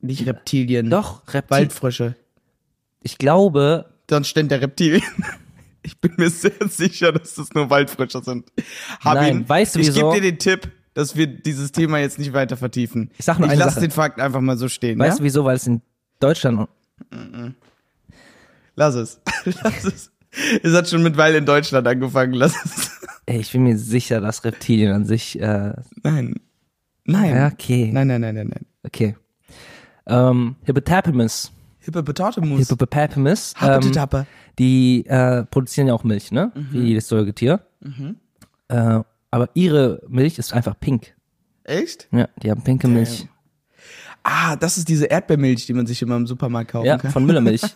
Nicht 0.00 0.26
Reptilien. 0.26 0.88
Doch, 0.90 1.22
Reptilien. 1.34 1.48
Waldfrösche. 1.68 2.16
Ich 3.02 3.18
glaube, 3.18 3.86
Dann 4.06 4.24
stand 4.24 4.50
der 4.50 4.60
Reptilien. 4.60 5.02
Ich 5.84 5.98
bin 6.00 6.12
mir 6.16 6.30
sehr 6.30 6.52
sicher, 6.68 7.10
dass 7.10 7.34
das 7.34 7.52
nur 7.54 7.68
Waldfrösche 7.68 8.22
sind. 8.22 8.52
Hab 9.00 9.14
Nein, 9.14 9.38
ihn. 9.38 9.48
weißt 9.48 9.74
du 9.74 9.80
ich 9.80 9.88
wieso? 9.88 10.12
gebe 10.12 10.20
dir 10.20 10.30
den 10.30 10.38
Tipp, 10.38 10.70
dass 10.94 11.16
wir 11.16 11.26
dieses 11.26 11.72
Thema 11.72 11.98
jetzt 11.98 12.20
nicht 12.20 12.32
weiter 12.32 12.56
vertiefen. 12.56 13.10
Ich 13.18 13.24
sag 13.24 13.40
nur 13.40 13.48
ich 13.48 13.54
eine 13.54 13.64
lass 13.64 13.74
Sache. 13.74 13.86
den 13.86 13.90
Fakt 13.90 14.20
einfach 14.20 14.40
mal 14.40 14.56
so 14.56 14.68
stehen. 14.68 15.00
weißt 15.00 15.14
ja? 15.14 15.18
du 15.18 15.24
wieso? 15.24 15.44
Weil 15.44 15.56
es 15.56 15.66
in 15.66 15.82
Deutschland, 16.20 16.68
Lass 18.76 18.94
es. 18.94 19.20
Lass 19.44 19.84
es. 19.84 20.12
Es 20.62 20.72
hat 20.74 20.88
schon 20.88 21.02
mit 21.02 21.16
Weil 21.16 21.34
in 21.34 21.44
Deutschland 21.46 21.86
angefangen. 21.86 22.32
Lass 22.32 22.54
es. 22.64 23.00
ey, 23.26 23.40
ich 23.40 23.52
bin 23.52 23.64
mir 23.64 23.76
sicher, 23.76 24.20
dass 24.20 24.44
Reptilien 24.44 24.92
an 24.92 25.04
sich, 25.04 25.38
äh, 25.40 25.74
Nein. 26.02 26.40
Nein. 27.04 27.50
okay, 27.52 27.90
Nein, 27.92 28.06
nein, 28.06 28.20
nein, 28.20 28.34
nein, 28.36 28.48
nein. 28.48 28.66
okay. 28.84 29.16
Ähm, 30.06 30.56
Hippopotamus. 30.64 31.52
Hippopotamus. 31.80 32.58
Hippopotamus. 32.60 33.54
Ähm, 33.60 34.26
die 34.58 35.04
äh, 35.06 35.44
produzieren 35.44 35.88
ja 35.88 35.94
auch 35.94 36.04
Milch, 36.04 36.30
ne? 36.32 36.52
Wie 36.70 36.80
jedes 36.80 37.08
Säugetier. 37.08 37.60
Äh, 38.68 39.00
aber 39.30 39.48
ihre 39.54 40.00
Milch 40.08 40.38
ist 40.38 40.52
einfach 40.52 40.78
pink. 40.78 41.14
Echt? 41.64 42.08
Ja, 42.12 42.28
die 42.42 42.50
haben 42.50 42.62
pinke 42.62 42.86
Milch. 42.88 43.26
Ah, 44.22 44.54
das 44.56 44.78
ist 44.78 44.88
diese 44.88 45.06
Erdbeermilch, 45.06 45.66
die 45.66 45.72
man 45.74 45.86
sich 45.86 46.00
immer 46.02 46.16
im 46.16 46.26
Supermarkt 46.26 46.70
kaufen 46.72 46.86
Ja, 46.86 46.98
kann. 46.98 47.10
von 47.10 47.24
Müllermilch. 47.26 47.62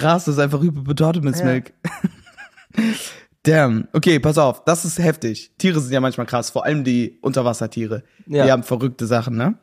Krass, 0.00 0.24
das 0.24 0.36
ist 0.36 0.40
einfach 0.40 0.60
Hippopotamus-Milk. 0.62 1.72
Damn. 3.42 3.88
Okay, 3.92 4.18
pass 4.20 4.36
auf, 4.38 4.64
das 4.64 4.84
ist 4.84 4.98
heftig. 4.98 5.52
Tiere 5.58 5.80
sind 5.80 5.92
ja 5.92 6.00
manchmal 6.00 6.26
krass, 6.26 6.50
vor 6.50 6.64
allem 6.66 6.84
die 6.84 7.18
Unterwassertiere. 7.22 8.02
Ja. 8.26 8.44
Die 8.44 8.52
haben 8.52 8.62
verrückte 8.62 9.06
Sachen, 9.06 9.36
ne? 9.36 9.54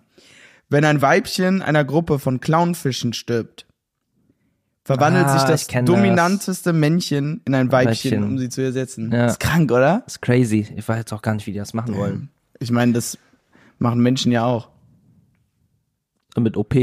Wenn 0.70 0.84
ein 0.84 1.02
Weibchen 1.02 1.62
einer 1.62 1.86
Gruppe 1.86 2.20
von 2.20 2.40
Clownfischen 2.40 3.14
stirbt, 3.14 3.66
verwandelt 4.84 5.28
Ah, 5.28 5.38
sich 5.38 5.48
das 5.48 5.68
kenn 5.68 5.86
das. 5.86 5.96
dominanteste 5.96 6.74
Männchen 6.74 7.42
in 7.46 7.54
ein 7.56 7.72
Weibchen, 7.72 8.12
Weibchen. 8.12 8.24
um 8.24 8.38
sie 8.38 8.50
zu 8.50 8.62
ersetzen. 8.62 9.12
Ja. 9.12 9.28
Ist 9.28 9.40
krank, 9.40 9.72
oder? 9.72 10.02
Das 10.06 10.16
ist 10.16 10.22
crazy. 10.22 10.68
Ich 10.76 10.88
weiß 10.88 10.98
jetzt 10.98 11.14
auch 11.14 11.22
gar 11.22 11.36
nicht, 11.36 11.46
wie 11.48 11.52
die 11.54 11.60
das 11.60 11.74
machen 11.74 11.96
wollen. 11.96 12.30
Ich 12.60 12.72
meine, 12.72 12.94
das 12.94 13.18
machen 13.80 14.00
Menschen 14.02 14.32
ja 14.32 14.44
auch. 14.46 14.70
Und 16.36 16.44
mit 16.44 16.58
OP. 16.58 16.76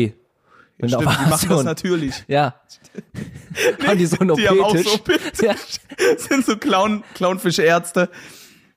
Mit 0.78 0.90
Stimmt, 0.90 1.02
die 1.02 1.30
machen 1.30 1.48
das 1.48 1.64
natürlich. 1.64 2.24
Ja. 2.26 2.60
haben 3.86 3.98
die 3.98 4.06
so 4.06 4.18
einen 4.18 4.34
Die 4.36 4.48
haben 4.48 4.60
auch 4.60 4.70
OP-Tisch? 4.70 4.86
so 4.86 4.94
OP-Tisch. 4.94 5.40
ja. 5.42 5.54
sind 6.18 6.44
so 6.44 6.56
Clown, 6.56 7.04
Clownfischärzte. 7.14 8.10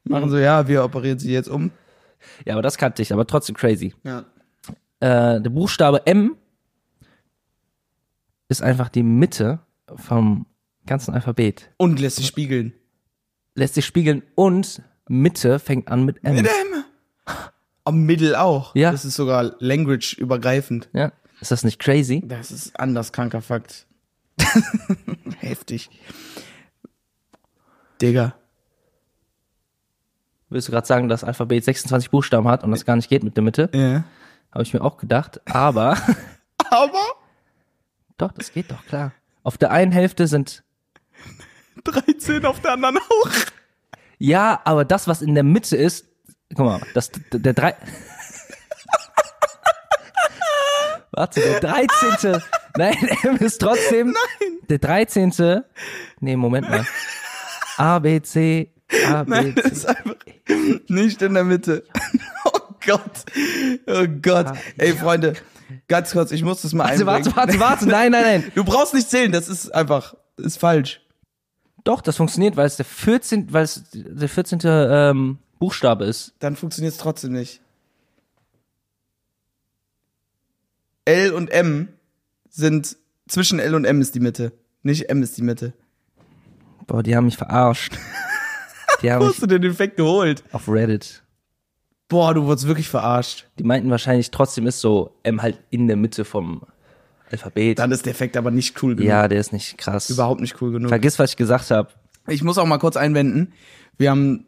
Machen 0.04 0.30
so, 0.30 0.38
ja, 0.38 0.68
wir 0.68 0.84
operieren 0.84 1.20
sie 1.20 1.32
jetzt 1.32 1.50
um. 1.50 1.72
ja, 2.46 2.54
aber 2.54 2.62
das 2.62 2.78
kannte 2.78 3.02
ich, 3.02 3.12
aber 3.12 3.26
trotzdem 3.26 3.56
crazy. 3.56 3.94
Ja. 4.04 4.26
Äh, 5.00 5.42
der 5.42 5.50
Buchstabe 5.50 6.06
M 6.06 6.36
ist 8.48 8.62
einfach 8.62 8.90
die 8.90 9.04
Mitte 9.04 9.60
vom 9.96 10.46
ganzen 10.86 11.14
Alphabet. 11.14 11.70
Und 11.78 12.00
lässt 12.00 12.18
sich 12.18 12.28
spiegeln. 12.28 12.74
Lässt 13.56 13.74
sich 13.74 13.86
spiegeln 13.86 14.24
und 14.36 14.82
Mitte 15.10 15.60
fängt 15.60 15.88
an 15.90 16.06
mit 16.06 16.24
M. 16.24 16.36
Mit 16.36 16.48
M. 16.48 16.84
Am 17.84 18.06
Mittel 18.06 18.36
auch. 18.36 18.76
Ja. 18.76 18.92
Das 18.92 19.06
ist 19.06 19.16
sogar 19.16 19.56
language 19.60 20.14
übergreifend. 20.14 20.90
Ja. 20.94 21.12
Ist 21.42 21.52
das 21.52 21.64
nicht 21.64 21.80
crazy? 21.80 22.24
Das 22.26 22.52
ist 22.52 22.80
anders 22.80 23.12
kranker 23.12 23.42
Fakt. 23.42 23.86
Heftig. 25.40 25.90
Digga. 28.02 28.36
Willst 30.50 30.68
du 30.68 30.72
gerade 30.72 30.88
sagen, 30.88 31.10
dass 31.10 31.24
Alphabet 31.24 31.64
26 31.64 32.10
Buchstaben 32.10 32.48
hat 32.48 32.64
und 32.64 32.72
das 32.72 32.86
gar 32.86 32.96
nicht 32.96 33.10
geht 33.10 33.24
mit 33.24 33.36
der 33.36 33.44
Mitte? 33.44 33.70
Ja. 33.74 34.04
Habe 34.52 34.64
ich 34.64 34.74
mir 34.74 34.82
auch 34.82 34.98
gedacht. 34.98 35.42
Aber 35.46 35.98
Aber 36.70 37.16
doch, 38.18 38.32
das 38.32 38.52
geht 38.52 38.72
doch 38.72 38.86
klar. 38.86 39.14
Auf 39.44 39.58
der 39.58 39.72
einen 39.72 39.92
Hälfte 39.92 40.28
sind 40.28 40.64
13 41.84 42.46
auf 42.46 42.60
der 42.62 42.74
anderen 42.74 42.98
auch. 42.98 43.32
ja, 44.18 44.60
aber 44.66 44.84
das, 44.86 45.08
was 45.08 45.22
in 45.22 45.36
der 45.36 45.44
Mitte 45.44 45.78
ist, 45.78 46.06
guck 46.56 46.66
mal, 46.66 46.82
das 46.94 47.12
der 47.32 47.54
drei. 47.54 47.76
Warte, 51.18 51.40
der 51.42 51.60
13. 51.60 52.42
Nein, 52.78 52.96
M 53.24 53.38
ist 53.38 53.58
trotzdem. 53.60 54.08
Nein. 54.08 54.50
Der 54.70 54.78
13. 54.78 55.64
Nee, 56.20 56.36
Moment 56.36 56.70
mal. 56.70 56.86
A, 57.78 57.98
B, 57.98 58.22
C, 58.22 58.72
A, 59.08 59.24
B, 59.24 59.30
Nein, 59.32 59.56
das 59.56 59.66
C. 59.66 59.72
ist 59.72 59.86
einfach 59.88 60.16
nicht 60.88 61.22
in 61.22 61.34
der 61.34 61.44
Mitte. 61.44 61.84
Oh 62.46 62.76
Gott. 62.86 63.26
Oh 63.88 64.06
Gott. 64.22 64.54
Ey, 64.78 64.94
Freunde, 64.94 65.34
Ganz 65.90 66.12
kurz, 66.12 66.32
ich 66.32 66.44
muss 66.44 66.62
das 66.62 66.72
mal 66.74 66.84
Warte, 66.86 67.00
einbringen. 67.02 67.36
warte, 67.36 67.36
warte, 67.36 67.60
warte. 67.60 67.88
Nein, 67.88 68.12
nein, 68.14 68.24
nein. 68.24 68.52
Du 68.56 68.64
brauchst 68.64 68.94
nicht 68.94 69.10
zählen, 69.10 69.32
das 69.32 69.50
ist 69.50 69.74
einfach, 69.76 70.14
ist 70.38 70.58
falsch. 70.58 71.02
Doch, 71.84 72.00
das 72.02 72.16
funktioniert, 72.16 72.56
weil 72.56 72.68
es 72.68 72.78
der 72.78 72.86
14. 72.86 73.52
weil 73.52 73.64
es 73.64 73.84
der 73.92 74.30
14. 74.30 74.60
Ähm, 74.64 75.40
Buchstabe 75.60 76.06
ist. 76.06 76.36
Dann 76.40 76.56
funktioniert 76.56 76.94
es 76.94 77.00
trotzdem 77.00 77.34
nicht. 77.34 77.60
L 81.08 81.34
und 81.34 81.50
M 81.50 81.88
sind, 82.50 82.98
zwischen 83.28 83.60
L 83.60 83.76
und 83.76 83.86
M 83.86 84.02
ist 84.02 84.14
die 84.16 84.20
Mitte. 84.20 84.52
Nicht 84.84 85.10
M 85.10 85.24
ist 85.24 85.38
die 85.38 85.42
Mitte. 85.42 85.74
Boah, 86.86 87.02
die 87.04 87.16
haben 87.16 87.26
mich 87.26 87.38
verarscht. 87.38 87.98
Die 89.04 89.12
haben 89.12 89.22
Wo 89.22 89.28
hast 89.28 89.42
du 89.44 89.46
den 89.46 89.64
Effekt 89.64 89.98
geholt? 89.98 90.44
auf 90.52 90.68
Reddit. 90.68 91.22
Boah, 92.10 92.34
du 92.34 92.46
wurdest 92.46 92.66
wirklich 92.68 92.90
verarscht. 92.90 93.46
Die 93.60 93.64
meinten 93.64 93.92
wahrscheinlich, 93.92 94.32
trotzdem 94.32 94.66
ist 94.66 94.80
so 94.80 95.14
M 95.22 95.44
halt 95.44 95.60
in 95.70 95.88
der 95.88 95.98
Mitte 95.98 96.26
vom 96.26 96.64
Alphabet. 97.30 97.78
Dann 97.78 97.92
ist 97.92 98.06
der 98.08 98.12
Effekt 98.12 98.36
aber 98.38 98.50
nicht 98.50 98.82
cool 98.82 98.96
genug. 98.96 99.08
ja, 99.08 99.28
der 99.28 99.40
ist 99.40 99.54
nicht 99.54 99.78
krass. 99.78 100.10
Überhaupt 100.10 100.42
nicht 100.42 100.60
cool 100.64 100.72
genug. 100.72 100.90
Vergiss, 100.90 101.20
was 101.20 101.32
ich 101.32 101.38
gesagt 101.38 101.70
habe. 101.70 101.90
Ich 102.28 102.44
muss 102.44 102.58
auch 102.58 102.66
mal 102.66 102.80
kurz 102.80 102.98
einwenden. 102.98 103.54
Wir 104.00 104.10
haben 104.10 104.48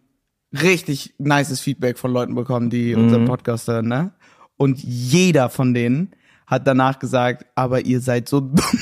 richtig 0.51 1.13
nices 1.19 1.59
Feedback 1.59 1.99
von 1.99 2.11
Leuten 2.11 2.33
bekommen, 2.33 2.71
die 2.71 2.95
unseren 2.95 3.25
Podcast 3.25 3.67
hören, 3.67 3.87
ne? 3.87 4.13
Und 4.57 4.79
jeder 4.81 5.49
von 5.49 5.75
denen 5.75 6.11
hat 6.49 6.67
danach 6.67 6.99
gesagt, 6.99 7.45
aber 7.55 7.85
ihr 7.85 8.01
seid 8.01 8.27
so 8.27 8.41
dumm. 8.41 8.57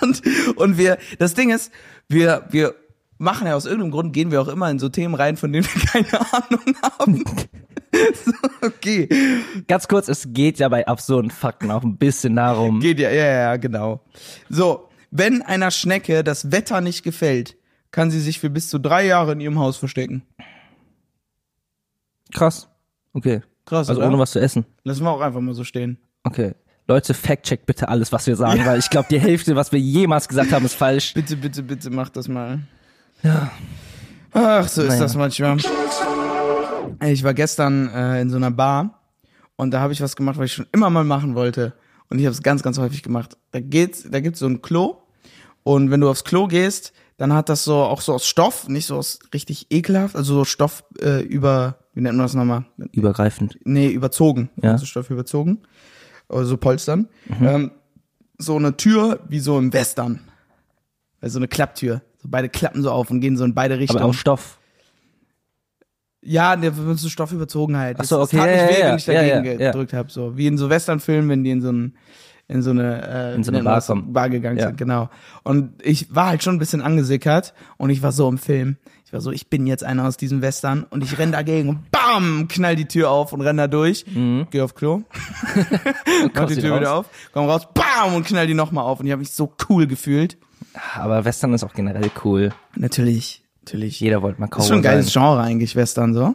und, 0.00 0.22
und 0.56 0.78
wir, 0.78 0.98
das 1.18 1.34
Ding 1.34 1.50
ist, 1.50 1.70
wir, 2.08 2.46
wir 2.50 2.74
machen 3.18 3.46
ja 3.46 3.54
aus 3.54 3.66
irgendeinem 3.66 3.92
Grund, 3.92 4.12
gehen 4.12 4.30
wir 4.30 4.40
auch 4.40 4.48
immer 4.48 4.70
in 4.70 4.78
so 4.78 4.88
Themen 4.88 5.14
rein, 5.14 5.36
von 5.36 5.52
denen 5.52 5.66
wir 5.66 5.82
keine 5.92 6.32
Ahnung 6.32 6.76
haben. 6.82 7.24
so, 8.24 8.32
okay. 8.62 9.08
Ganz 9.68 9.88
kurz, 9.88 10.08
es 10.08 10.32
geht 10.32 10.58
ja 10.58 10.68
bei 10.68 10.86
absurden 10.86 11.30
Fakten 11.30 11.70
auch 11.70 11.82
ein 11.82 11.98
bisschen 11.98 12.36
darum. 12.36 12.80
Geht 12.80 12.98
ja, 12.98 13.10
ja, 13.10 13.26
ja, 13.26 13.56
genau. 13.56 14.00
So, 14.48 14.88
wenn 15.10 15.42
einer 15.42 15.70
Schnecke 15.70 16.24
das 16.24 16.50
Wetter 16.50 16.80
nicht 16.80 17.02
gefällt, 17.02 17.56
kann 17.90 18.10
sie 18.10 18.20
sich 18.20 18.40
für 18.40 18.50
bis 18.50 18.68
zu 18.68 18.78
drei 18.78 19.06
Jahre 19.06 19.32
in 19.32 19.40
ihrem 19.40 19.58
Haus 19.58 19.76
verstecken. 19.76 20.22
Krass. 22.32 22.68
Okay. 23.12 23.42
Krass, 23.66 23.88
Also 23.90 24.00
oder? 24.00 24.08
ohne 24.08 24.18
was 24.18 24.30
zu 24.30 24.40
essen. 24.40 24.64
Lassen 24.84 25.02
wir 25.04 25.10
auch 25.10 25.20
einfach 25.20 25.40
mal 25.40 25.52
so 25.54 25.64
stehen. 25.64 25.98
Okay. 26.24 26.54
Leute, 26.88 27.12
fact-check 27.14 27.66
bitte 27.66 27.88
alles, 27.88 28.12
was 28.12 28.26
wir 28.26 28.36
sagen, 28.36 28.60
weil 28.64 28.78
ich 28.78 28.88
glaube, 28.88 29.08
die 29.10 29.18
Hälfte, 29.20 29.54
was 29.56 29.72
wir 29.72 29.80
jemals 29.80 30.28
gesagt 30.28 30.52
haben, 30.52 30.64
ist 30.64 30.74
falsch. 30.74 31.12
Bitte, 31.14 31.36
bitte, 31.36 31.62
bitte 31.62 31.90
mach 31.90 32.08
das 32.08 32.28
mal. 32.28 32.60
Ja. 33.22 33.50
Ach, 34.32 34.66
so 34.68 34.82
ist 34.82 34.88
Naja. 34.88 35.00
das 35.02 35.16
manchmal. 35.16 35.56
Ey, 37.00 37.12
Ich 37.12 37.24
war 37.24 37.34
gestern 37.34 37.88
äh, 37.92 38.20
in 38.20 38.30
so 38.30 38.36
einer 38.36 38.50
Bar 38.50 39.00
und 39.56 39.70
da 39.72 39.80
habe 39.80 39.92
ich 39.92 40.00
was 40.00 40.16
gemacht, 40.16 40.38
was 40.38 40.46
ich 40.46 40.52
schon 40.52 40.66
immer 40.72 40.90
mal 40.90 41.04
machen 41.04 41.34
wollte. 41.34 41.74
Und 42.08 42.18
ich 42.18 42.24
habe 42.26 42.32
es 42.34 42.42
ganz, 42.42 42.62
ganz 42.62 42.78
häufig 42.78 43.02
gemacht. 43.02 43.36
Da 43.50 43.60
geht's, 43.60 44.06
da 44.08 44.20
gibt's 44.20 44.38
so 44.38 44.46
ein 44.46 44.62
Klo 44.62 44.98
und 45.64 45.90
wenn 45.90 46.00
du 46.00 46.08
aufs 46.08 46.22
Klo 46.24 46.46
gehst, 46.46 46.92
dann 47.16 47.32
hat 47.32 47.48
das 47.48 47.64
so 47.64 47.74
auch 47.76 48.00
so 48.00 48.12
aus 48.14 48.26
Stoff, 48.26 48.68
nicht 48.68 48.86
so 48.86 48.96
aus 48.96 49.18
richtig 49.34 49.66
ekelhaft, 49.70 50.14
also 50.14 50.34
so 50.34 50.44
Stoff 50.44 50.84
äh, 51.00 51.22
über, 51.22 51.78
wie 51.96 52.02
nennt 52.02 52.18
man 52.18 52.26
das 52.26 52.34
nochmal? 52.34 52.66
Übergreifend. 52.92 53.58
nee, 53.64 53.88
überzogen. 53.88 54.50
Ja. 54.62 54.72
Also 54.72 54.84
Stoff 54.84 55.08
überzogen. 55.08 55.62
Oder 56.28 56.44
so 56.44 56.58
Polstern. 56.58 57.08
Ähm, 57.40 57.70
so 58.36 58.56
eine 58.56 58.76
Tür 58.76 59.20
wie 59.30 59.38
so 59.40 59.58
im 59.58 59.72
Western. 59.72 60.20
Also 61.22 61.34
so 61.34 61.38
eine 61.38 61.48
Klapptür. 61.48 62.02
So 62.18 62.28
beide 62.30 62.50
klappen 62.50 62.82
so 62.82 62.90
auf 62.90 63.10
und 63.10 63.20
gehen 63.20 63.38
so 63.38 63.44
in 63.46 63.54
beide 63.54 63.78
Richtungen. 63.78 64.02
Aber 64.02 64.10
auch 64.10 64.14
Stoff. 64.14 64.58
ja, 66.20 66.54
der 66.56 66.76
wird 66.76 66.98
so 66.98 67.08
Stoff 67.08 67.32
überzogen 67.32 67.78
halt. 67.78 67.96
Ach 67.98 68.04
so, 68.04 68.20
okay, 68.20 68.36
Das 68.36 68.44
tat 68.44 68.50
ja, 68.56 68.66
nicht 68.66 68.76
weh, 68.76 68.80
ja, 68.80 68.88
wenn 68.88 68.96
ich 68.96 69.04
dagegen 69.06 69.44
ja, 69.46 69.52
ja. 69.52 69.70
gedrückt 69.70 69.92
habe. 69.94 70.10
So 70.10 70.36
wie 70.36 70.48
in 70.48 70.58
so 70.58 70.68
Westernfilmen, 70.68 71.30
wenn 71.30 71.44
die 71.44 71.50
in 71.50 71.62
so 71.62 71.72
ein 71.72 71.96
in 72.48 72.62
so 72.62 72.70
eine, 72.70 73.08
äh, 73.08 73.34
In 73.34 73.42
so 73.42 73.50
eine 73.50 73.62
Bar. 73.62 73.82
Bar 74.06 74.30
gegangen 74.30 74.60
sind, 74.60 74.76
genau. 74.76 75.08
Und 75.44 75.82
ich 75.82 76.14
war 76.14 76.28
halt 76.28 76.44
schon 76.44 76.56
ein 76.56 76.58
bisschen 76.58 76.80
angesickert 76.82 77.54
und 77.76 77.90
ich 77.90 78.02
war 78.02 78.12
so 78.12 78.28
im 78.28 78.38
Film. 78.38 78.76
Ich 79.06 79.12
war 79.12 79.20
so, 79.20 79.30
ich 79.30 79.48
bin 79.48 79.68
jetzt 79.68 79.84
einer 79.84 80.04
aus 80.04 80.16
diesem 80.16 80.42
Western 80.42 80.82
und 80.82 81.04
ich 81.04 81.16
renn 81.16 81.30
dagegen 81.30 81.68
und 81.68 81.90
bam, 81.92 82.48
knall 82.48 82.74
die 82.74 82.86
Tür 82.88 83.08
auf 83.10 83.32
und 83.32 83.40
renn 83.40 83.56
da 83.56 83.68
durch. 83.68 84.04
Geh 84.50 84.60
auf 84.60 84.74
Klo, 84.74 85.02
mach 86.34 86.46
die 86.46 86.56
wieder 86.56 86.60
Tür 86.62 86.76
wieder 86.80 86.88
raus. 86.88 87.06
auf, 87.06 87.30
komm 87.32 87.48
raus, 87.48 87.68
bam 87.72 88.14
und 88.16 88.26
knall 88.26 88.48
die 88.48 88.54
nochmal 88.54 88.82
auf 88.84 88.98
und 88.98 89.06
ich 89.06 89.12
habe 89.12 89.20
mich 89.20 89.30
so 89.30 89.52
cool 89.68 89.86
gefühlt. 89.86 90.36
Aber 90.96 91.24
Western 91.24 91.54
ist 91.54 91.62
auch 91.62 91.72
generell 91.72 92.10
cool. 92.24 92.52
Natürlich, 92.74 93.44
natürlich. 93.62 94.00
Jeder 94.00 94.22
wollte 94.22 94.40
mal 94.40 94.48
Das 94.48 94.56
kaufen. 94.56 94.62
ist 94.64 94.68
schon 94.70 94.78
ein 94.78 94.82
geiles 94.82 95.12
Genre 95.12 95.40
eigentlich, 95.40 95.76
Western 95.76 96.12
so. 96.12 96.34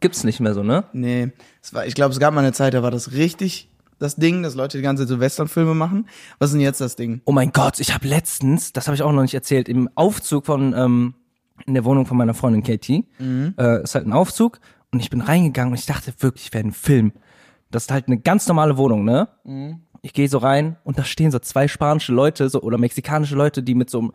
Gibt's 0.00 0.24
nicht 0.24 0.40
mehr 0.40 0.54
so, 0.54 0.62
ne? 0.62 0.84
Nee, 0.92 1.30
es 1.62 1.72
war, 1.74 1.86
ich 1.86 1.94
glaube, 1.94 2.12
es 2.12 2.20
gab 2.20 2.34
mal 2.34 2.40
eine 2.40 2.52
Zeit, 2.52 2.74
da 2.74 2.82
war 2.82 2.90
das 2.90 3.12
richtig 3.12 3.68
das 4.04 4.16
Ding, 4.16 4.42
dass 4.42 4.54
Leute 4.54 4.78
die 4.78 4.82
ganze 4.82 5.06
so 5.06 5.18
Westernfilme 5.18 5.74
machen. 5.74 6.06
Was 6.38 6.50
ist 6.50 6.54
denn 6.54 6.60
jetzt 6.60 6.80
das 6.80 6.94
Ding? 6.94 7.22
Oh 7.24 7.32
mein 7.32 7.50
Gott, 7.52 7.80
ich 7.80 7.92
habe 7.94 8.06
letztens, 8.06 8.72
das 8.72 8.86
habe 8.86 8.94
ich 8.94 9.02
auch 9.02 9.12
noch 9.12 9.22
nicht 9.22 9.34
erzählt, 9.34 9.68
im 9.68 9.88
Aufzug 9.94 10.46
von 10.46 10.74
ähm, 10.76 11.14
in 11.66 11.74
der 11.74 11.84
Wohnung 11.84 12.04
von 12.04 12.16
meiner 12.16 12.34
Freundin 12.34 12.62
Katie, 12.62 13.06
äh, 13.58 13.82
ist 13.82 13.94
halt 13.94 14.06
ein 14.06 14.12
Aufzug 14.12 14.60
und 14.92 15.00
ich 15.00 15.08
bin 15.10 15.20
reingegangen 15.20 15.72
und 15.72 15.78
ich 15.78 15.86
dachte 15.86 16.12
wirklich, 16.18 16.52
wäre 16.52 16.64
ein 16.66 16.72
Film. 16.72 17.12
Das 17.70 17.84
ist 17.84 17.90
halt 17.90 18.06
eine 18.08 18.18
ganz 18.18 18.46
normale 18.46 18.76
Wohnung, 18.76 19.04
ne? 19.04 19.28
Ich 20.02 20.12
gehe 20.12 20.28
so 20.28 20.38
rein 20.38 20.76
und 20.84 20.98
da 20.98 21.04
stehen 21.04 21.30
so 21.30 21.38
zwei 21.38 21.66
spanische 21.66 22.12
Leute 22.12 22.48
so 22.50 22.60
oder 22.60 22.76
mexikanische 22.76 23.36
Leute, 23.36 23.62
die 23.62 23.74
mit 23.74 23.88
so 23.88 24.00
einem 24.00 24.12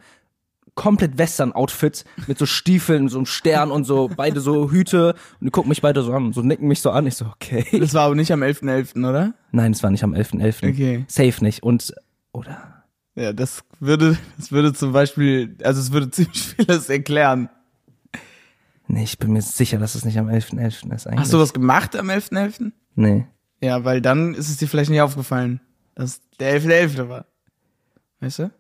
komplett 0.75 1.17
Western-Outfit 1.17 2.05
mit 2.27 2.38
so 2.38 2.45
Stiefeln, 2.45 3.10
so 3.10 3.17
einem 3.17 3.25
Stern 3.25 3.71
und 3.71 3.84
so, 3.84 4.10
beide 4.15 4.41
so 4.41 4.71
Hüte 4.71 5.15
und 5.39 5.45
die 5.45 5.51
gucken 5.51 5.69
mich 5.69 5.82
beide 5.82 6.01
so 6.01 6.13
an, 6.13 6.34
so 6.34 6.41
nicken 6.41 6.67
mich 6.67 6.82
so 6.82 6.91
an. 6.91 7.05
Ich 7.08 7.15
so, 7.15 7.25
okay. 7.25 7.65
Das 7.79 7.93
war 7.93 8.03
aber 8.03 8.15
nicht 8.15 8.32
am 8.32 8.41
11.11., 8.41 9.08
oder? 9.08 9.34
Nein, 9.51 9.71
es 9.71 9.84
war 9.84 9.91
nicht 9.91 10.03
am 10.03 10.13
11.11. 10.13 10.69
Okay. 10.69 11.05
Safe 11.08 11.43
nicht. 11.43 11.63
Und, 11.63 11.93
oder? 12.32 12.84
Ja, 13.15 13.34
das 13.34 13.63
würde, 13.79 14.17
das 14.38 14.51
würde 14.51 14.73
zum 14.73 14.93
Beispiel, 14.93 15.58
also 15.63 15.82
es 15.82 15.91
würde 15.91 16.10
ziemlich 16.12 16.55
vieles 16.55 16.89
erklären. 16.89 17.49
Nee, 18.88 19.03
ich 19.03 19.19
bin 19.19 19.34
mir 19.34 19.41
sicher, 19.41 19.77
dass 19.77 19.93
es 19.93 20.03
nicht 20.03 20.17
am 20.17 20.29
11.11. 20.29 20.93
ist 20.95 21.05
eigentlich. 21.05 21.19
Hast 21.19 21.34
du 21.34 21.39
was 21.39 21.53
gemacht 21.53 21.95
am 21.95 22.10
11.11.? 22.10 22.71
Nee. 22.95 23.27
Ja, 23.62 23.84
weil 23.84 24.01
dann 24.01 24.34
ist 24.34 24.49
es 24.49 24.58
dir 24.58 24.67
vielleicht 24.67 24.89
nicht 24.89 25.01
aufgefallen, 25.01 25.60
dass 25.95 26.21
der 26.39 26.60
11.11. 26.60 27.10
war. 27.10 27.25
Weißt 28.19 28.39
du? 28.39 28.51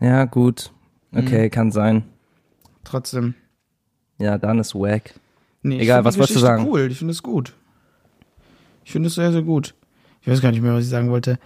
Ja, 0.00 0.24
gut. 0.24 0.72
Okay, 1.14 1.46
Mhm. 1.46 1.50
kann 1.50 1.72
sein. 1.72 2.04
Trotzdem. 2.84 3.34
Ja, 4.18 4.38
dann 4.38 4.58
ist 4.58 4.74
wack. 4.74 5.14
Nee, 5.62 5.80
Egal, 5.80 6.04
was 6.04 6.16
wolltest 6.18 6.36
du 6.36 6.40
sagen? 6.40 6.66
cool, 6.68 6.88
ich 6.90 6.98
finde 6.98 7.12
es 7.12 7.22
gut. 7.22 7.54
Ich 8.84 8.92
finde 8.92 9.08
es 9.08 9.14
sehr, 9.14 9.32
sehr 9.32 9.42
gut. 9.42 9.74
Ich 10.22 10.28
weiß 10.28 10.40
gar 10.40 10.50
nicht 10.50 10.62
mehr, 10.62 10.74
was 10.74 10.84
ich 10.84 10.90
sagen 10.90 11.10
wollte. 11.10 11.38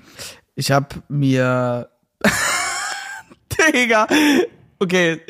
Ich 0.55 0.70
habe 0.70 0.88
mir. 1.09 1.88
Digga! 3.72 4.07
Okay, 4.79 5.20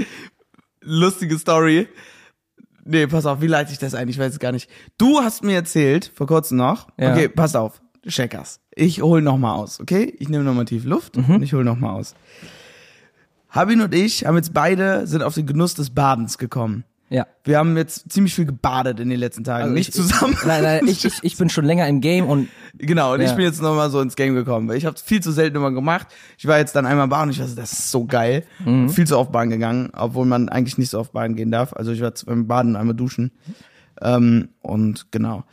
lustige 0.80 1.38
Story. 1.38 1.88
Nee, 2.84 3.06
pass 3.06 3.24
auf, 3.26 3.40
wie 3.40 3.46
leite 3.46 3.72
ich 3.72 3.78
das 3.78 3.94
ein? 3.94 4.08
Ich 4.08 4.18
weiß 4.18 4.32
es 4.34 4.38
gar 4.38 4.52
nicht. 4.52 4.68
Du 4.98 5.20
hast 5.20 5.42
mir 5.42 5.54
erzählt, 5.54 6.10
vor 6.14 6.26
kurzem 6.26 6.58
noch. 6.58 6.88
Ja. 6.98 7.12
Okay, 7.12 7.28
pass 7.28 7.54
auf, 7.56 7.80
Checkers. 8.06 8.60
Ich 8.74 9.00
hol 9.02 9.22
noch 9.22 9.38
mal 9.38 9.54
aus, 9.54 9.80
okay? 9.80 10.14
Ich 10.18 10.28
nehme 10.28 10.44
noch 10.44 10.54
mal 10.54 10.64
tief 10.64 10.84
Luft 10.84 11.16
Mhm. 11.16 11.36
und 11.36 11.42
ich 11.42 11.52
hol 11.54 11.64
noch 11.64 11.78
mal 11.78 11.92
aus. 11.92 12.14
Habin 13.54 13.80
und 13.80 13.94
ich 13.94 14.26
haben 14.26 14.36
jetzt 14.36 14.52
beide 14.52 15.06
sind 15.06 15.22
auf 15.22 15.34
den 15.34 15.46
Genuss 15.46 15.74
des 15.74 15.90
Badens 15.90 16.38
gekommen. 16.38 16.84
Ja. 17.10 17.26
Wir 17.44 17.58
haben 17.58 17.76
jetzt 17.76 18.10
ziemlich 18.10 18.34
viel 18.34 18.46
gebadet 18.46 18.98
in 18.98 19.08
den 19.10 19.20
letzten 19.20 19.44
Tagen. 19.44 19.64
Also 19.64 19.74
nicht 19.74 19.90
ich- 19.90 19.94
zusammen. 19.94 20.36
Nein, 20.46 20.62
nein, 20.62 20.86
ich, 20.88 21.04
ich, 21.04 21.14
ich 21.22 21.36
bin 21.36 21.48
schon 21.50 21.64
länger 21.64 21.86
im 21.86 22.00
Game 22.00 22.26
und 22.26 22.48
Genau, 22.76 23.12
und 23.14 23.20
ich 23.20 23.28
Ja. 23.28 23.34
bin 23.36 23.44
jetzt 23.44 23.62
nochmal 23.62 23.90
so 23.90 24.00
ins 24.00 24.16
Game 24.16 24.34
gekommen, 24.34 24.66
weil 24.68 24.76
ich 24.78 24.86
habe 24.86 24.96
viel 24.98 25.20
zu 25.22 25.30
selten 25.30 25.56
immer 25.56 25.70
gemacht. 25.70 26.08
Ich 26.38 26.46
war 26.48 26.58
jetzt 26.58 26.74
dann 26.74 26.86
einmal 26.86 27.06
baden 27.06 27.28
und 27.28 27.38
ich 27.38 27.46
so, 27.46 27.54
das 27.54 27.72
ist 27.72 27.90
so 27.92 28.04
geil. 28.06 28.42
Mhm. 28.64 28.88
Viel 28.88 29.06
zu 29.06 29.16
oft 29.18 29.30
baden 29.30 29.50
gegangen, 29.50 29.90
obwohl 29.94 30.26
man 30.26 30.48
eigentlich 30.48 30.78
nicht 30.78 30.90
so 30.90 30.98
oft 30.98 31.12
baden 31.12 31.36
gehen 31.36 31.52
darf. 31.52 31.72
Also 31.74 31.92
ich 31.92 32.00
war 32.00 32.12
beim 32.26 32.48
Baden 32.48 32.74
einmal 32.74 32.96
duschen. 32.96 33.30
Ähm, 34.00 34.48
und 34.60 35.12
genau. 35.12 35.44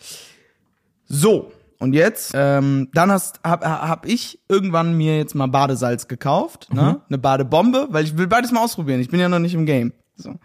So, 1.05 1.51
und 1.81 1.93
jetzt, 1.93 2.31
ähm, 2.33 2.87
dann 2.93 3.11
hast, 3.11 3.39
hab, 3.43 3.65
hab 3.65 4.05
ich 4.05 4.39
irgendwann 4.47 4.95
mir 4.95 5.17
jetzt 5.17 5.35
mal 5.35 5.47
Badesalz 5.47 6.07
gekauft, 6.07 6.67
Mhm. 6.69 6.75
ne? 6.77 7.01
Eine 7.09 7.17
Badebombe, 7.17 7.87
weil 7.89 8.05
ich 8.05 8.17
will 8.17 8.27
beides 8.27 8.51
mal 8.51 8.63
ausprobieren. 8.63 9.01
Ich 9.01 9.09
bin 9.09 9.19
ja 9.19 9.27
noch 9.27 9.39
nicht 9.39 9.53
im 9.53 9.65
Game. 9.65 9.91
So. 10.15 10.35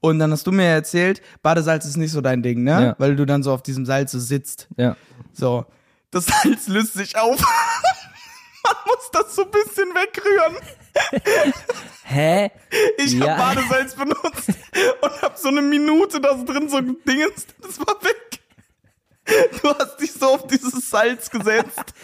Und 0.00 0.18
dann 0.18 0.30
hast 0.32 0.46
du 0.46 0.52
mir 0.52 0.64
erzählt, 0.66 1.20
Badesalz 1.42 1.84
ist 1.84 1.96
nicht 1.96 2.12
so 2.12 2.20
dein 2.20 2.42
Ding, 2.42 2.62
ne? 2.62 2.70
Ja. 2.70 2.94
Weil 2.98 3.16
du 3.16 3.26
dann 3.26 3.42
so 3.42 3.52
auf 3.52 3.62
diesem 3.62 3.84
Salz 3.84 4.12
so 4.12 4.18
sitzt. 4.18 4.68
ja. 4.76 4.96
So, 5.32 5.66
das 6.10 6.24
Salz 6.26 6.68
löst 6.68 6.94
sich 6.94 7.18
auf. 7.18 7.38
Man 8.64 8.74
muss 8.86 9.10
das 9.12 9.34
so 9.36 9.42
ein 9.44 9.50
bisschen 9.50 9.88
wegrühren. 9.90 10.56
Hä? 12.04 12.50
Ich 12.98 13.12
Ja. 13.14 13.36
hab 13.36 13.54
Badesalz 13.54 13.94
benutzt 13.94 14.48
und 15.02 15.22
hab 15.22 15.36
so 15.36 15.48
eine 15.48 15.62
Minute 15.62 16.20
da 16.20 16.34
drin 16.34 16.68
so 16.68 16.78
gedingens, 16.78 17.46
das 17.62 17.78
war 17.80 17.94
weg. 18.02 18.16
Du 19.62 19.68
hast 19.68 19.96
dich 20.00 20.12
so 20.12 20.26
auf 20.26 20.46
dieses 20.46 20.88
Salz 20.90 21.30
gesetzt. 21.30 21.94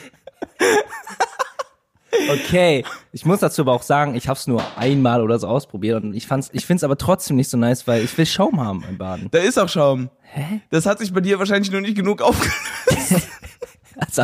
Okay, 2.31 2.85
ich 3.13 3.25
muss 3.25 3.41
dazu 3.41 3.63
aber 3.63 3.73
auch 3.73 3.83
sagen, 3.83 4.15
ich 4.15 4.29
habe 4.29 4.39
es 4.39 4.47
nur 4.47 4.63
einmal 4.77 5.23
oder 5.23 5.39
so 5.39 5.47
ausprobiert 5.49 6.03
und 6.05 6.15
ich 6.15 6.27
fand's, 6.27 6.51
ich 6.53 6.67
find's 6.67 6.85
aber 6.85 6.99
trotzdem 6.99 7.37
nicht 7.37 7.49
so 7.49 7.57
nice, 7.57 7.87
weil 7.87 8.05
ich 8.05 8.17
will 8.19 8.27
Schaum 8.27 8.61
haben 8.61 8.85
im 8.89 8.99
Baden. 8.99 9.29
Da 9.31 9.39
ist 9.39 9.59
auch 9.59 9.69
Schaum. 9.69 10.11
Hä? 10.23 10.61
Das 10.71 10.85
hat 10.85 10.99
sich 10.99 11.13
bei 11.13 11.21
dir 11.21 11.39
wahrscheinlich 11.39 11.71
noch 11.73 11.81
nicht 11.81 11.97
genug 11.97 12.21
aufgelöst. 12.23 13.27
Also, 13.95 14.23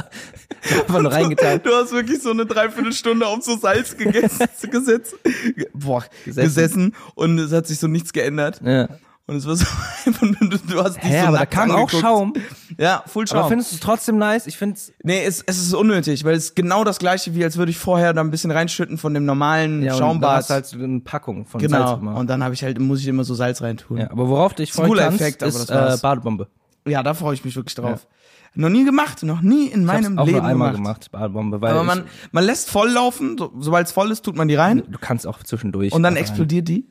einfach 0.73 1.03
nur 1.03 1.13
reingetan. 1.13 1.61
Du 1.63 1.71
hast 1.73 1.93
wirklich 1.93 2.21
so 2.23 2.31
eine 2.31 2.47
Dreiviertelstunde 2.47 3.25
auf 3.27 3.45
so 3.45 3.57
Salz 3.59 3.97
gegessen, 3.97 4.49
gesetzt, 4.71 5.15
ge- 5.23 5.69
boah, 5.75 6.05
Gesessen. 6.25 6.47
gesessen. 6.47 6.97
und 7.15 7.39
es 7.39 7.53
hat 7.53 7.67
sich 7.67 7.79
so 7.79 7.87
nichts 7.87 8.13
geändert. 8.15 8.61
Ja. 8.65 8.89
Und 9.29 9.37
es 9.37 9.47
war 9.47 9.57
so 9.57 9.67
einfach 10.07 10.23
nur, 10.23 10.59
du, 10.59 10.83
hast 10.83 10.97
dich 10.97 11.05
Hä, 11.05 11.21
so 11.21 11.27
aber 11.29 11.39
da 11.39 11.47
kam 11.47 11.71
auch 11.71 11.81
angeguckt. 11.81 12.01
Schaum. 12.01 12.33
Ja, 12.79 13.05
full 13.07 13.27
Schaum. 13.27 13.41
Aber 13.41 13.49
findest 13.49 13.73
du 13.73 13.75
es 13.75 13.81
trotzdem 13.81 14.17
nice? 14.17 14.47
Ich 14.47 14.57
find's, 14.57 14.91
nee, 15.03 15.23
es, 15.23 15.43
es 15.47 15.59
ist 15.59 15.75
unnötig, 15.75 16.25
weil 16.25 16.35
es 16.35 16.45
ist 16.47 16.57
genau 16.57 16.83
das 16.83 16.99
gleiche, 16.99 17.35
wie 17.35 17.45
als 17.45 17.59
würde 17.59 17.71
ich 17.71 17.77
vorher 17.77 18.15
da 18.15 18.23
ein 18.23 18.31
bisschen 18.31 18.51
reinschütten 18.51 18.97
von 18.97 19.13
dem 19.13 19.27
normalen 19.27 19.83
ja, 19.83 19.95
Schaumbad. 19.95 20.39
hast 20.39 20.49
du 20.49 20.55
halt 20.55 20.67
so 20.67 20.79
eine 20.79 21.01
Packung 21.01 21.45
von 21.45 21.61
genau. 21.61 21.87
Salz 21.89 22.01
immer. 22.01 22.17
Und 22.17 22.31
dann 22.31 22.43
habe 22.43 22.55
ich 22.55 22.63
halt, 22.65 22.81
muss 22.81 23.01
ich 23.01 23.07
immer 23.07 23.23
so 23.23 23.35
Salz 23.35 23.61
reintun. 23.61 23.99
ja, 23.99 24.11
aber 24.11 24.29
worauf 24.29 24.55
dich 24.55 24.71
Ist 24.71 24.81
aber 24.81 24.97
ist 24.97 25.43
das 25.43 25.69
war's. 25.69 25.99
äh, 25.99 26.03
Badebombe. 26.03 26.49
Ja, 26.87 27.03
da 27.03 27.13
freue 27.13 27.35
ich 27.35 27.45
mich 27.45 27.55
wirklich 27.55 27.75
drauf. 27.75 28.07
Noch 28.55 28.71
nie 28.71 28.87
gemacht, 28.87 29.23
noch 29.25 29.43
nie 29.43 29.67
in 29.67 29.83
Ich 29.83 29.87
meinem 29.87 30.19
auch 30.19 30.25
Leben 30.25 30.39
nur 30.39 30.47
einmal 30.47 30.73
gemacht. 30.73 31.11
gemacht, 31.11 31.13
Badebombe, 31.13 31.61
weil 31.61 31.73
Aber 31.73 31.85
man, 31.85 32.05
man 32.33 32.45
lässt 32.45 32.71
voll 32.71 32.89
laufen, 32.91 33.37
so, 33.37 33.53
sobald 33.61 33.89
es 33.89 33.93
voll 33.93 34.11
ist, 34.11 34.23
tut 34.23 34.37
man 34.37 34.49
die 34.49 34.55
rein 34.55 34.83
du 34.89 34.99
kannst 34.99 35.27
auch 35.27 35.43
zwischendurch. 35.43 35.93
und 35.93 36.03
dann 36.03 36.17
explodiert 36.17 36.67
die. 36.67 36.87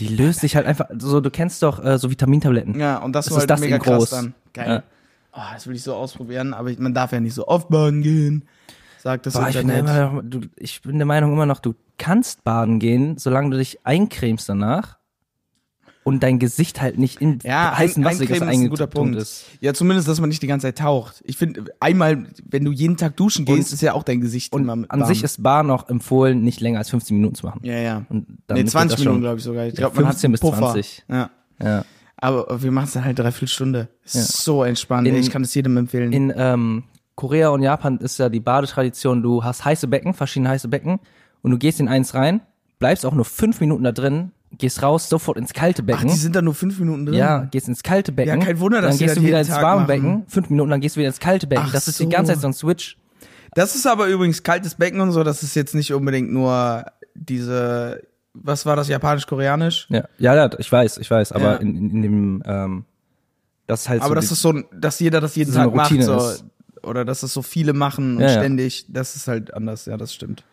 Die 0.00 0.08
löst 0.08 0.40
sich 0.40 0.56
halt 0.56 0.66
einfach, 0.66 0.86
so, 0.98 1.20
du 1.20 1.30
kennst 1.30 1.62
doch 1.62 1.84
äh, 1.84 1.98
so 1.98 2.10
Vitamintabletten. 2.10 2.78
Ja, 2.78 2.98
und 2.98 3.12
das, 3.14 3.26
Das 3.26 3.32
war 3.34 3.38
ist 3.38 3.42
halt 3.42 3.50
das 3.50 3.60
mega 3.60 3.76
in 3.76 3.82
krass 3.82 3.98
groß. 3.98 4.10
dann. 4.10 4.34
Geil. 4.52 4.68
Ja. 4.68 4.82
Oh, 5.34 5.40
das 5.54 5.66
will 5.66 5.74
ich 5.76 5.82
so 5.82 5.94
ausprobieren, 5.94 6.52
aber 6.54 6.70
ich, 6.70 6.78
man 6.78 6.92
darf 6.94 7.12
ja 7.12 7.20
nicht 7.20 7.34
so 7.34 7.46
oft 7.48 7.68
baden 7.68 8.02
gehen. 8.02 8.44
Sagt 8.98 9.26
das 9.26 9.34
Boah, 9.34 9.48
ich, 9.48 9.56
bin 9.56 9.66
noch- 9.84 10.22
du, 10.22 10.40
ich 10.56 10.82
bin 10.82 10.98
der 10.98 11.06
Meinung 11.06 11.32
immer 11.32 11.46
noch, 11.46 11.58
du 11.58 11.74
kannst 11.98 12.44
baden 12.44 12.78
gehen, 12.78 13.16
solange 13.18 13.50
du 13.50 13.58
dich 13.58 13.84
eincremst 13.84 14.48
danach 14.48 14.98
und 16.04 16.22
dein 16.22 16.38
Gesicht 16.38 16.80
halt 16.82 16.98
nicht 16.98 17.20
in 17.20 17.38
ja, 17.44 17.76
heißen 17.78 18.02
ein, 18.02 18.06
Wasser 18.10 18.22
eincremen 18.22 18.48
ist 18.48 18.58
ein 18.58 18.68
guter 18.70 18.86
Punkt. 18.88 19.16
ist. 19.16 19.44
Ja, 19.60 19.72
zumindest, 19.72 20.08
dass 20.08 20.20
man 20.20 20.28
nicht 20.28 20.42
die 20.42 20.46
ganze 20.48 20.66
Zeit 20.66 20.78
taucht. 20.78 21.22
Ich 21.24 21.36
finde, 21.36 21.64
einmal, 21.80 22.26
wenn 22.48 22.64
du 22.64 22.72
jeden 22.72 22.96
Tag 22.96 23.16
duschen 23.16 23.44
gehst, 23.44 23.68
Und- 23.70 23.74
ist 23.74 23.82
ja 23.82 23.92
auch 23.94 24.02
dein 24.02 24.20
Gesicht 24.20 24.52
Und 24.52 24.62
immer 24.62 24.74
mit 24.76 24.90
an 24.90 25.00
warm. 25.00 25.08
sich 25.08 25.22
ist 25.22 25.42
Baden 25.42 25.70
auch 25.70 25.88
empfohlen, 25.88 26.42
nicht 26.42 26.60
länger 26.60 26.78
als 26.78 26.90
15 26.90 27.16
Minuten 27.16 27.34
zu 27.36 27.46
machen. 27.46 27.60
Ja, 27.62 27.78
ja. 27.78 28.04
Und 28.08 28.28
Nee, 28.28 28.36
damit 28.48 28.62
wird 28.64 28.70
20 28.70 28.96
das 28.96 29.04
Minuten, 29.04 29.20
glaube 29.22 29.38
ich 29.38 29.44
sogar. 29.44 29.66
Ich 29.66 29.74
Ja, 29.74 29.78
glaube, 29.78 29.96
man 29.96 30.04
hat 30.06 30.14
15 30.14 30.32
bis 30.32 30.40
Puffer. 30.40 30.58
20. 30.58 31.04
Ja. 31.08 31.30
Ja. 31.62 31.84
Aber 32.16 32.62
wir 32.62 32.70
machen 32.72 32.84
es 32.86 32.92
dann 32.92 33.04
halt 33.04 33.18
dreiviertel 33.18 33.48
Stunde. 33.48 33.88
Ist 34.04 34.14
Ja. 34.14 34.22
so 34.22 34.64
entspannt. 34.64 35.06
In- 35.08 35.14
ich 35.16 35.30
kann 35.30 35.42
es 35.42 35.54
jedem 35.54 35.76
empfehlen. 35.76 36.12
In 36.12 36.32
ähm, 36.36 36.84
Korea 37.14 37.50
und 37.50 37.62
Japan 37.62 37.98
ist 37.98 38.18
ja 38.18 38.28
die 38.28 38.40
Badetradition, 38.40 39.22
du 39.22 39.44
hast 39.44 39.64
heiße 39.64 39.86
Becken, 39.88 40.14
verschiedene 40.14 40.48
heiße 40.50 40.68
Becken 40.68 40.98
und 41.42 41.50
du 41.50 41.58
gehst 41.58 41.78
in 41.80 41.88
eins 41.88 42.14
rein, 42.14 42.40
bleibst 42.78 43.04
auch 43.06 43.12
nur 43.14 43.24
fünf 43.24 43.60
Minuten 43.60 43.84
da 43.84 43.92
drin, 43.92 44.32
gehst 44.58 44.82
raus, 44.82 45.08
sofort 45.08 45.38
ins 45.38 45.52
kalte 45.52 45.82
Ach, 45.82 45.86
Becken. 45.86 46.08
die 46.08 46.14
sind 46.14 46.36
da 46.36 46.42
nur 46.42 46.54
fünf 46.54 46.78
Minuten 46.78 47.06
drin? 47.06 47.14
ja, 47.14 47.44
gehst 47.44 47.68
ins 47.68 47.82
kalte 47.82 48.12
Becken. 48.12 48.40
Ja, 48.40 48.46
kein 48.46 48.60
Wunder, 48.60 48.80
dass 48.80 48.98
Dann 48.98 49.06
gehst 49.06 49.16
du 49.16 49.22
wieder 49.22 49.38
ins 49.40 49.48
Tag 49.48 49.62
warme 49.62 49.82
machen. 49.82 49.86
Becken, 49.88 50.24
fünf 50.28 50.50
Minuten, 50.50 50.70
dann 50.70 50.80
gehst 50.80 50.96
du 50.96 51.00
wieder 51.00 51.08
ins 51.08 51.20
kalte 51.20 51.46
Becken. 51.46 51.64
Ach 51.68 51.72
das 51.72 51.88
ist 51.88 51.98
so. 51.98 52.04
die 52.04 52.10
ganze 52.10 52.32
Zeit 52.32 52.40
so 52.42 52.46
ein 52.48 52.52
Switch. 52.52 52.96
Das 53.54 53.74
ist 53.74 53.86
aber 53.86 54.06
übrigens 54.06 54.42
kaltes 54.42 54.74
Becken 54.74 55.00
und 55.00 55.12
so, 55.12 55.24
das 55.24 55.42
ist 55.42 55.54
jetzt 55.54 55.74
nicht 55.74 55.92
unbedingt 55.92 56.32
nur 56.32 56.84
diese, 57.14 58.02
was 58.34 58.64
war 58.66 58.76
das, 58.76 58.88
japanisch-koreanisch? 58.88 59.86
Ja, 59.90 60.04
ja, 60.18 60.34
ja, 60.34 60.50
ich 60.58 60.70
weiß, 60.72 60.98
ich 60.98 61.10
weiß, 61.10 61.32
aber 61.32 61.44
Ja. 61.44 61.56
in, 61.56 61.76
in, 61.76 61.90
in 61.90 62.02
dem, 62.02 62.42
ähm, 62.46 62.84
das 63.66 63.82
ist 63.82 63.88
halt 63.88 64.00
Aber 64.02 64.08
so 64.10 64.14
das 64.16 64.26
die- 64.28 64.32
ist 64.34 64.42
so, 64.42 64.52
dass 64.78 65.00
jeder 65.00 65.20
das 65.20 65.34
jeden 65.36 65.52
so 65.52 65.58
Tag 65.58 65.74
macht, 65.74 66.02
so. 66.02 66.16
ist. 66.16 66.44
Oder 66.82 67.04
dass 67.04 67.20
das 67.20 67.32
so 67.32 67.42
viele 67.42 67.74
machen 67.74 68.16
und 68.16 68.22
ja. 68.22 68.28
ständig, 68.30 68.86
das 68.88 69.14
ist 69.14 69.28
halt 69.28 69.54
anders, 69.54 69.86
ja, 69.86 69.96
das 69.96 70.12
stimmt. 70.12 70.44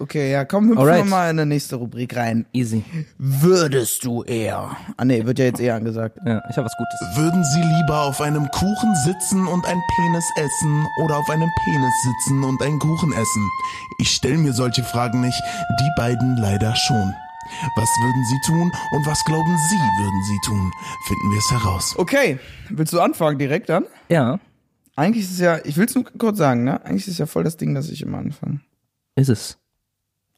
Okay, 0.00 0.32
ja, 0.32 0.46
komm, 0.46 0.68
hüpfen 0.68 0.78
Alright. 0.78 1.04
wir 1.04 1.10
mal 1.10 1.30
in 1.30 1.36
die 1.36 1.44
nächste 1.44 1.76
Rubrik 1.76 2.16
rein. 2.16 2.46
easy. 2.54 2.82
Würdest 3.18 4.02
du 4.04 4.22
eher? 4.22 4.74
Ah 4.96 5.04
nee, 5.04 5.26
wird 5.26 5.38
ja 5.38 5.44
jetzt 5.44 5.60
eher 5.60 5.74
angesagt. 5.74 6.16
Ja, 6.24 6.42
ich 6.48 6.56
habe 6.56 6.64
was 6.64 6.74
Gutes. 6.78 7.16
Würden 7.18 7.44
Sie 7.44 7.60
lieber 7.60 8.04
auf 8.04 8.20
einem 8.22 8.50
Kuchen 8.50 8.94
sitzen 9.04 9.46
und 9.46 9.66
ein 9.66 9.78
Penis 9.94 10.24
essen 10.36 10.86
oder 11.04 11.18
auf 11.18 11.28
einem 11.28 11.50
Penis 11.64 11.92
sitzen 12.02 12.42
und 12.44 12.62
einen 12.62 12.78
Kuchen 12.78 13.12
essen? 13.12 13.48
Ich 13.98 14.10
stelle 14.10 14.38
mir 14.38 14.54
solche 14.54 14.82
Fragen 14.84 15.20
nicht, 15.20 15.40
die 15.80 15.90
beiden 15.98 16.38
leider 16.38 16.74
schon. 16.76 17.12
Was 17.76 17.88
würden 18.00 18.24
Sie 18.24 18.40
tun 18.46 18.72
und 18.92 19.06
was 19.06 19.22
glauben 19.26 19.56
Sie 19.68 19.76
würden 20.02 20.22
Sie 20.24 20.38
tun? 20.46 20.72
Finden 21.08 21.30
wir 21.30 21.38
es 21.38 21.50
heraus. 21.50 21.94
Okay, 21.98 22.38
willst 22.70 22.92
du 22.94 23.00
anfangen 23.00 23.38
direkt 23.38 23.68
dann? 23.68 23.84
Ja, 24.08 24.40
Eigentlich 24.96 25.24
ist 25.24 25.32
es 25.32 25.38
ja, 25.40 25.58
ich 25.64 25.76
will 25.76 25.86
es 25.86 25.94
nur 25.94 26.04
kurz 26.04 26.38
sagen, 26.38 26.64
ne? 26.64 26.82
Eigentlich 26.84 27.06
ist 27.06 27.12
es 27.12 27.18
ja 27.18 27.26
voll 27.26 27.44
das 27.44 27.56
Ding, 27.56 27.74
dass 27.74 27.88
ich 27.90 28.02
immer 28.02 28.18
anfange. 28.18 28.60
ist 29.16 29.28
es. 29.28 29.58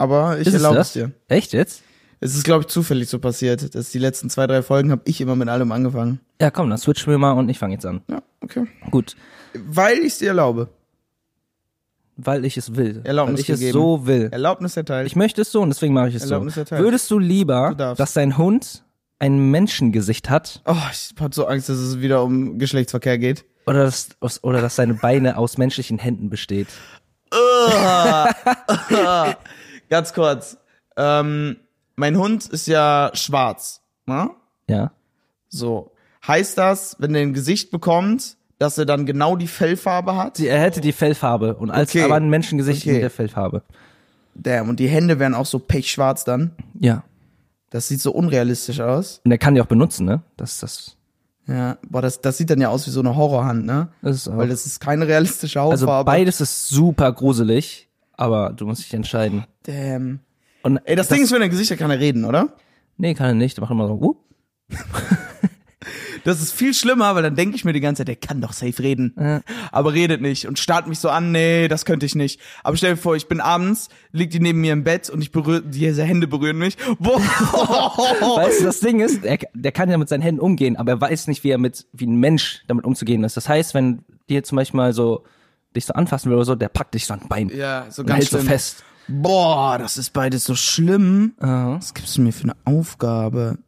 Aber 0.02 0.40
ich 0.40 0.48
es 0.48 0.54
erlaube 0.54 0.80
es 0.80 0.92
dir. 0.94 1.12
Echt 1.28 1.52
jetzt? 1.52 1.82
Es 2.18 2.34
ist, 2.34 2.42
glaube 2.42 2.62
ich, 2.62 2.66
zufällig 2.66 3.08
so 3.08 3.20
passiert, 3.20 3.72
dass 3.76 3.90
die 3.90 4.00
letzten 4.00 4.30
zwei, 4.30 4.48
drei 4.48 4.62
Folgen 4.62 4.90
habe 4.90 5.02
ich 5.04 5.20
immer 5.20 5.36
mit 5.36 5.48
allem 5.48 5.70
angefangen. 5.70 6.18
Ja, 6.40 6.50
komm, 6.50 6.70
dann 6.70 6.78
switchen 6.78 7.12
wir 7.12 7.18
mal 7.18 7.32
und 7.32 7.48
ich 7.48 7.58
fange 7.58 7.74
jetzt 7.74 7.86
an. 7.86 8.00
Ja, 8.10 8.20
okay. 8.40 8.66
Gut, 8.90 9.14
Weil 9.54 9.98
ich 9.98 10.14
es 10.14 10.18
dir 10.18 10.28
erlaube. 10.28 10.68
weil 12.16 12.44
ich 12.44 12.56
es 12.56 12.74
will. 12.74 13.00
Erlaubnis 13.04 13.34
weil 13.34 13.40
ich 13.42 13.50
es 13.50 13.58
gegeben. 13.60 13.72
so 13.72 14.06
will. 14.06 14.28
Erlaubnis 14.32 14.76
erteilt. 14.76 15.06
Ich 15.06 15.14
möchte 15.14 15.42
es 15.42 15.52
so 15.52 15.60
und 15.62 15.68
deswegen 15.68 15.94
mache 15.94 16.08
ich 16.08 16.16
es 16.16 16.22
so. 16.22 16.30
Erlaubnis 16.34 16.56
erteilt. 16.56 16.82
Würdest 16.82 17.08
du 17.12 17.20
lieber, 17.20 17.74
Du 17.76 17.94
dass 17.94 18.12
dein 18.12 18.36
Hund 18.38 18.82
ein 19.20 19.52
Menschengesicht 19.52 20.30
hat 20.30 20.62
oh, 20.66 20.74
ich 20.90 21.14
hab 21.20 21.32
so 21.32 21.46
Angst, 21.46 21.68
dass 21.68 21.76
es 21.78 22.00
wieder 22.00 22.24
um 22.24 22.58
Geschlechtsverkehr 22.58 23.18
geht. 23.18 23.44
oder 23.66 23.84
dass, 23.84 24.08
oder 24.42 24.60
dass 24.60 24.74
seine 24.74 24.94
Beine 24.94 25.38
aus 25.38 25.58
menschlichen 25.58 25.98
Händen 25.98 26.28
besteht? 26.28 26.66
Ganz 29.92 30.14
kurz. 30.14 30.56
Ähm, 30.96 31.56
mein 31.96 32.16
Hund 32.16 32.46
ist 32.46 32.66
ja 32.66 33.10
schwarz. 33.12 33.82
Ne? 34.06 34.30
Ja. 34.66 34.90
So. 35.50 35.92
Heißt 36.26 36.56
das, 36.56 36.96
wenn 36.98 37.14
er 37.14 37.20
ein 37.20 37.34
Gesicht 37.34 37.70
bekommt, 37.70 38.38
dass 38.58 38.78
er 38.78 38.86
dann 38.86 39.04
genau 39.04 39.36
die 39.36 39.48
Fellfarbe 39.48 40.16
hat? 40.16 40.38
Sie, 40.38 40.46
er 40.48 40.58
hätte 40.60 40.80
die 40.80 40.92
Fellfarbe 40.92 41.56
und 41.56 41.70
als 41.70 41.90
Okay. 41.90 42.04
aber 42.04 42.14
ein 42.14 42.30
Menschengesicht 42.30 42.84
Okay. 42.84 42.94
mit 42.94 43.02
der 43.02 43.10
Fellfarbe. 43.10 43.62
Damn, 44.34 44.70
und 44.70 44.80
die 44.80 44.88
Hände 44.88 45.18
wären 45.18 45.34
auch 45.34 45.44
so 45.44 45.58
pechschwarz 45.58 46.24
dann. 46.24 46.52
Ja. 46.80 47.04
Das 47.68 47.88
sieht 47.88 48.00
so 48.00 48.12
unrealistisch 48.12 48.80
aus. 48.80 49.20
Und 49.26 49.30
er 49.30 49.36
kann 49.36 49.54
die 49.54 49.60
auch 49.60 49.66
benutzen, 49.66 50.06
ne? 50.06 50.22
Das 50.38 50.52
ist 50.52 50.62
das. 50.62 50.96
Ja, 51.46 51.76
boah, 51.86 52.00
das, 52.00 52.22
das 52.22 52.38
sieht 52.38 52.48
dann 52.48 52.62
ja 52.62 52.68
aus 52.70 52.86
wie 52.86 52.90
so 52.90 53.00
eine 53.00 53.14
Horrorhand, 53.14 53.66
ne? 53.66 53.88
Das 54.00 54.16
ist 54.16 54.28
auch, 54.28 54.38
Weil 54.38 54.48
das 54.48 54.64
ist 54.64 54.80
keine 54.80 55.06
realistische 55.06 55.60
also 55.60 55.86
Hautfarbe. 55.86 56.06
beides 56.10 56.40
ist 56.40 56.68
super 56.68 57.12
gruselig, 57.12 57.88
aber 58.16 58.50
du 58.50 58.66
musst 58.66 58.84
dich 58.84 58.94
entscheiden. 58.94 59.44
Damn. 59.64 60.20
Und 60.62 60.78
Ey, 60.84 60.96
das, 60.96 61.08
Ding 61.08 61.22
ist, 61.22 61.32
wenn 61.32 61.42
er 61.42 61.48
Gesichter 61.48 61.76
kann 61.76 61.90
er 61.90 61.98
reden, 61.98 62.24
oder? 62.24 62.54
nee, 62.96 63.14
kann 63.14 63.26
er 63.26 63.34
nicht. 63.34 63.56
Der 63.56 63.62
macht 63.62 63.72
immer 63.72 63.88
so, 63.88 63.94
uh. 63.94 64.16
Das 66.24 66.40
ist 66.40 66.52
viel 66.52 66.72
schlimmer, 66.74 67.14
weil 67.14 67.22
dann 67.22 67.34
denke 67.34 67.56
ich 67.56 67.64
mir 67.64 67.72
die 67.72 67.80
ganze 67.80 68.00
Zeit, 68.00 68.08
der 68.08 68.16
kann 68.16 68.40
doch 68.40 68.52
safe 68.52 68.82
reden. 68.82 69.14
Ja. 69.18 69.40
Aber 69.70 69.92
redet 69.92 70.20
nicht 70.20 70.46
und 70.46 70.58
starrt 70.58 70.86
mich 70.86 70.98
so 70.98 71.08
an, 71.08 71.32
nee, 71.32 71.68
das 71.68 71.84
könnte 71.84 72.06
ich 72.06 72.14
nicht. 72.14 72.40
Aber 72.62 72.76
stell 72.76 72.92
dir 72.92 72.96
vor, 72.96 73.16
ich 73.16 73.26
bin 73.26 73.40
abends, 73.40 73.88
liegt 74.12 74.32
die 74.32 74.40
neben 74.40 74.60
mir 74.60 74.72
im 74.72 74.84
Bett 74.84 75.10
und 75.10 75.20
ich 75.20 75.32
berühre, 75.32 75.62
diese 75.62 76.04
Hände 76.04 76.26
berühren 76.26 76.58
mich. 76.58 76.76
Weißt 76.98 78.60
du, 78.60 78.64
das 78.64 78.80
Ding 78.80 79.00
ist, 79.00 79.24
er, 79.24 79.38
der 79.54 79.72
kann 79.72 79.90
ja 79.90 79.98
mit 79.98 80.08
seinen 80.08 80.22
Händen 80.22 80.40
umgehen, 80.40 80.76
aber 80.76 80.92
er 80.92 81.00
weiß 81.00 81.26
nicht, 81.26 81.42
wie 81.44 81.50
er 81.50 81.58
mit, 81.58 81.86
wie 81.92 82.06
ein 82.06 82.20
Mensch 82.20 82.62
damit 82.68 82.84
umzugehen 82.84 83.24
ist. 83.24 83.36
Das 83.36 83.48
heißt, 83.48 83.74
wenn 83.74 84.04
dir 84.28 84.44
zum 84.44 84.56
Beispiel 84.56 84.78
mal 84.78 84.92
so 84.92 85.24
dich 85.74 85.86
so 85.86 85.94
anfassen 85.94 86.30
will 86.30 86.36
oder 86.36 86.44
so, 86.44 86.54
der 86.54 86.68
packt 86.68 86.94
dich 86.94 87.06
so 87.06 87.14
an 87.14 87.20
Bein. 87.28 87.48
Ja, 87.48 87.86
so 87.90 88.02
und 88.02 88.08
ganz 88.08 88.20
hält 88.20 88.30
so 88.30 88.38
fest. 88.38 88.84
Boah, 89.08 89.78
das 89.78 89.96
ist 89.96 90.12
beides 90.12 90.44
so 90.44 90.54
schlimm. 90.54 91.34
Aha. 91.40 91.76
Was 91.76 91.92
gibst 91.94 92.16
du 92.16 92.22
mir 92.22 92.32
für 92.32 92.44
eine 92.44 92.56
Aufgabe? 92.64 93.58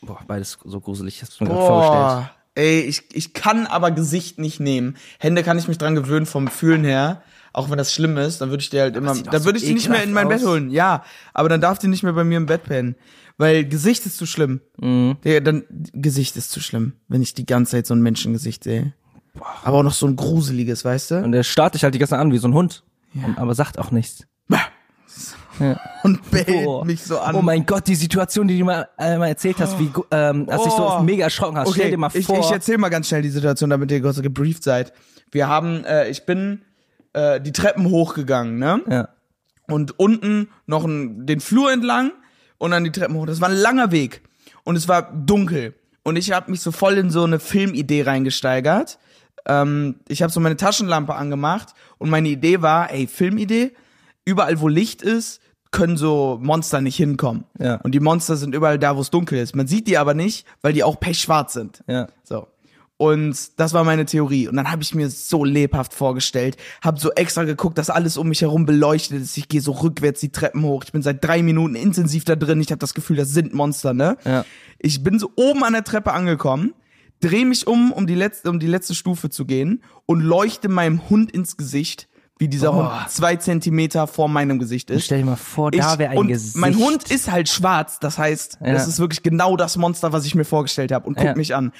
Boah, 0.00 0.20
beides 0.26 0.58
so 0.64 0.80
gruselig, 0.80 1.20
hast 1.22 1.40
du 1.40 1.44
mir 1.44 1.50
gerade 1.50 1.66
vorgestellt. 1.66 2.30
Ey, 2.54 2.80
ich, 2.80 3.02
ich 3.12 3.34
kann 3.34 3.66
aber 3.66 3.90
Gesicht 3.90 4.38
nicht 4.38 4.60
nehmen. 4.60 4.96
Hände 5.18 5.42
kann 5.42 5.58
ich 5.58 5.68
mich 5.68 5.76
dran 5.76 5.94
gewöhnen 5.94 6.24
vom 6.24 6.48
Fühlen 6.48 6.84
her. 6.84 7.22
Auch 7.52 7.70
wenn 7.70 7.78
das 7.78 7.92
schlimm 7.92 8.16
ist, 8.16 8.40
dann 8.40 8.50
würde 8.50 8.62
ich 8.62 8.70
dir 8.70 8.82
halt 8.82 8.96
immer, 8.96 9.14
dann 9.14 9.44
würde 9.44 9.58
ich 9.58 9.64
die 9.64 9.74
nicht 9.74 9.88
mehr 9.88 10.02
in 10.02 10.12
mein 10.12 10.26
ekelhaft 10.26 10.42
Bett 10.42 10.48
aus. 10.48 10.54
holen. 10.54 10.70
Ja, 10.70 11.04
aber 11.34 11.48
dann 11.48 11.60
darf 11.60 11.78
die 11.78 11.88
nicht 11.88 12.02
mehr 12.02 12.12
bei 12.12 12.24
mir 12.24 12.36
im 12.36 12.46
Bett 12.46 12.64
pennen. 12.64 12.96
Weil 13.38 13.64
Gesicht 13.66 14.06
ist 14.06 14.16
zu 14.16 14.26
schlimm. 14.26 14.60
Mhm. 14.78 15.16
Digga, 15.24 15.40
dann, 15.40 15.64
Gesicht 15.92 16.36
ist 16.36 16.50
zu 16.50 16.60
schlimm, 16.60 16.94
wenn 17.08 17.20
ich 17.20 17.34
die 17.34 17.44
ganze 17.46 17.72
Zeit 17.72 17.86
so 17.86 17.94
ein 17.94 18.00
Menschengesicht 18.00 18.64
sehe. 18.64 18.94
Aber 19.64 19.78
auch 19.78 19.82
noch 19.82 19.92
so 19.92 20.06
ein 20.06 20.16
gruseliges, 20.16 20.84
weißt 20.84 21.10
du? 21.12 21.16
Und 21.24 21.32
der 21.32 21.42
starrt 21.42 21.74
dich 21.74 21.84
halt 21.84 21.94
die 21.94 21.98
ganze 21.98 22.10
Zeit 22.10 22.20
an 22.20 22.32
wie 22.32 22.38
so 22.38 22.48
ein 22.48 22.54
Hund. 22.54 22.82
Und, 23.14 23.38
aber 23.38 23.54
sagt 23.54 23.78
auch 23.78 23.90
nichts. 23.90 24.26
Und 26.02 26.30
bellt 26.30 26.46
Boah. 26.64 26.84
mich 26.84 27.02
so 27.02 27.18
an. 27.18 27.34
Oh 27.34 27.40
mein 27.40 27.64
Gott, 27.64 27.86
die 27.86 27.94
Situation, 27.94 28.46
die 28.46 28.58
du 28.58 28.64
mal, 28.66 28.88
äh, 28.98 29.16
mal 29.16 29.28
erzählt 29.28 29.56
hast, 29.58 29.78
wie, 29.78 29.86
gu- 29.86 30.04
ähm, 30.10 30.46
als 30.50 30.64
dich 30.64 30.72
so 30.72 30.86
Oh. 30.86 31.02
mega 31.02 31.24
erschrocken 31.24 31.56
hast. 31.56 31.72
Stell 31.72 31.90
dir 31.90 31.96
mal 31.96 32.10
ich, 32.12 32.26
vor. 32.26 32.38
ich 32.38 32.50
erzähl 32.50 32.76
mal 32.76 32.90
ganz 32.90 33.08
schnell 33.08 33.22
die 33.22 33.30
Situation, 33.30 33.70
damit 33.70 33.90
ihr 33.90 34.02
kurz 34.02 34.20
gebrieft 34.20 34.62
seid. 34.62 34.92
Wir 35.32 35.48
haben, 35.48 35.82
äh, 35.84 36.10
ich 36.10 36.26
bin 36.26 36.60
äh, 37.14 37.40
die 37.40 37.52
Treppen 37.52 37.86
hochgegangen, 37.88 38.58
ne? 38.58 38.82
ja. 38.88 39.08
und 39.68 39.98
unten 39.98 40.48
noch 40.66 40.84
ein, 40.84 41.24
den 41.24 41.40
Flur 41.40 41.72
entlang 41.72 42.12
und 42.58 42.72
dann 42.72 42.84
die 42.84 42.92
Treppen 42.92 43.16
hoch. 43.16 43.24
Das 43.24 43.40
war 43.40 43.48
ein 43.48 43.56
langer 43.56 43.90
Weg 43.90 44.20
und 44.64 44.76
es 44.76 44.88
war 44.88 45.10
dunkel 45.10 45.74
und 46.02 46.16
ich 46.16 46.32
habe 46.32 46.50
mich 46.50 46.60
so 46.60 46.70
voll 46.70 46.98
in 46.98 47.08
so 47.10 47.24
eine 47.24 47.38
Filmidee 47.38 48.02
reingesteigert. 48.02 48.98
Ähm, 49.46 49.96
ich 50.08 50.22
habe 50.22 50.32
so 50.32 50.40
meine 50.40 50.56
Taschenlampe 50.56 51.14
angemacht 51.14 51.74
und 51.98 52.10
meine 52.10 52.28
Idee 52.28 52.62
war, 52.62 52.92
ey, 52.92 53.06
Filmidee, 53.06 53.72
überall 54.24 54.60
wo 54.60 54.68
Licht 54.68 55.02
ist, 55.02 55.40
können 55.70 55.96
so 55.96 56.38
Monster 56.42 56.80
nicht 56.80 56.96
hinkommen. 56.96 57.44
Ja. 57.58 57.76
Und 57.76 57.92
die 57.92 58.00
Monster 58.00 58.36
sind 58.36 58.54
überall 58.54 58.78
da, 58.78 58.96
wo 58.96 59.00
es 59.00 59.10
dunkel 59.10 59.38
ist. 59.38 59.54
Man 59.54 59.66
sieht 59.66 59.88
die 59.88 59.98
aber 59.98 60.14
nicht, 60.14 60.46
weil 60.62 60.72
die 60.72 60.84
auch 60.84 60.98
pechschwarz 60.98 61.52
sind. 61.52 61.82
Ja. 61.86 62.08
So. 62.24 62.48
Und 62.98 63.60
das 63.60 63.74
war 63.74 63.84
meine 63.84 64.06
Theorie. 64.06 64.48
Und 64.48 64.56
dann 64.56 64.70
habe 64.70 64.82
ich 64.82 64.94
mir 64.94 65.10
so 65.10 65.44
lebhaft 65.44 65.92
vorgestellt, 65.92 66.56
habe 66.82 66.98
so 66.98 67.12
extra 67.12 67.44
geguckt, 67.44 67.76
dass 67.76 67.90
alles 67.90 68.16
um 68.16 68.28
mich 68.28 68.40
herum 68.40 68.64
beleuchtet 68.64 69.20
ist. 69.20 69.36
Ich 69.36 69.48
gehe 69.48 69.60
so 69.60 69.72
rückwärts 69.72 70.20
die 70.20 70.32
Treppen 70.32 70.62
hoch. 70.62 70.82
Ich 70.84 70.92
bin 70.92 71.02
seit 71.02 71.22
drei 71.22 71.42
Minuten 71.42 71.74
intensiv 71.74 72.24
da 72.24 72.36
drin. 72.36 72.60
Ich 72.60 72.70
habe 72.70 72.78
das 72.78 72.94
Gefühl, 72.94 73.16
das 73.16 73.28
sind 73.28 73.52
Monster, 73.52 73.92
ne? 73.92 74.16
Ja. 74.24 74.46
Ich 74.78 75.02
bin 75.02 75.18
so 75.18 75.30
oben 75.36 75.62
an 75.62 75.74
der 75.74 75.84
Treppe 75.84 76.12
angekommen, 76.12 76.72
drehe 77.20 77.44
mich 77.46 77.66
um, 77.66 77.92
um 77.92 78.06
die 78.06 78.14
letzte, 78.14 78.50
um 78.50 78.58
die 78.60 78.66
letzte 78.66 78.94
Stufe 78.94 79.30
zu 79.30 79.44
gehen 79.46 79.82
und 80.06 80.20
leuchte 80.20 80.68
meinem 80.68 81.08
Hund 81.08 81.30
ins 81.32 81.56
Gesicht, 81.56 82.08
wie 82.38 82.48
dieser 82.48 82.74
Hund 82.74 82.90
zwei 83.08 83.36
Zentimeter 83.36 84.06
vor 84.06 84.28
meinem 84.28 84.58
Gesicht 84.58 84.90
ist. 84.90 85.06
Stell 85.06 85.20
dir 85.20 85.24
mal 85.24 85.36
vor, 85.36 85.70
da 85.70 85.94
Ich- 85.94 85.98
wäre 85.98 86.10
ein 86.12 86.18
und 86.18 86.28
Gesicht. 86.28 86.56
Mein 86.56 86.76
Hund 86.76 87.10
ist 87.10 87.30
halt 87.30 87.48
schwarz, 87.48 87.98
das 87.98 88.18
heißt, 88.18 88.58
Ja. 88.64 88.72
das 88.74 88.86
ist 88.88 88.98
wirklich 88.98 89.22
genau 89.22 89.56
das 89.56 89.76
Monster, 89.78 90.12
was 90.12 90.26
ich 90.26 90.34
mir 90.34 90.44
vorgestellt 90.44 90.92
habe 90.92 91.06
und 91.06 91.14
guckt 91.14 91.26
Ja. 91.28 91.34
mich 91.34 91.54
an. 91.54 91.72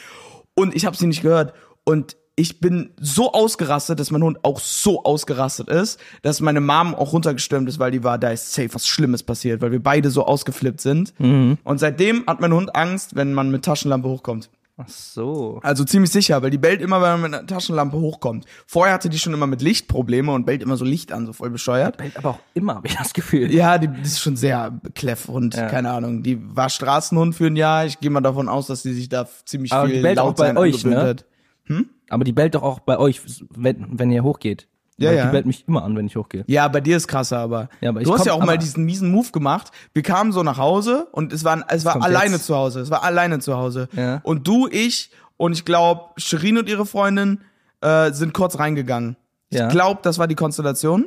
Und 0.54 0.74
ich 0.74 0.86
habe 0.86 0.96
sie 0.96 1.06
nicht 1.06 1.20
gehört 1.22 1.52
und 1.84 2.16
ich 2.38 2.60
bin 2.60 2.90
so 3.00 3.32
ausgerastet, 3.32 3.98
dass 3.98 4.10
mein 4.10 4.22
Hund 4.22 4.44
auch 4.44 4.60
so 4.60 5.04
ausgerastet 5.04 5.68
ist, 5.68 5.98
dass 6.22 6.40
meine 6.40 6.60
Mom 6.60 6.94
auch 6.94 7.12
runtergestürmt 7.14 7.66
ist, 7.68 7.78
weil 7.78 7.90
die 7.90 8.04
war, 8.04 8.18
da 8.18 8.30
ist 8.30 8.52
safe 8.52 8.72
was 8.74 8.86
Schlimmes 8.86 9.22
passiert, 9.22 9.62
weil 9.62 9.72
wir 9.72 9.82
beide 9.82 10.10
so 10.10 10.24
ausgeflippt 10.26 10.80
sind. 10.82 11.12
Mhm. 11.18 11.56
Und 11.64 11.78
seitdem 11.80 12.24
hat 12.26 12.40
mein 12.40 12.52
Hund 12.52 12.74
Angst, 12.76 13.16
wenn 13.16 13.32
man 13.32 13.50
mit 13.50 13.64
Taschenlampe 13.64 14.08
hochkommt. 14.08 14.50
Ach 14.78 14.88
so. 14.88 15.58
Also 15.62 15.84
ziemlich 15.84 16.10
sicher, 16.10 16.42
weil 16.42 16.50
die 16.50 16.58
bellt 16.58 16.82
immer, 16.82 17.00
wenn 17.00 17.12
man 17.12 17.30
mit 17.30 17.34
einer 17.34 17.46
Taschenlampe 17.46 17.96
hochkommt. 17.96 18.44
Vorher 18.66 18.92
hatte 18.94 19.08
die 19.08 19.18
schon 19.18 19.32
immer 19.32 19.46
mit 19.46 19.62
Lichtprobleme 19.62 20.30
und 20.32 20.44
bellt 20.44 20.62
immer 20.62 20.76
so 20.76 20.84
Licht 20.84 21.12
an, 21.12 21.24
so 21.24 21.32
voll 21.32 21.48
bescheuert. 21.48 21.96
Bellt 21.96 22.16
aber 22.18 22.30
auch 22.30 22.38
immer, 22.52 22.74
habe 22.74 22.86
ich 22.88 22.94
das 22.94 23.14
Gefühl. 23.14 23.50
Ja, 23.54 23.78
die, 23.78 23.88
die 23.88 24.02
ist 24.02 24.20
schon 24.20 24.36
sehr 24.36 24.78
kleff 24.94 25.30
und 25.30 25.54
Ja. 25.56 25.68
keine 25.68 25.90
Ahnung. 25.92 26.22
Die 26.22 26.38
war 26.54 26.68
Straßenhund 26.68 27.34
für 27.34 27.46
ein 27.46 27.56
Jahr. 27.56 27.86
Ich 27.86 28.00
gehe 28.00 28.10
mal 28.10 28.20
davon 28.20 28.50
aus, 28.50 28.66
dass 28.66 28.82
die 28.82 28.92
sich 28.92 29.08
da 29.08 29.26
ziemlich 29.46 29.72
Aber 29.72 29.88
die 29.88 29.94
viel 29.94 30.06
auch 30.06 30.14
laut 30.26 30.36
bei 30.36 30.46
sein 30.48 30.58
euch, 30.58 30.84
angewöhnt 30.84 30.94
ne? 30.96 31.02
hat. 31.08 31.84
Aber 32.10 32.24
die 32.24 32.32
bellt 32.32 32.54
doch 32.54 32.62
auch 32.62 32.80
bei 32.80 32.98
euch, 32.98 33.22
wenn, 33.50 33.98
wenn 33.98 34.10
ihr 34.10 34.22
hochgeht. 34.22 34.68
Ja, 34.98 35.12
ja. 35.12 35.26
Die 35.26 35.32
bellt 35.32 35.46
mich 35.46 35.64
immer 35.68 35.84
an, 35.84 35.94
wenn 35.96 36.06
ich 36.06 36.16
hochgehe. 36.16 36.44
Ja, 36.46 36.66
bei 36.68 36.80
dir 36.80 36.96
ist 36.96 37.06
krasser, 37.06 37.38
aber, 37.38 37.68
Ja, 37.82 37.90
aber 37.90 38.00
ich 38.00 38.06
du 38.06 38.12
hast 38.14 38.20
komm- 38.20 38.26
ja 38.28 38.32
auch 38.32 38.44
mal 38.44 38.56
diesen 38.56 38.84
miesen 38.84 39.10
Move 39.10 39.30
gemacht. 39.30 39.70
Wir 39.92 40.02
kamen 40.02 40.32
so 40.32 40.42
nach 40.42 40.56
Hause 40.58 41.06
und 41.12 41.32
es 41.32 41.44
war, 41.44 41.64
es 41.68 41.84
war 41.84 42.02
alleine 42.02 42.34
jetzt. 42.36 42.46
zu 42.46 42.56
Hause. 42.56 42.80
Es 42.80 42.90
war 42.90 43.02
alleine 43.02 43.38
zu 43.40 43.56
Hause. 43.56 43.88
Ja. 43.92 44.20
Und 44.22 44.48
du, 44.48 44.68
ich 44.70 45.10
und 45.36 45.52
ich 45.52 45.64
glaube, 45.66 46.12
Shirin 46.16 46.56
und 46.56 46.68
ihre 46.68 46.86
Freundin 46.86 47.40
äh, 47.82 48.10
sind 48.12 48.32
kurz 48.32 48.58
reingegangen. 48.58 49.16
Ja. 49.50 49.66
Ich 49.66 49.72
glaube, 49.72 50.00
das 50.02 50.18
war 50.18 50.26
die 50.28 50.34
Konstellation. 50.34 51.06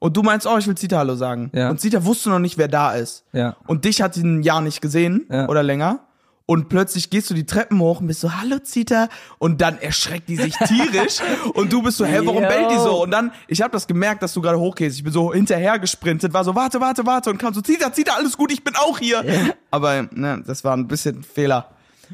Und 0.00 0.16
du 0.16 0.22
meinst, 0.22 0.46
oh, 0.46 0.56
ich 0.58 0.66
will 0.66 0.76
Zita 0.76 0.98
Hallo 0.98 1.14
sagen. 1.14 1.50
Ja. 1.54 1.70
Und 1.70 1.80
Zita 1.80 2.04
wusste 2.04 2.30
noch 2.30 2.38
nicht, 2.40 2.58
wer 2.58 2.68
da 2.68 2.92
ist. 2.92 3.24
Ja. 3.32 3.56
Und 3.66 3.84
dich 3.84 4.02
hat 4.02 4.14
sie 4.14 4.22
ein 4.22 4.42
Jahr 4.42 4.60
nicht 4.60 4.80
gesehen 4.80 5.26
Ja. 5.30 5.48
oder 5.48 5.62
länger. 5.62 6.00
Und 6.50 6.70
plötzlich 6.70 7.10
gehst 7.10 7.28
du 7.28 7.34
die 7.34 7.44
Treppen 7.44 7.78
hoch 7.78 8.00
und 8.00 8.06
bist 8.06 8.20
so, 8.20 8.32
hallo 8.32 8.58
Zita. 8.60 9.10
Und 9.36 9.60
dann 9.60 9.76
erschreckt 9.76 10.30
die 10.30 10.36
sich 10.36 10.54
tierisch. 10.56 11.18
und 11.54 11.70
du 11.70 11.82
bist 11.82 11.98
so, 11.98 12.06
hä, 12.06 12.20
warum 12.24 12.42
Yo. 12.42 12.48
bellt 12.48 12.70
die 12.70 12.78
so? 12.78 13.02
Und 13.02 13.10
dann, 13.10 13.32
ich 13.48 13.60
habe 13.60 13.70
das 13.70 13.86
gemerkt, 13.86 14.22
dass 14.22 14.32
du 14.32 14.40
gerade 14.40 14.58
hochgehst. 14.58 14.96
Ich 14.96 15.04
bin 15.04 15.12
so 15.12 15.34
hinterher 15.34 15.78
gesprintet, 15.78 16.32
war 16.32 16.44
so, 16.44 16.54
warte, 16.54 16.80
warte, 16.80 17.04
warte. 17.04 17.28
Und 17.28 17.36
kam 17.36 17.52
so, 17.52 17.60
Zita, 17.60 17.92
Zita, 17.92 18.14
alles 18.14 18.34
gut, 18.38 18.50
ich 18.50 18.64
bin 18.64 18.74
auch 18.76 18.98
hier. 18.98 19.22
Aber 19.70 20.08
ne, 20.10 20.42
das 20.46 20.64
war 20.64 20.74
ein 20.74 20.88
bisschen 20.88 21.18
ein 21.18 21.22
Fehler. 21.22 21.68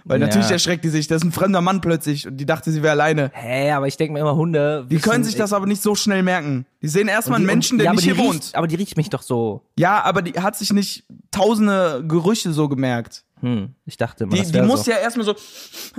Weil 0.04 0.20
Ja. 0.20 0.26
natürlich 0.26 0.50
erschreckt 0.50 0.82
die 0.84 0.88
sich. 0.88 1.06
Das 1.06 1.18
ist 1.18 1.28
ein 1.28 1.30
fremder 1.30 1.60
Mann 1.60 1.80
plötzlich. 1.80 2.26
Und 2.26 2.36
die 2.36 2.44
dachte, 2.46 2.72
sie 2.72 2.82
wäre 2.82 2.90
alleine. 2.90 3.30
Hä, 3.34 3.70
aber 3.70 3.86
ich 3.86 3.96
denke 3.96 4.14
mir 4.14 4.18
immer, 4.18 4.34
Hunde. 4.34 4.84
Die 4.90 4.98
können 4.98 5.22
sich 5.22 5.36
das 5.36 5.52
aber 5.52 5.66
nicht 5.66 5.80
so 5.80 5.94
schnell 5.94 6.24
merken. 6.24 6.66
Die 6.82 6.88
sehen 6.88 7.06
erstmal 7.06 7.36
einen 7.36 7.46
Menschen, 7.46 7.78
der 7.78 7.84
ja, 7.84 7.92
nicht 7.92 8.02
hier 8.02 8.14
die 8.14 8.18
wohnt. 8.20 8.34
riecht, 8.42 8.56
Aber 8.56 8.66
die 8.66 8.74
riecht 8.74 8.96
mich 8.96 9.10
doch 9.10 9.22
so. 9.22 9.62
Ja, 9.78 10.02
aber 10.02 10.22
die 10.22 10.32
hat 10.40 10.56
sich 10.56 10.72
nicht 10.72 11.04
tausende 11.30 12.04
Gerüche 12.08 12.52
so 12.52 12.68
gemerkt. 12.68 13.22
Hm, 13.40 13.74
ich 13.84 13.96
dachte 13.96 14.24
immer, 14.24 14.32
Die, 14.34 14.40
das 14.40 14.52
die 14.52 14.62
muss 14.62 14.84
so. 14.84 14.90
ja 14.90 14.98
erstmal 14.98 15.26
so 15.26 15.34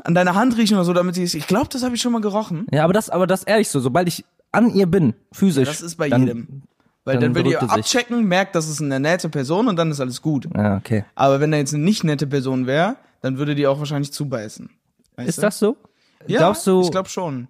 an 0.04 0.16
deiner 0.16 0.36
Hand 0.36 0.58
riechen 0.58 0.76
oder 0.76 0.86
so, 0.86 0.94
damit 0.94 1.16
sie 1.16 1.24
ist. 1.24 1.34
Ich 1.36 1.48
glaube, 1.48 1.68
das 1.70 1.84
habe 1.84 1.96
ich 1.96 2.02
schon 2.02 2.12
mal 2.12 2.22
gerochen. 2.22 2.66
Ja, 2.72 2.84
aber 2.84 2.94
das, 2.94 3.10
aber 3.10 3.28
das 3.28 3.44
ehrlich 3.44 3.70
so. 3.70 3.80
Sobald 3.80 4.08
ich 4.08 4.26
an 4.52 4.74
ihr 4.74 4.86
bin, 4.88 5.14
physisch. 5.32 5.68
Das 5.68 5.82
ist 5.82 5.96
bei 5.98 6.10
dann, 6.10 6.22
jedem. 6.22 6.62
Weil 7.04 7.16
dann 7.16 7.34
dann, 7.34 7.36
will 7.36 7.44
die 7.44 7.54
er 7.54 7.62
sich. 7.62 7.70
abchecken, 7.72 8.24
merkt, 8.26 8.56
das 8.56 8.68
ist 8.68 8.82
eine 8.82 9.00
nette 9.00 9.30
Person 9.30 9.68
und 9.68 9.76
dann 9.76 9.92
ist 9.92 10.00
alles 10.00 10.22
gut. 10.22 10.48
Ja, 10.56 10.78
okay. 10.78 11.06
Aber 11.14 11.40
wenn 11.40 11.52
da 11.52 11.58
jetzt 11.58 11.74
eine 11.74 11.84
nicht 11.84 12.04
nette 12.04 12.26
Person 12.26 12.66
wäre, 12.66 12.96
dann 13.22 13.38
würde 13.38 13.54
die 13.54 13.68
auch 13.68 13.78
wahrscheinlich 13.80 14.12
zubeißen. 14.12 14.70
Weißt 15.18 15.30
Ist 15.30 15.38
du? 15.38 15.42
das 15.42 15.60
so? 15.60 15.78
Ja, 16.28 16.40
Glaubst 16.40 16.66
du, 16.66 16.82
Ich 16.82 16.90
glaube 16.92 17.10
schon. 17.10 17.48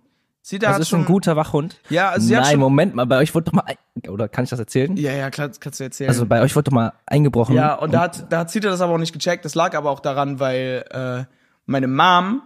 Sie 0.47 0.59
da 0.59 0.67
das 0.67 0.75
hat 0.75 0.81
ist 0.83 0.89
schon 0.89 0.99
ein 0.99 1.05
guter 1.05 1.35
Wachhund? 1.35 1.81
Ja, 1.89 2.09
also 2.09 2.27
sie 2.27 2.35
hat 2.37 2.43
Nein, 2.43 2.51
schon. 2.51 2.59
Moment 2.59 2.93
mal, 2.93 3.05
bei 3.05 3.17
euch 3.17 3.33
wurde 3.33 3.45
doch 3.45 3.53
mal, 3.53 3.63
ein- 3.65 4.09
oder 4.11 4.27
kann 4.29 4.43
ich 4.43 4.51
das 4.51 4.59
erzählen? 4.59 4.95
Ja, 4.95 5.11
ja, 5.11 5.31
klar, 5.31 5.49
kannst 5.59 5.79
du 5.79 5.83
erzählen. 5.85 6.07
Also 6.07 6.27
bei 6.27 6.39
euch 6.43 6.55
wurde 6.55 6.65
doch 6.65 6.71
mal 6.71 6.93
eingebrochen. 7.07 7.55
Ja, 7.55 7.73
und 7.73 7.91
da 7.95 8.01
hat, 8.01 8.31
da 8.31 8.41
hat 8.41 8.51
Zita 8.51 8.69
das 8.69 8.79
aber 8.79 8.93
auch 8.93 8.99
nicht 8.99 9.11
gecheckt. 9.11 9.43
Das 9.43 9.55
lag 9.55 9.75
aber 9.75 9.89
auch 9.89 10.01
daran, 10.01 10.39
weil 10.39 10.85
äh, 10.91 11.23
meine 11.65 11.87
Mom 11.87 12.43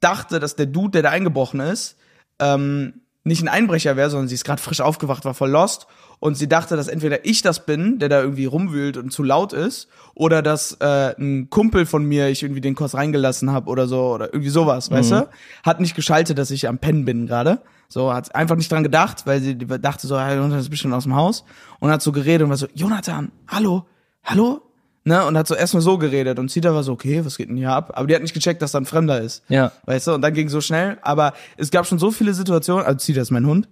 dachte, 0.00 0.40
dass 0.40 0.56
der 0.56 0.66
Dude, 0.66 0.90
der 0.90 1.02
da 1.02 1.10
eingebrochen 1.10 1.60
ist, 1.60 1.96
ähm, 2.40 3.02
nicht 3.22 3.40
ein 3.40 3.48
Einbrecher 3.48 3.94
wäre, 3.96 4.10
sondern 4.10 4.26
sie 4.26 4.34
ist 4.34 4.44
gerade 4.44 4.60
frisch 4.60 4.80
aufgewacht, 4.80 5.24
war 5.24 5.34
voll 5.34 5.50
lost. 5.50 5.86
Und 6.20 6.36
sie 6.36 6.48
dachte, 6.48 6.76
dass 6.76 6.88
entweder 6.88 7.24
ich 7.24 7.42
das 7.42 7.64
bin, 7.64 7.98
der 8.00 8.08
da 8.08 8.20
irgendwie 8.20 8.46
rumwühlt 8.46 8.96
und 8.96 9.12
zu 9.12 9.22
laut 9.22 9.52
ist, 9.52 9.88
oder 10.14 10.42
dass 10.42 10.76
äh, 10.80 11.14
ein 11.16 11.48
Kumpel 11.48 11.86
von 11.86 12.04
mir 12.04 12.28
ich 12.28 12.42
irgendwie 12.42 12.60
den 12.60 12.74
Kurs 12.74 12.94
reingelassen 12.94 13.52
habe 13.52 13.70
oder 13.70 13.86
so, 13.86 14.14
oder 14.14 14.26
irgendwie 14.26 14.50
sowas, 14.50 14.90
weißt 14.90 15.12
du? 15.12 15.28
Hat 15.64 15.80
nicht 15.80 15.94
geschaltet, 15.94 16.38
dass 16.38 16.50
ich 16.50 16.66
am 16.68 16.78
Pennen 16.78 17.04
bin 17.04 17.26
gerade. 17.26 17.60
So, 17.88 18.12
hat 18.12 18.34
einfach 18.34 18.56
nicht 18.56 18.70
dran 18.70 18.82
gedacht, 18.82 19.26
weil 19.26 19.40
sie 19.40 19.56
dachte 19.56 20.06
so, 20.06 20.18
hey, 20.20 20.36
Jonathan 20.36 20.58
ist 20.58 20.70
bestimmt 20.70 20.92
aus 20.92 21.04
dem 21.04 21.14
Haus. 21.14 21.44
Und 21.78 21.90
hat 21.90 22.02
so 22.02 22.10
geredet 22.12 22.42
und 22.42 22.50
war 22.50 22.56
so, 22.56 22.66
Jonathan, 22.74 23.30
hallo, 23.46 23.86
hallo? 24.24 24.60
Ne? 25.04 25.24
Und 25.24 25.38
hat 25.38 25.46
so 25.46 25.54
erstmal 25.54 25.82
so 25.82 25.96
geredet. 25.96 26.38
Und 26.38 26.50
Zita 26.50 26.74
war 26.74 26.82
so, 26.82 26.92
okay, 26.92 27.24
was 27.24 27.38
geht 27.38 27.48
denn 27.48 27.56
hier 27.56 27.70
ab? 27.70 27.92
Aber 27.94 28.06
die 28.06 28.14
hat 28.14 28.20
nicht 28.20 28.34
gecheckt, 28.34 28.60
dass 28.60 28.72
da 28.72 28.78
ein 28.78 28.84
Fremder 28.84 29.22
ist. 29.22 29.42
Ja. 29.48 29.72
Weißt 29.86 30.08
du? 30.08 30.12
Und 30.12 30.20
dann 30.20 30.34
ging 30.34 30.50
so 30.50 30.60
schnell. 30.60 30.98
Aber 31.00 31.32
es 31.56 31.70
gab 31.70 31.86
schon 31.86 31.98
so 31.98 32.10
viele 32.10 32.34
Situationen, 32.34 32.84
also 32.84 32.98
Zita 32.98 33.22
ist 33.22 33.30
mein 33.30 33.46
Hund. 33.46 33.68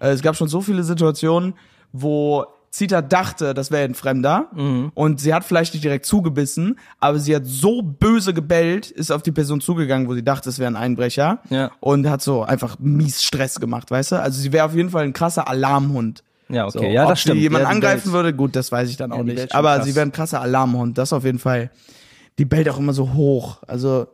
Äh, 0.00 0.10
Es 0.12 0.22
gab 0.22 0.36
schon 0.36 0.48
so 0.48 0.62
viele 0.62 0.82
Situationen, 0.82 1.54
wo 1.92 2.46
Zita 2.70 3.00
dachte, 3.02 3.54
das 3.54 3.70
wäre 3.70 3.84
ein 3.84 3.94
Fremder. 3.94 4.48
Mhm. 4.54 4.92
Und 4.94 5.20
sie 5.20 5.32
hat 5.32 5.44
vielleicht 5.44 5.72
nicht 5.74 5.84
direkt 5.84 6.06
zugebissen, 6.06 6.78
aber 7.00 7.18
sie 7.18 7.34
hat 7.34 7.46
so 7.46 7.82
böse 7.82 8.34
gebellt, 8.34 8.90
ist 8.90 9.10
auf 9.10 9.22
die 9.22 9.32
Person 9.32 9.60
zugegangen, 9.60 10.08
wo 10.08 10.14
sie 10.14 10.22
dachte, 10.22 10.48
es 10.48 10.58
wäre 10.58 10.70
ein 10.70 10.76
Einbrecher. 10.76 11.40
Ja. 11.50 11.70
Und 11.80 12.08
hat 12.08 12.22
so 12.22 12.42
einfach 12.42 12.78
mies 12.78 13.22
Stress 13.22 13.58
gemacht, 13.58 13.90
weißt 13.90 14.12
du? 14.12 14.16
Also 14.16 14.40
sie 14.40 14.52
wäre 14.52 14.66
auf 14.66 14.74
jeden 14.74 14.90
Fall 14.90 15.04
ein 15.04 15.12
krasser 15.12 15.48
Alarmhund. 15.48 16.22
Ja, 16.50 16.66
okay, 16.66 16.78
So, 16.78 16.84
ja, 16.84 17.06
das 17.06 17.20
stimmt. 17.20 17.36
sie 17.36 17.42
jemand 17.42 17.64
ja, 17.64 17.70
angreifen 17.70 18.12
bellt. 18.12 18.14
würde, 18.14 18.34
gut, 18.34 18.56
das 18.56 18.70
weiß 18.72 18.88
ich 18.88 18.96
dann 18.96 19.12
auch 19.12 19.18
die 19.24 19.32
nicht. 19.34 19.54
Aber 19.54 19.76
krass. 19.76 19.86
sie 19.86 19.94
wäre 19.94 20.06
ein 20.06 20.12
krasser 20.12 20.40
Alarmhund, 20.40 20.98
das 20.98 21.12
auf 21.12 21.24
jeden 21.24 21.38
Fall. 21.38 21.70
Die 22.38 22.44
bellt 22.44 22.68
auch 22.68 22.78
immer 22.78 22.92
so 22.92 23.12
hoch. 23.14 23.58
Also, 23.66 24.06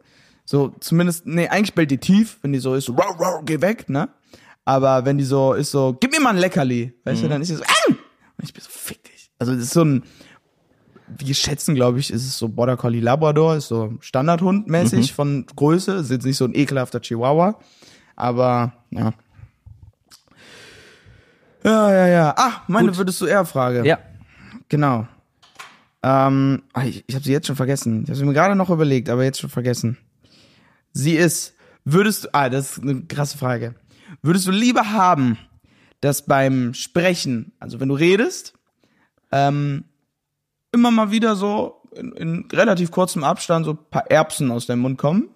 so 0.44 0.72
zumindest, 0.80 1.26
nee, 1.26 1.48
eigentlich 1.48 1.74
bellt 1.74 1.90
die 1.90 1.98
tief, 1.98 2.38
wenn 2.42 2.52
die 2.52 2.58
so 2.58 2.74
ist, 2.74 2.86
so, 2.86 2.94
rau, 2.94 3.12
rau, 3.18 3.42
geh 3.44 3.60
weg, 3.60 3.88
ne? 3.88 4.08
Aber 4.64 5.04
wenn 5.04 5.18
die 5.18 5.24
so 5.24 5.52
ist, 5.52 5.70
so, 5.70 5.96
gib 6.00 6.12
mir 6.12 6.20
mal 6.20 6.30
ein 6.30 6.36
Leckerli, 6.38 6.94
weißt 7.04 7.18
Mhm. 7.18 7.22
du, 7.24 7.28
dann 7.28 7.42
ist 7.42 7.48
sie 7.48 7.56
so, 7.56 7.62
ähm! 7.88 7.98
Und 8.38 8.44
ich 8.44 8.52
bin 8.54 8.62
so, 8.62 8.70
fick 8.70 9.02
dich. 9.04 9.30
Also, 9.38 9.52
das 9.54 9.64
ist 9.64 9.72
so 9.72 9.82
ein, 9.84 10.04
wir 11.18 11.34
schätzen, 11.34 11.74
glaube 11.74 11.98
ich, 11.98 12.10
ist 12.10 12.24
es 12.24 12.38
so 12.38 12.48
Border 12.48 12.76
Collie 12.78 13.00
Labrador, 13.00 13.56
ist 13.56 13.68
so 13.68 13.94
Standardhund 14.00 14.66
mäßig 14.68 15.10
Mhm. 15.10 15.14
von 15.14 15.46
Größe, 15.54 15.92
ist 15.96 16.10
jetzt 16.10 16.24
nicht 16.24 16.36
so 16.38 16.46
ein 16.46 16.54
ekelhafter 16.54 17.00
Chihuahua, 17.00 17.58
aber, 18.16 18.72
ja. 18.90 19.12
Ja, 21.62 21.90
ja, 21.92 22.06
ja. 22.08 22.34
Ah, 22.36 22.62
meine 22.68 22.88
Gut. 22.88 22.98
würdest 22.98 23.20
du 23.20 23.26
eher 23.26 23.44
Frage. 23.46 23.86
Ja. 23.86 23.98
Genau. 24.68 25.06
Ähm, 26.02 26.62
ah, 26.74 26.84
ich, 26.84 27.04
ich 27.06 27.14
habe 27.14 27.24
sie 27.24 27.32
jetzt 27.32 27.46
schon 27.46 27.56
vergessen. 27.56 28.02
Ich 28.02 28.08
habe 28.10 28.18
sie 28.18 28.24
mir 28.26 28.34
gerade 28.34 28.54
noch 28.54 28.68
überlegt, 28.68 29.08
aber 29.08 29.24
jetzt 29.24 29.40
schon 29.40 29.48
vergessen. 29.50 29.96
Sie 30.92 31.14
ist, 31.16 31.54
würdest 31.84 32.24
du, 32.24 32.28
ah, 32.34 32.50
das 32.50 32.72
ist 32.76 32.82
eine 32.82 33.02
krasse 33.04 33.38
Frage. 33.38 33.74
Würdest 34.22 34.46
du 34.46 34.50
lieber 34.50 34.92
haben, 34.92 35.38
dass 36.00 36.26
beim 36.26 36.74
Sprechen, 36.74 37.52
also 37.58 37.80
wenn 37.80 37.88
du 37.88 37.94
redest, 37.94 38.54
ähm, 39.32 39.84
immer 40.72 40.90
mal 40.90 41.10
wieder 41.10 41.36
so 41.36 41.80
in, 41.94 42.12
in 42.12 42.48
relativ 42.52 42.90
kurzem 42.90 43.24
Abstand 43.24 43.64
so 43.64 43.72
ein 43.72 43.78
paar 43.90 44.10
Erbsen 44.10 44.50
aus 44.50 44.66
deinem 44.66 44.80
Mund 44.80 44.98
kommen? 44.98 45.28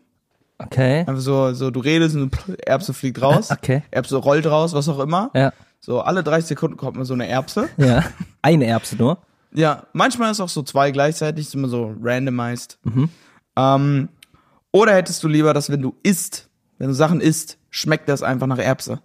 Okay. 0.59 1.01
Einfach 1.01 1.19
so, 1.19 1.53
so 1.53 1.71
du 1.71 1.81
redest 1.81 2.17
und 2.17 2.37
Erbse 2.67 2.93
fliegt 2.93 3.23
raus. 3.23 3.51
Okay. 3.59 3.83
Erbse 3.91 4.17
rollt 4.17 4.47
raus, 4.47 4.73
was 4.75 4.89
auch 4.89 4.99
immer. 4.99 5.31
Ja. 5.35 5.53
So 5.81 6.01
alle 6.01 6.23
30 6.23 6.49
Sekunden 6.49 6.77
kommt 6.77 6.97
mal 6.97 7.05
so 7.05 7.15
eine 7.15 7.29
Erbse. 7.29 7.69
Ja. 7.77 8.05
Eine 8.43 8.67
Erbse 8.67 8.97
nur. 8.97 9.19
Ja, 9.53 9.85
manchmal 9.93 10.31
ist 10.31 10.41
auch 10.41 10.49
so 10.49 10.63
zwei 10.63 10.91
gleichzeitig, 10.91 11.47
ist 11.47 11.55
immer 11.55 11.69
so 11.69 11.95
randomized. 12.03 12.79
Ähm, 13.57 14.09
oder 14.73 14.95
hättest 14.95 15.23
du 15.23 15.29
lieber, 15.29 15.55
dass 15.55 15.71
wenn 15.71 15.81
du 15.81 15.97
isst, 16.03 16.49
wenn 16.79 16.89
du 16.89 16.95
Sachen 16.95 17.21
isst, 17.21 17.58
schmeckt 17.71 18.09
das 18.09 18.23
einfach 18.23 18.47
nach 18.47 18.59
Erbse? 18.59 19.01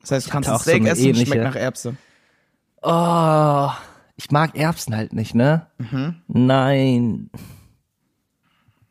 Das 0.00 0.10
heißt, 0.10 0.26
du 0.26 0.30
kannst 0.30 0.48
ein 0.48 0.54
auch 0.56 0.58
so 0.58 0.64
Steak 0.64 0.82
eine 0.82 0.90
essen, 0.90 1.06
ähnliche- 1.06 1.26
schmeckt 1.26 1.44
nach 1.44 1.56
Erbse. 1.56 1.96
Oh, 2.82 3.70
ich 4.16 4.30
mag 4.30 4.56
Erbsen 4.56 4.96
halt 4.96 5.12
nicht, 5.12 5.34
ne? 5.34 5.66
Mhm. 5.78 6.16
Nein. 6.26 7.30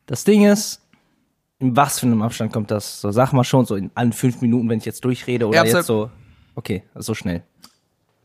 Das 0.06 0.24
Ding 0.24 0.44
ist, 0.44 0.80
in 1.58 1.76
was 1.76 1.98
für 2.00 2.06
einem 2.06 2.22
Abstand 2.22 2.52
kommt 2.52 2.70
das? 2.70 3.00
So, 3.00 3.10
sag 3.12 3.32
mal 3.32 3.44
schon, 3.44 3.66
so 3.66 3.76
in 3.76 3.90
allen 3.94 4.12
fünf 4.12 4.40
Minuten, 4.40 4.68
wenn 4.68 4.78
ich 4.78 4.84
jetzt 4.84 5.04
durchrede 5.04 5.46
oder 5.46 5.58
Erbse- 5.62 5.76
jetzt 5.78 5.86
so. 5.86 6.10
Okay, 6.54 6.82
so 6.94 7.14
schnell. 7.14 7.42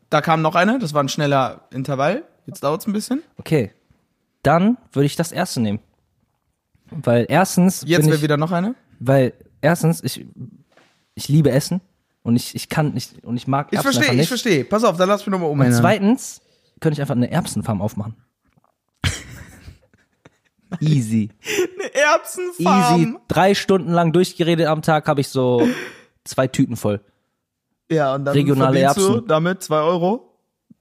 Da 0.10 0.22
kam 0.22 0.42
noch 0.42 0.56
eine, 0.56 0.80
das 0.80 0.94
war 0.94 1.04
ein 1.04 1.10
schneller 1.10 1.62
Intervall. 1.72 2.24
Jetzt 2.46 2.64
dauert's 2.64 2.88
ein 2.88 2.94
bisschen. 2.94 3.22
Okay. 3.38 3.72
Dann 4.44 4.78
würde 4.94 5.06
ich 5.06 5.18
das 5.18 5.34
erste 5.34 5.60
nehmen. 5.60 5.80
Weil 6.90 7.26
erstens 7.28 7.84
Jetzt 7.86 8.08
wäre 8.08 8.22
wieder 8.22 8.38
noch 8.38 8.54
eine. 8.54 8.76
weil 9.00 9.34
erstens 9.62 10.04
ich 10.04 10.26
ich 11.16 11.28
liebe 11.30 11.52
Essen 11.52 11.82
und 12.24 12.36
ich 12.36 12.56
ich 12.56 12.70
kann 12.70 12.94
nicht 12.94 13.24
und 13.24 13.38
ich 13.38 13.48
mag 13.48 13.68
Ich 13.72 13.78
Erbsen 13.78 13.94
verstehe, 13.94 14.12
einfach 14.12 14.24
ich 14.24 14.28
verstehe. 14.30 14.66
Pass 14.66 14.84
auf, 14.84 14.98
dann 14.98 15.10
lass 15.10 15.26
mich 15.26 15.32
nochmal 15.32 15.50
Und 15.50 15.54
umhängen. 15.54 15.76
zweitens 15.78 16.42
könnte 16.80 16.94
ich 16.94 17.02
einfach 17.02 17.16
eine 17.16 17.32
Erbsenfarm 17.32 17.82
aufmachen. 17.82 18.16
Easy. 20.80 21.30
Eine 21.80 21.94
Erbsenfarm. 21.96 23.02
Easy. 23.02 23.16
Drei 23.28 23.56
Stunden 23.56 23.92
lang 23.92 24.12
durchgeredet 24.12 24.68
am 24.68 24.82
Tag 24.82 25.08
habe 25.08 25.22
ich 25.22 25.30
so 25.30 25.68
zwei 26.26 26.48
Tüten 26.48 26.76
voll. 26.76 27.02
Ja, 27.90 28.16
und 28.16 28.26
dann 28.26 28.34
Regionale 28.34 28.78
verdienst 28.80 28.98
du 28.98 29.14
Erbsen. 29.14 29.28
damit 29.28 29.64
zwei 29.64 29.80
Euro. 29.80 30.34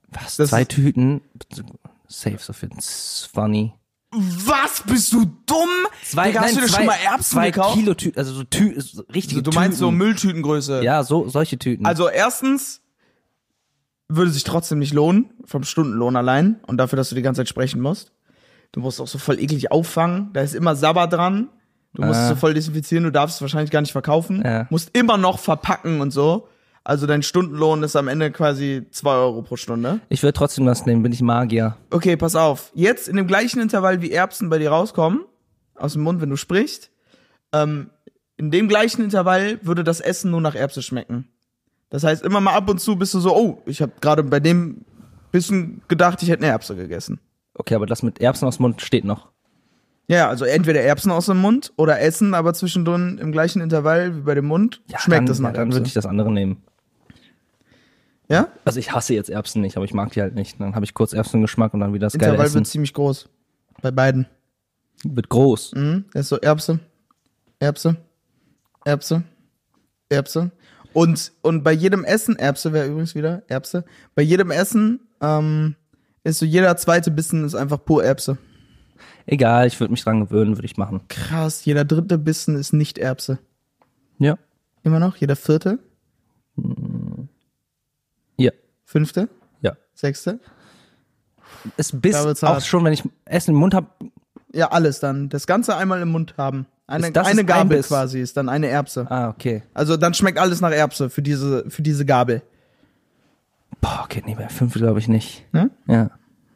Was? 0.08 0.36
Das 0.36 0.50
zwei 0.50 0.64
Tüten? 0.64 1.20
Safe 2.08 2.38
so 2.38 2.52
für 2.52 2.68
20. 2.68 3.72
Was? 4.12 4.82
Bist 4.86 5.12
du 5.12 5.24
dumm? 5.46 5.68
Zwei, 6.04 6.28
Digga, 6.28 6.42
hast 6.42 6.56
du 6.56 6.60
dir 6.60 6.66
zwei, 6.66 6.76
schon 6.76 6.86
mal 6.86 6.96
Erbsen 7.04 7.32
zwei 7.32 7.50
gekauft? 7.50 7.74
Kilo 7.74 7.94
Tüten, 7.94 8.18
also 8.18 8.32
so 8.32 8.44
Tü 8.44 8.80
so 8.80 9.02
richtige 9.12 9.42
du 9.42 9.50
meinst 9.50 9.78
so 9.78 9.86
Tüten. 9.86 9.98
Mülltütengröße. 9.98 10.82
Ja, 10.82 11.02
so 11.02 11.28
solche 11.28 11.58
Tüten. 11.58 11.84
Also 11.86 12.08
erstens 12.08 12.80
würde 14.08 14.30
sich 14.30 14.44
trotzdem 14.44 14.78
nicht 14.78 14.94
lohnen, 14.94 15.30
vom 15.44 15.64
Stundenlohn 15.64 16.16
allein 16.16 16.60
und 16.66 16.76
dafür, 16.78 16.96
dass 16.96 17.08
du 17.08 17.14
die 17.16 17.22
ganze 17.22 17.40
Zeit 17.40 17.48
sprechen 17.48 17.80
musst. 17.80 18.12
Du 18.72 18.80
musst 18.80 19.00
auch 19.00 19.08
so 19.08 19.18
voll 19.18 19.40
eklig 19.40 19.72
auffangen, 19.72 20.30
da 20.32 20.40
ist 20.42 20.54
immer 20.54 20.76
Sabber 20.76 21.08
dran. 21.08 21.48
Du 21.94 22.02
musst 22.04 22.20
es 22.20 22.28
so 22.28 22.36
voll 22.36 22.52
desinfizieren, 22.52 23.04
du 23.04 23.10
darfst 23.10 23.36
es 23.36 23.40
wahrscheinlich 23.42 23.70
gar 23.70 23.80
nicht 23.80 23.92
verkaufen. 23.92 24.42
Ja. 24.44 24.66
Musst 24.70 24.96
immer 24.96 25.16
noch 25.16 25.38
verpacken 25.38 26.00
und 26.00 26.10
so. 26.10 26.48
Also 26.86 27.08
dein 27.08 27.24
Stundenlohn 27.24 27.82
ist 27.82 27.96
am 27.96 28.06
Ende 28.06 28.30
quasi 28.30 28.86
zwei 28.92 29.16
Euro 29.16 29.42
pro 29.42 29.56
Stunde. 29.56 29.98
ich 30.08 30.22
würde 30.22 30.34
trotzdem 30.34 30.66
das 30.66 30.86
nehmen, 30.86 31.02
bin 31.02 31.10
ich 31.10 31.20
Magier. 31.20 31.76
Okay, 31.90 32.16
pass 32.16 32.36
auf. 32.36 32.70
Jetzt 32.74 33.08
in 33.08 33.16
dem 33.16 33.26
gleichen 33.26 33.60
Intervall, 33.60 34.02
wie 34.02 34.12
Erbsen 34.12 34.48
bei 34.50 34.58
dir 34.58 34.70
rauskommen, 34.70 35.24
aus 35.74 35.94
dem 35.94 36.02
Mund, 36.02 36.20
wenn 36.20 36.30
du 36.30 36.36
sprichst, 36.36 36.92
ähm, 37.52 37.90
in 38.36 38.52
dem 38.52 38.68
gleichen 38.68 39.02
Intervall 39.02 39.58
würde 39.62 39.82
das 39.82 39.98
Essen 39.98 40.30
nur 40.30 40.40
nach 40.40 40.54
Erbse 40.54 40.80
schmecken. 40.80 41.26
Das 41.90 42.04
heißt, 42.04 42.22
immer 42.22 42.40
mal 42.40 42.54
ab 42.54 42.70
und 42.70 42.80
zu 42.80 42.94
bist 42.94 43.14
du 43.14 43.18
so, 43.18 43.34
oh, 43.34 43.62
ich 43.66 43.82
habe 43.82 43.94
gerade 44.00 44.22
bei 44.22 44.38
dem 44.38 44.84
Bissen 45.32 45.82
gedacht, 45.88 46.22
ich 46.22 46.28
hätte 46.28 46.44
eine 46.44 46.52
Erbse 46.52 46.76
gegessen. 46.76 47.18
Okay, 47.54 47.74
aber 47.74 47.86
das 47.86 48.04
mit 48.04 48.20
Erbsen 48.20 48.46
aus 48.46 48.58
dem 48.58 48.62
Mund 48.62 48.80
steht 48.80 49.04
noch. 49.04 49.26
Ja, 50.06 50.28
also 50.28 50.44
entweder 50.44 50.82
Erbsen 50.82 51.10
aus 51.10 51.26
dem 51.26 51.38
Mund 51.38 51.72
oder 51.76 52.00
Essen, 52.00 52.32
aber 52.32 52.54
zwischendrin 52.54 53.18
im 53.18 53.32
gleichen 53.32 53.60
Intervall 53.60 54.16
wie 54.16 54.20
bei 54.20 54.36
dem 54.36 54.46
Mund 54.46 54.82
schmeckt 54.96 55.28
dann, 55.28 55.32
es 55.32 55.40
nach 55.40 55.50
ja, 55.50 55.56
Dann 55.56 55.72
würde 55.72 55.86
ich 55.86 55.94
das 55.94 56.06
andere 56.06 56.30
nehmen. 56.30 56.62
Ja? 58.28 58.48
Also 58.64 58.78
ich 58.78 58.92
hasse 58.92 59.14
jetzt 59.14 59.30
Erbsen 59.30 59.62
nicht, 59.62 59.76
aber 59.76 59.84
ich 59.84 59.94
mag 59.94 60.12
die 60.12 60.20
halt 60.20 60.34
nicht. 60.34 60.60
Dann 60.60 60.74
habe 60.74 60.84
ich 60.84 60.94
kurz 60.94 61.12
Erbsengeschmack 61.12 61.74
und 61.74 61.80
dann 61.80 61.92
wieder 61.92 62.06
das 62.06 62.14
geile 62.14 62.32
Intervall 62.32 62.46
Essen. 62.46 62.54
wird 62.56 62.66
ziemlich 62.66 62.94
groß. 62.94 63.28
Bei 63.82 63.90
beiden. 63.90 64.26
Wird 65.04 65.28
groß. 65.28 65.74
Mhm. 65.74 66.06
Das 66.12 66.22
ist 66.22 66.28
so 66.30 66.36
Erbse, 66.38 66.80
Erbse, 67.58 67.96
Erbse, 68.84 69.22
Erbse. 70.08 70.50
Und, 70.92 71.32
und 71.42 71.62
bei 71.62 71.72
jedem 71.72 72.04
Essen, 72.04 72.36
Erbse 72.36 72.72
wäre 72.72 72.86
übrigens 72.88 73.14
wieder, 73.14 73.42
Erbse, 73.48 73.84
bei 74.14 74.22
jedem 74.22 74.50
Essen 74.50 75.00
ähm, 75.20 75.76
ist 76.24 76.38
so 76.38 76.46
jeder 76.46 76.76
zweite 76.78 77.10
Bissen 77.10 77.44
ist 77.44 77.54
einfach 77.54 77.84
pur 77.84 78.02
Erbse. 78.02 78.38
Egal, 79.26 79.66
ich 79.66 79.78
würde 79.78 79.92
mich 79.92 80.02
dran 80.02 80.20
gewöhnen, 80.20 80.56
würde 80.56 80.66
ich 80.66 80.76
machen. 80.76 81.02
Krass, 81.08 81.64
jeder 81.64 81.84
dritte 81.84 82.16
Bissen 82.16 82.56
ist 82.56 82.72
nicht 82.72 82.96
Erbse. 82.96 83.38
Ja. 84.18 84.38
Immer 84.82 85.00
noch? 85.00 85.16
Jeder 85.16 85.36
vierte? 85.36 85.78
Fünfte? 88.86 89.28
Ja. 89.60 89.76
Sechste? 89.94 90.40
Es 91.76 91.92
bis 91.92 92.14
auch 92.16 92.40
hart. 92.42 92.64
schon, 92.64 92.84
wenn 92.84 92.92
ich 92.94 93.02
Essen 93.26 93.50
im 93.50 93.56
Mund 93.60 93.74
habe, 93.74 93.88
Ja, 94.54 94.70
alles 94.70 95.00
dann. 95.00 95.28
Das 95.28 95.46
Ganze 95.46 95.76
einmal 95.76 96.00
im 96.00 96.08
Mund 96.08 96.34
haben. 96.38 96.66
Eine, 96.86 97.08
Ist- 97.08 97.16
das 97.16 97.26
eine 97.26 97.34
ist 97.34 97.40
ein 97.40 97.46
Gabel 97.46 97.76
Biss. 97.78 97.88
quasi 97.88 98.20
ist 98.20 98.36
dann 98.36 98.48
eine 98.48 98.68
Erbse. 98.68 99.06
ah, 99.10 99.28
okay. 99.28 99.62
Also 99.74 99.96
dann 99.96 100.14
schmeckt 100.14 100.38
alles 100.38 100.60
nach 100.60 100.70
Erbse 100.70 101.10
für 101.10 101.20
diese, 101.20 101.68
für 101.68 101.82
diese 101.82 102.06
Gabel. 102.06 102.42
Boah, 103.80 104.02
okay, 104.04 104.22
nee, 104.24 104.34
bei 104.36 104.48
fünf 104.48 104.74
glaube 104.74 105.00
ich 105.00 105.08
nicht. 105.08 105.44
Ne? 105.52 105.70
Ja. 105.86 106.10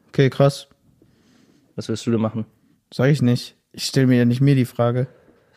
Okay, 0.09 0.31
krass. 0.31 0.69
Was 1.77 1.89
willst 1.89 2.07
du 2.07 2.11
denn 2.13 2.21
machen? 2.21 2.47
Sag 2.95 3.09
ich 3.11 3.23
nicht. 3.23 3.57
Ich 3.73 3.85
stelle 3.87 4.07
mir 4.07 4.19
ja 4.19 4.25
nicht 4.25 4.41
mir 4.41 4.55
die 4.55 4.65
Frage. 4.65 5.07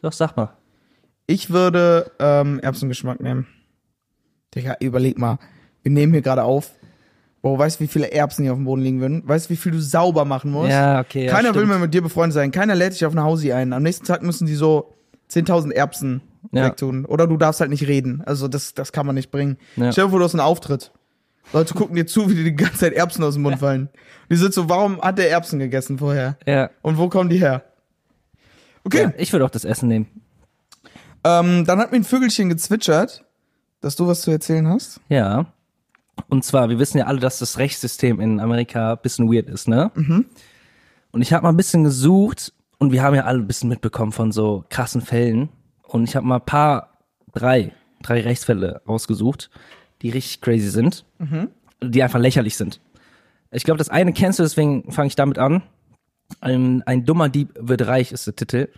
Doch, 0.01 0.11
sag 0.13 0.35
mal. 0.35 0.57
Ich 1.27 1.49
würde 1.51 2.11
ähm, 2.19 2.59
Erbsengeschmack 2.59 3.19
nehmen. 3.21 3.47
Digga, 4.55 4.75
überleg 4.79 5.17
mal. 5.17 5.37
Wir 5.83 5.91
nehmen 5.91 6.13
hier 6.13 6.21
gerade 6.21 6.43
auf. 6.43 6.71
Boah, 7.41 7.59
weißt 7.59 7.79
du, 7.79 7.83
wie 7.83 7.87
viele 7.87 8.11
Erbsen 8.11 8.43
hier 8.43 8.53
auf 8.53 8.57
dem 8.57 8.63
Boden 8.65 8.81
liegen 8.81 9.01
würden? 9.01 9.21
Weißt 9.27 9.47
du, 9.47 9.49
wie 9.51 9.57
viel 9.57 9.73
du 9.73 9.81
sauber 9.81 10.23
machen 10.23 10.49
musst? 10.51 10.71
Ja, 10.71 11.01
okay. 11.01 11.25
Ja, 11.25 11.31
Keiner 11.33 11.49
will 11.49 11.61
stimmt. 11.63 11.69
mehr 11.69 11.79
mit 11.79 11.93
dir 11.93 12.01
befreundet 12.01 12.33
sein. 12.33 12.51
Keiner 12.51 12.73
lädt 12.73 12.93
dich 12.93 13.05
auf 13.05 13.11
eine 13.11 13.23
Hausi 13.23 13.51
ein. 13.51 13.73
Am 13.73 13.83
nächsten 13.83 14.05
Tag 14.05 14.23
müssen 14.23 14.45
die 14.47 14.55
so 14.55 14.93
10.000 15.29 15.71
Erbsen 15.73 16.21
Ja. 16.53 16.65
wegtun. 16.67 17.03
Oder 17.05 17.27
du 17.27 17.35
darfst 17.35 17.59
halt 17.59 17.69
nicht 17.69 17.85
reden. 17.87 18.23
Also 18.25 18.47
das, 18.47 18.73
das 18.73 18.93
kann 18.93 19.05
man 19.05 19.15
nicht 19.15 19.29
bringen. 19.29 19.57
Ja. 19.75 19.91
Stell 19.91 20.05
dir 20.05 20.09
vor, 20.11 20.19
du 20.19 20.25
hast 20.25 20.33
einen 20.33 20.39
Auftritt. 20.39 20.91
Leute 21.51 21.73
gucken 21.73 21.97
dir 21.97 22.05
zu, 22.07 22.29
wie 22.29 22.35
dir 22.35 22.45
die 22.45 22.55
ganze 22.55 22.77
Zeit 22.77 22.93
Erbsen 22.93 23.21
aus 23.25 23.33
dem 23.33 23.43
Mund 23.43 23.59
fallen. 23.59 23.89
Die 24.29 24.37
sind 24.37 24.53
so, 24.53 24.69
warum 24.69 25.01
hat 25.01 25.17
der 25.17 25.29
Erbsen 25.29 25.59
gegessen 25.59 25.97
vorher? 25.97 26.37
Ja. 26.47 26.69
Und 26.81 26.97
wo 26.97 27.09
kommen 27.09 27.29
die 27.29 27.39
her? 27.39 27.63
Okay. 28.85 29.01
ja. 29.03 29.13
Ich 29.17 29.33
würde 29.33 29.43
auch 29.43 29.49
das 29.49 29.65
Essen 29.65 29.89
nehmen. 29.89 30.07
Ähm, 31.25 31.65
dann 31.65 31.79
hat 31.79 31.91
mir 31.91 31.97
ein 31.97 32.03
Vögelchen 32.05 32.47
gezwitschert, 32.49 33.25
dass 33.81 33.97
du 33.97 34.07
was 34.07 34.21
zu 34.21 34.31
erzählen 34.31 34.67
hast. 34.69 35.01
Ja. 35.09 35.47
Und 36.29 36.43
zwar, 36.43 36.69
wir 36.69 36.79
wissen 36.79 36.97
ja 36.97 37.05
alle, 37.05 37.19
dass 37.19 37.39
das 37.39 37.57
Rechtssystem 37.57 38.19
in 38.19 38.39
Amerika 38.39 38.93
ein 38.93 38.99
bisschen 39.01 39.31
weird 39.31 39.49
ist, 39.49 39.67
ne? 39.67 39.91
Und 41.11 41.21
ich 41.21 41.33
habe 41.33 41.43
mal 41.43 41.49
ein 41.49 41.57
bisschen 41.57 41.83
gesucht 41.83 42.53
und 42.79 42.91
wir 42.91 43.03
haben 43.03 43.15
ja 43.15 43.23
alle 43.25 43.39
ein 43.39 43.47
bisschen 43.47 43.69
mitbekommen 43.69 44.11
von 44.11 44.31
so 44.31 44.65
krassen 44.69 45.01
Fällen. 45.01 45.49
Und 45.83 46.03
ich 46.05 46.15
habe 46.15 46.25
mal 46.25 46.37
ein 46.37 46.45
paar, 46.45 46.97
drei, 47.33 47.71
drei 48.01 48.21
Rechtsfälle 48.21 48.81
rausgesucht, 48.87 49.49
die 50.01 50.09
richtig 50.09 50.41
crazy 50.41 50.69
sind, 50.69 51.05
die 51.83 52.03
einfach 52.03 52.19
lächerlich 52.19 52.57
sind. 52.57 52.81
Ich 53.51 53.63
glaube, 53.63 53.77
das 53.77 53.89
eine 53.89 54.13
kennst 54.13 54.39
du, 54.39 54.43
deswegen 54.43 54.91
fange 54.91 55.07
ich 55.07 55.15
damit 55.15 55.37
an. 55.37 55.61
Ein, 56.41 56.81
ein 56.83 57.05
dummer 57.05 57.29
Dieb 57.29 57.53
wird 57.59 57.85
reich 57.85 58.11
ist 58.11 58.25
der 58.25 58.35
Titel. 58.35 58.69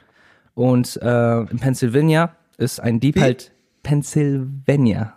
Und 0.53 0.97
äh, 1.01 1.39
in 1.41 1.59
Pennsylvania 1.59 2.35
ist 2.57 2.81
ein 2.81 2.99
Dieb 2.99 3.15
Wie? 3.15 3.21
halt 3.21 3.51
Pennsylvania. 3.83 5.13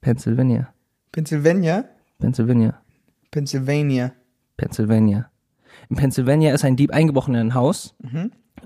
Pennsylvania. 0.00 0.72
Pennsylvania? 1.12 1.84
Pennsylvania. 2.18 2.80
Pennsylvania. 3.30 4.12
Pennsylvania. 4.56 5.30
In 5.88 5.96
Pennsylvania 5.96 6.52
ist 6.52 6.64
ein 6.64 6.76
Dieb 6.76 6.92
eingebrochen 6.92 7.34
in 7.34 7.40
ein 7.40 7.54
Haus 7.54 7.94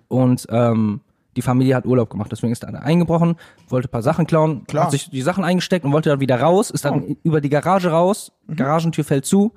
und 0.08 0.46
ähm, 0.50 1.00
die 1.36 1.42
Familie 1.42 1.76
hat 1.76 1.86
Urlaub 1.86 2.10
gemacht. 2.10 2.30
Deswegen 2.32 2.52
ist 2.52 2.64
er 2.64 2.82
eingebrochen, 2.82 3.36
wollte 3.68 3.88
ein 3.88 3.90
paar 3.90 4.02
Sachen 4.02 4.26
klauen, 4.26 4.64
Klar. 4.66 4.84
hat 4.84 4.90
sich 4.90 5.10
die 5.10 5.22
Sachen 5.22 5.44
eingesteckt 5.44 5.84
und 5.84 5.92
wollte 5.92 6.10
dann 6.10 6.20
wieder 6.20 6.40
raus, 6.40 6.70
ist 6.70 6.84
dann 6.84 7.16
über 7.22 7.40
die 7.40 7.48
Garage 7.48 7.90
raus, 7.90 8.32
Garagentür 8.48 9.04
fällt 9.04 9.24
zu, 9.24 9.52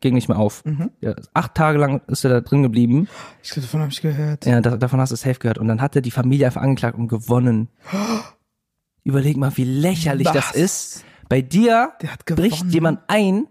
ging 0.00 0.14
nicht 0.14 0.28
mehr 0.28 0.38
auf. 0.38 0.62
Ja, 1.00 1.14
acht 1.34 1.54
Tage 1.54 1.78
lang 1.78 2.00
ist 2.06 2.24
er 2.24 2.30
da 2.30 2.40
drin 2.40 2.62
geblieben. 2.62 3.08
Ich 3.42 3.50
glaube, 3.50 3.66
davon 3.66 3.80
habe 3.80 3.92
ich 3.92 4.00
gehört. 4.00 4.46
Ja, 4.46 4.60
da, 4.60 4.76
davon 4.76 5.00
hast 5.00 5.10
du 5.10 5.16
safe 5.16 5.38
gehört. 5.38 5.58
Und 5.58 5.68
dann 5.68 5.80
hat 5.80 5.96
er 5.96 6.02
die 6.02 6.10
Familie 6.10 6.46
einfach 6.46 6.62
angeklagt 6.62 6.96
und 6.96 7.08
gewonnen. 7.08 7.68
Überleg 9.04 9.36
mal, 9.36 9.56
wie 9.56 9.64
lächerlich 9.64 10.28
das 10.28 10.50
Was? 10.50 10.54
ist. 10.56 11.04
Bei 11.28 11.42
dir 11.42 11.92
bricht 12.26 12.66
jemand 12.66 13.00
ein. 13.08 13.46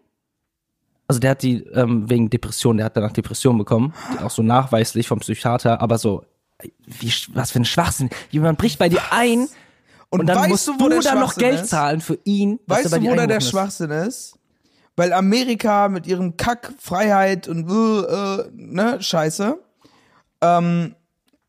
Also 1.08 1.20
der 1.20 1.32
hat 1.32 1.44
die 1.44 1.64
ähm, 1.68 2.10
wegen 2.10 2.30
Depression, 2.30 2.78
der 2.78 2.88
hat 2.88 2.98
danach 2.98 3.14
Depression 3.14 3.58
bekommen, 3.58 3.94
auch 4.22 4.32
so 4.32 4.44
nachweislich 4.44 5.08
vom 5.08 5.20
Psychiater, 5.20 5.82
aber 5.82 5.98
so 5.98 6.26
wie 6.86 7.14
was 7.34 7.52
für 7.52 7.60
ein 7.60 7.66
Schwachsinn. 7.66 8.10
Jemand 8.30 8.58
bricht 8.58 8.80
bei 8.80 8.90
dir 8.90 9.02
ein 9.12 9.48
und, 10.10 10.28
dann 10.28 10.38
weißt 10.38 10.50
musst 10.50 10.68
du, 10.68 10.78
du, 10.78 11.00
dann 11.00 11.20
noch 11.20 11.36
Geld 11.36 11.62
ist? 11.62 11.70
zahlen 11.70 12.02
für 12.02 12.18
ihn. 12.24 12.60
Weißt 12.68 12.92
du, 12.92 13.02
wo 13.02 13.16
da 13.16 13.28
der 13.28 13.38
ist. 13.38 13.50
Schwachsinn 13.50 13.92
ist? 13.92 14.38
Weil 14.96 15.14
Amerika 15.14 15.90
mit 15.90 16.08
ihrem 16.08 16.38
Kack, 16.38 16.74
Freiheit 16.80 17.48
und 17.48 17.70
äh, 17.70 18.42
äh, 18.42 18.50
ne, 18.54 19.02
Scheiße, 19.02 19.60
ähm, 20.42 20.96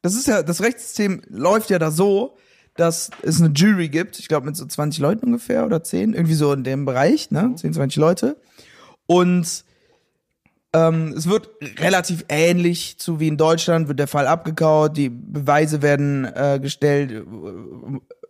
das 0.02 0.14
ist 0.14 0.26
ja, 0.26 0.42
das 0.42 0.60
Rechtssystem 0.60 1.22
läuft 1.28 1.70
ja 1.70 1.78
da 1.78 1.90
so, 1.90 2.36
dass 2.78 3.10
es 3.22 3.40
eine 3.40 3.52
Jury 3.54 3.88
gibt, 3.88 4.18
ich 4.18 4.28
glaube 4.28 4.46
mit 4.46 4.56
so 4.56 4.64
20 4.64 5.00
Leuten 5.00 5.26
ungefähr 5.26 5.66
oder 5.66 5.82
10, 5.82 6.14
irgendwie 6.14 6.34
so 6.34 6.52
in 6.52 6.64
dem 6.64 6.84
Bereich, 6.84 7.30
ne, 7.30 7.52
10, 7.54 7.74
20 7.74 7.96
Leute. 7.96 8.36
Und 9.06 9.64
ähm, 10.72 11.14
es 11.16 11.28
wird 11.28 11.50
relativ 11.78 12.24
ähnlich 12.28 12.98
zu 12.98 13.20
wie 13.20 13.28
in 13.28 13.36
Deutschland, 13.36 13.88
wird 13.88 13.98
der 13.98 14.06
Fall 14.06 14.26
abgekaut, 14.26 14.96
die 14.96 15.08
Beweise 15.08 15.82
werden 15.82 16.24
äh, 16.24 16.60
gestellt, 16.60 17.24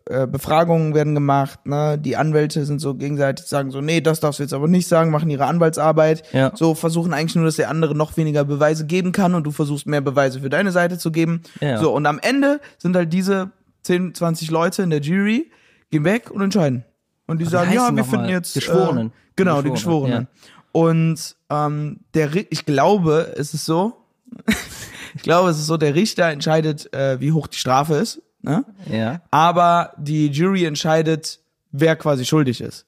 äh, 0.07 0.27
Befragungen 0.27 0.95
werden 0.95 1.15
gemacht, 1.15 1.67
ne? 1.67 1.99
Die 1.99 2.17
Anwälte 2.17 2.65
sind 2.65 2.79
so 2.79 2.95
gegenseitig 2.95 3.47
sagen 3.47 3.71
so, 3.71 3.83
nee, 3.83 4.01
das 4.01 4.21
darfst 4.21 4.39
du 4.39 4.45
jetzt 4.45 4.55
aber 4.55 4.69
nicht 4.69 4.89
sagen, 4.89 5.11
machen 5.11 5.29
ihre 5.29 5.45
Anwaltsarbeit. 5.45 6.23
Ja. 6.33 6.53
So 6.55 6.75
versuchen 6.75 7.13
eigentlich 7.13 7.35
nur, 7.35 7.45
dass 7.45 7.57
der 7.57 7.69
andere 7.69 7.95
noch 7.95 8.17
weniger 8.17 8.45
Beweise 8.45 8.87
geben 8.87 9.13
kann 9.13 9.35
und 9.35 9.45
du 9.45 9.51
versuchst 9.51 9.87
mehr 9.87 10.01
Beweise 10.01 10.41
für 10.41 10.49
deine 10.49 10.71
Seite 10.71 10.97
zu 10.97 11.13
geben. 11.13 11.43
Ja. 11.61 11.77
So, 11.79 11.93
und 11.93 12.07
am 12.07 12.19
Ende 12.21 12.61
sind 12.79 12.97
halt 12.97 13.13
diese 13.13 13.51
10, 13.89 14.15
20 14.15 14.51
Leute 14.51 14.83
in 14.83 14.91
der 14.91 15.01
Jury, 15.01 15.51
gehen 15.91 16.05
weg 16.05 16.31
und 16.31 16.43
entscheiden. 16.43 16.85
Und 17.27 17.39
die 17.39 17.47
Wie 17.47 17.51
sagen, 17.51 17.73
ja, 17.73 17.95
wir 17.95 18.05
finden 18.05 18.29
jetzt. 18.29 18.53
Geschworenen. 18.53 19.09
Äh, 19.09 19.11
genau, 19.35 19.63
die 19.63 19.71
Geschworenen, 19.71 20.27
Geschworenen. 20.27 20.29
Und 20.73 21.37
ähm, 21.49 22.01
der, 22.13 22.35
ich 22.35 22.67
glaube, 22.67 23.35
es 23.37 23.55
ist 23.55 23.65
so, 23.65 24.05
ich 25.15 25.23
glaube, 25.23 25.49
es 25.49 25.59
ist 25.59 25.67
so, 25.67 25.79
der 25.79 25.95
Richter 25.95 26.27
entscheidet, 26.27 26.93
äh, 26.93 27.19
wie 27.21 27.33
hoch 27.33 27.47
die 27.47 27.57
Strafe 27.57 27.95
ist, 27.95 28.23
ne? 28.43 28.67
Ja. 28.91 29.23
aber 29.31 29.95
die 29.97 30.29
Jury 30.29 30.67
entscheidet, 30.67 31.41
wer 31.73 31.97
quasi 31.97 32.27
schuldig 32.27 32.61
ist. 32.61 32.85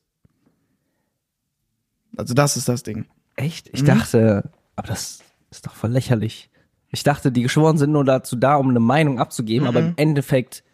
Also 2.15 2.35
das 2.35 2.59
ist 2.59 2.69
das 2.69 2.83
Ding. 2.83 3.07
Echt? 3.37 3.69
Mhm. 3.69 3.73
Ich 3.73 3.85
dachte, 3.85 4.51
aber 4.77 4.89
das 4.89 5.21
ist 5.51 5.67
doch 5.67 5.75
voll 5.75 5.91
lächerlich. 5.91 6.51
Ich 6.91 7.05
dachte, 7.05 7.33
die 7.33 7.43
Geschworenen 7.43 7.79
sind 7.79 7.93
nur 7.93 8.05
dazu 8.05 8.37
da, 8.37 8.57
um 8.57 8.69
eine 8.69 8.81
Meinung 8.81 9.19
abzugeben, 9.19 9.67
aber 9.67 9.81
im 9.81 9.95
Endeffekt 9.97 10.65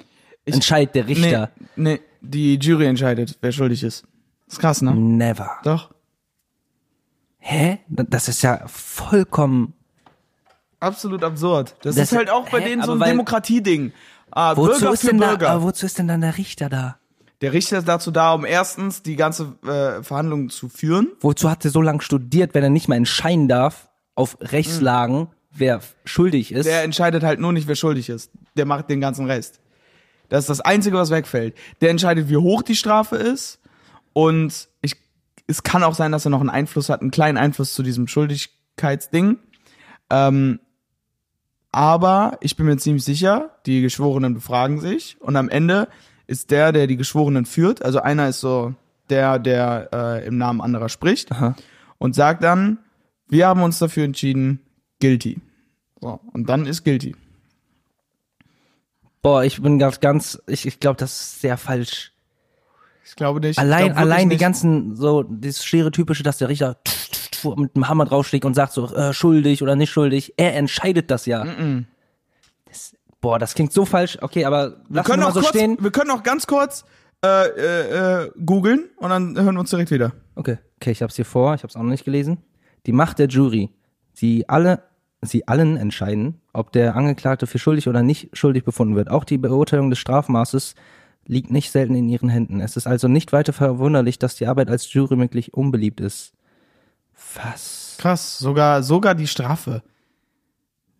entscheidet 0.54 0.94
der 0.94 1.06
Richter. 1.08 1.50
Nee, 1.76 1.94
nee, 1.94 2.00
die 2.20 2.56
Jury 2.56 2.86
entscheidet, 2.86 3.36
wer 3.40 3.52
schuldig 3.52 3.82
ist. 3.82 4.04
ist 4.46 4.58
krass, 4.60 4.80
ne? 4.82 4.94
Never. 4.94 5.50
Doch. 5.64 5.90
Hä? 7.38 7.78
Das 7.88 8.28
ist 8.28 8.42
ja 8.42 8.62
vollkommen. 8.66 9.74
Absolut 10.80 11.22
absurd. 11.24 11.76
Das, 11.82 11.94
Das- 11.96 12.12
ist 12.12 12.16
halt 12.18 12.30
auch 12.30 12.48
bei 12.48 12.60
hä, 12.60 12.70
denen 12.70 12.82
so 12.82 12.92
ein 12.92 13.00
Demokratieding. 13.00 13.92
Ah, 14.30 14.56
Wozu 14.56 14.72
Bürger 14.80 14.92
ist 14.92 15.00
für 15.02 15.06
denn 15.08 15.18
da, 15.18 15.28
Bürger. 15.30 15.50
aber 15.50 15.62
wozu 15.62 15.86
ist 15.86 15.98
denn 15.98 16.08
dann 16.08 16.20
der 16.20 16.36
Richter 16.36 16.68
da? 16.68 16.96
Der 17.40 17.52
Richter 17.52 17.78
ist 17.78 17.88
dazu 17.88 18.10
da, 18.10 18.32
um 18.34 18.44
erstens 18.44 19.02
die 19.02 19.14
ganze 19.16 19.54
äh, 19.66 20.02
Verhandlung 20.02 20.48
zu 20.50 20.68
führen. 20.68 21.08
Wozu 21.20 21.48
hat 21.50 21.64
er 21.64 21.70
so 21.70 21.80
lange 21.82 22.00
studiert, 22.02 22.54
wenn 22.54 22.62
er 22.64 22.70
nicht 22.70 22.88
mal 22.88 22.96
entscheiden 22.96 23.46
darf 23.48 23.88
auf 24.14 24.38
Rechtslagen, 24.40 25.28
wer 25.52 25.76
f- 25.76 25.94
schuldig 26.04 26.50
ist? 26.52 26.66
Der 26.66 26.82
entscheidet 26.82 27.22
halt 27.22 27.38
nur 27.40 27.52
nicht, 27.52 27.68
wer 27.68 27.76
schuldig 27.76 28.08
ist. 28.08 28.30
Der 28.56 28.64
macht 28.66 28.88
den 28.90 29.00
ganzen 29.00 29.26
Rest. 29.26 29.60
Das 30.28 30.40
ist 30.40 30.50
das 30.50 30.60
Einzige, 30.60 30.96
was 30.96 31.10
wegfällt. 31.10 31.54
Der 31.80 31.90
entscheidet, 31.90 32.28
wie 32.28 32.36
hoch 32.36 32.62
die 32.62 32.76
Strafe 32.76 33.16
ist. 33.16 33.60
Und 34.12 34.68
ich, 34.82 34.96
es 35.46 35.62
kann 35.62 35.82
auch 35.82 35.94
sein, 35.94 36.12
dass 36.12 36.24
er 36.24 36.30
noch 36.30 36.40
einen 36.40 36.50
Einfluss 36.50 36.88
hat, 36.88 37.00
einen 37.00 37.10
kleinen 37.10 37.38
Einfluss 37.38 37.74
zu 37.74 37.82
diesem 37.82 38.08
Schuldigkeitsding. 38.08 39.38
Ähm, 40.10 40.60
aber 41.72 42.38
ich 42.40 42.56
bin 42.56 42.66
mir 42.66 42.78
ziemlich 42.78 43.04
sicher, 43.04 43.50
die 43.66 43.82
Geschworenen 43.82 44.34
befragen 44.34 44.80
sich. 44.80 45.16
Und 45.20 45.36
am 45.36 45.48
Ende 45.48 45.88
ist 46.26 46.50
der, 46.50 46.72
der 46.72 46.86
die 46.86 46.96
Geschworenen 46.96 47.46
führt, 47.46 47.84
also 47.84 48.00
einer 48.00 48.28
ist 48.28 48.40
so 48.40 48.74
der, 49.10 49.38
der 49.38 49.90
äh, 49.92 50.26
im 50.26 50.38
Namen 50.38 50.60
anderer 50.60 50.88
spricht 50.88 51.30
und 51.98 52.14
sagt 52.14 52.42
dann, 52.42 52.78
wir 53.28 53.46
haben 53.46 53.62
uns 53.62 53.78
dafür 53.78 54.04
entschieden, 54.04 54.60
guilty. 55.00 55.40
So, 56.00 56.20
und 56.32 56.48
dann 56.48 56.66
ist 56.66 56.84
guilty. 56.84 57.14
Boah, 59.26 59.42
ich 59.42 59.60
bin 59.60 59.80
ganz, 59.80 59.98
ganz, 59.98 60.40
ich, 60.46 60.66
ich 60.66 60.78
glaube, 60.78 60.98
das 60.98 61.20
ist 61.20 61.40
sehr 61.40 61.56
falsch. 61.56 62.12
Ich 63.04 63.16
glaube 63.16 63.40
nicht. 63.40 63.50
ich 63.50 63.58
Allein, 63.58 63.86
glaub 63.86 63.98
allein 63.98 64.28
die 64.28 64.36
nicht. 64.36 64.40
ganzen, 64.40 64.94
so, 64.94 65.24
das 65.24 65.64
Stereotypische, 65.64 66.22
dass 66.22 66.38
der 66.38 66.48
Richter 66.48 66.76
mit 67.56 67.74
dem 67.74 67.88
Hammer 67.88 68.04
draufschlägt 68.04 68.44
und 68.44 68.54
sagt 68.54 68.72
so, 68.72 68.86
äh, 68.94 69.12
schuldig 69.12 69.64
oder 69.64 69.74
nicht 69.74 69.90
schuldig. 69.90 70.34
Er 70.36 70.54
entscheidet 70.54 71.10
das 71.10 71.26
ja. 71.26 71.44
Das, 72.66 72.94
boah, 73.20 73.40
das 73.40 73.54
klingt 73.56 73.72
so 73.72 73.84
falsch. 73.84 74.16
Okay, 74.20 74.44
aber 74.44 74.76
Wir 74.88 75.02
können, 75.02 75.24
auch 75.24 75.34
so 75.34 75.40
kurz, 75.40 75.48
stehen. 75.48 75.76
wir 75.80 75.90
können 75.90 76.12
auch 76.12 76.22
ganz 76.22 76.46
kurz 76.46 76.84
äh, 77.24 77.48
äh, 77.48 78.26
äh, 78.26 78.30
googeln 78.46 78.84
und 78.98 79.10
dann 79.10 79.34
hören 79.36 79.56
wir 79.56 79.60
uns 79.60 79.70
direkt 79.70 79.90
wieder. 79.90 80.12
Okay, 80.36 80.58
okay, 80.76 80.92
ich 80.92 81.02
hab's 81.02 81.16
hier 81.16 81.24
vor, 81.24 81.52
ich 81.56 81.64
hab's 81.64 81.74
auch 81.74 81.82
noch 81.82 81.90
nicht 81.90 82.04
gelesen. 82.04 82.44
Die 82.86 82.92
Macht 82.92 83.18
der 83.18 83.26
Jury. 83.26 83.70
Sie 84.12 84.48
alle, 84.48 84.84
sie 85.20 85.48
allen 85.48 85.76
entscheiden, 85.76 86.40
ob 86.56 86.72
der 86.72 86.96
Angeklagte 86.96 87.46
für 87.46 87.58
schuldig 87.58 87.88
oder 87.88 88.02
nicht 88.02 88.30
schuldig 88.36 88.64
befunden 88.64 88.96
wird. 88.96 89.10
Auch 89.10 89.24
die 89.24 89.38
Beurteilung 89.38 89.90
des 89.90 89.98
Strafmaßes 89.98 90.74
liegt 91.26 91.50
nicht 91.50 91.70
selten 91.70 91.94
in 91.94 92.08
ihren 92.08 92.28
Händen. 92.28 92.60
Es 92.60 92.76
ist 92.76 92.86
also 92.86 93.08
nicht 93.08 93.32
weiter 93.32 93.52
verwunderlich, 93.52 94.18
dass 94.18 94.36
die 94.36 94.46
Arbeit 94.46 94.70
als 94.70 94.92
Jurymitglied 94.92 95.50
unbeliebt 95.50 96.00
ist. 96.00 96.32
Was? 97.34 97.96
Krass, 97.98 98.38
sogar, 98.38 98.82
sogar 98.82 99.14
die 99.14 99.26
Strafe 99.26 99.82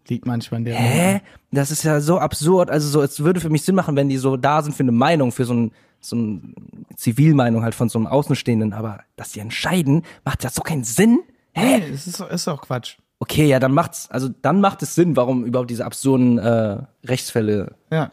liegt 0.09 0.27
manchmal 0.27 0.59
in 0.59 0.65
der 0.65 0.77
Hä? 0.77 1.21
Das 1.53 1.71
ist 1.71 1.83
ja 1.83 2.01
so 2.01 2.19
absurd. 2.19 2.71
Also 2.71 2.89
so, 2.89 3.03
es 3.03 3.23
würde 3.23 3.41
für 3.41 3.51
mich 3.51 3.63
Sinn 3.63 3.75
machen, 3.75 3.97
wenn 3.97 4.09
die 4.09 4.19
so 4.19 4.37
da 4.37 4.63
sind 4.63 4.75
für 4.75 4.83
eine 4.83 4.93
Meinung, 4.93 5.33
für 5.33 5.45
so 5.45 5.55
ein, 5.55 5.73
so 6.01 6.17
ein 6.17 6.55
Zivilmeinung 6.97 7.63
halt 7.63 7.75
von 7.75 7.89
so 7.89 7.99
einem 7.99 8.07
Außenstehenden. 8.07 8.73
Aber 8.73 9.01
dass 9.17 9.33
sie 9.33 9.41
entscheiden, 9.41 10.03
macht 10.25 10.45
ja 10.45 10.51
so 10.51 10.63
keinen 10.63 10.85
Sinn. 10.85 11.21
Hä? 11.53 11.79
Nee, 11.79 11.91
das 11.91 12.07
ist, 12.07 12.21
ist 12.21 12.49
auch 12.49 12.63
Quatsch. 12.63 12.99
Okay, 13.19 13.47
ja, 13.47 13.59
dann 13.61 13.73
macht's, 13.73 14.11
also 14.11 14.29
dann 14.43 14.61
macht 14.61 14.83
es 14.83 14.95
Sinn, 14.95 15.17
warum 15.17 15.45
überhaupt 15.45 15.71
diese 15.71 15.85
absurden 15.87 16.39
äh, 16.39 16.79
Rechtsfälle, 17.05 17.75
Ja. 17.91 18.13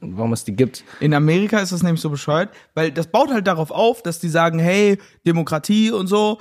warum 0.00 0.32
es 0.32 0.44
die 0.44 0.56
gibt. 0.56 0.84
In 1.00 1.12
Amerika 1.12 1.58
ist 1.58 1.72
das 1.72 1.82
nämlich 1.82 2.00
so 2.00 2.08
bescheuert, 2.08 2.48
weil 2.74 2.90
das 2.90 3.08
baut 3.08 3.30
halt 3.30 3.46
darauf 3.46 3.70
auf, 3.70 4.02
dass 4.02 4.20
die 4.20 4.28
sagen, 4.30 4.58
hey, 4.58 4.98
Demokratie 5.26 5.90
und 5.90 6.06
so, 6.06 6.38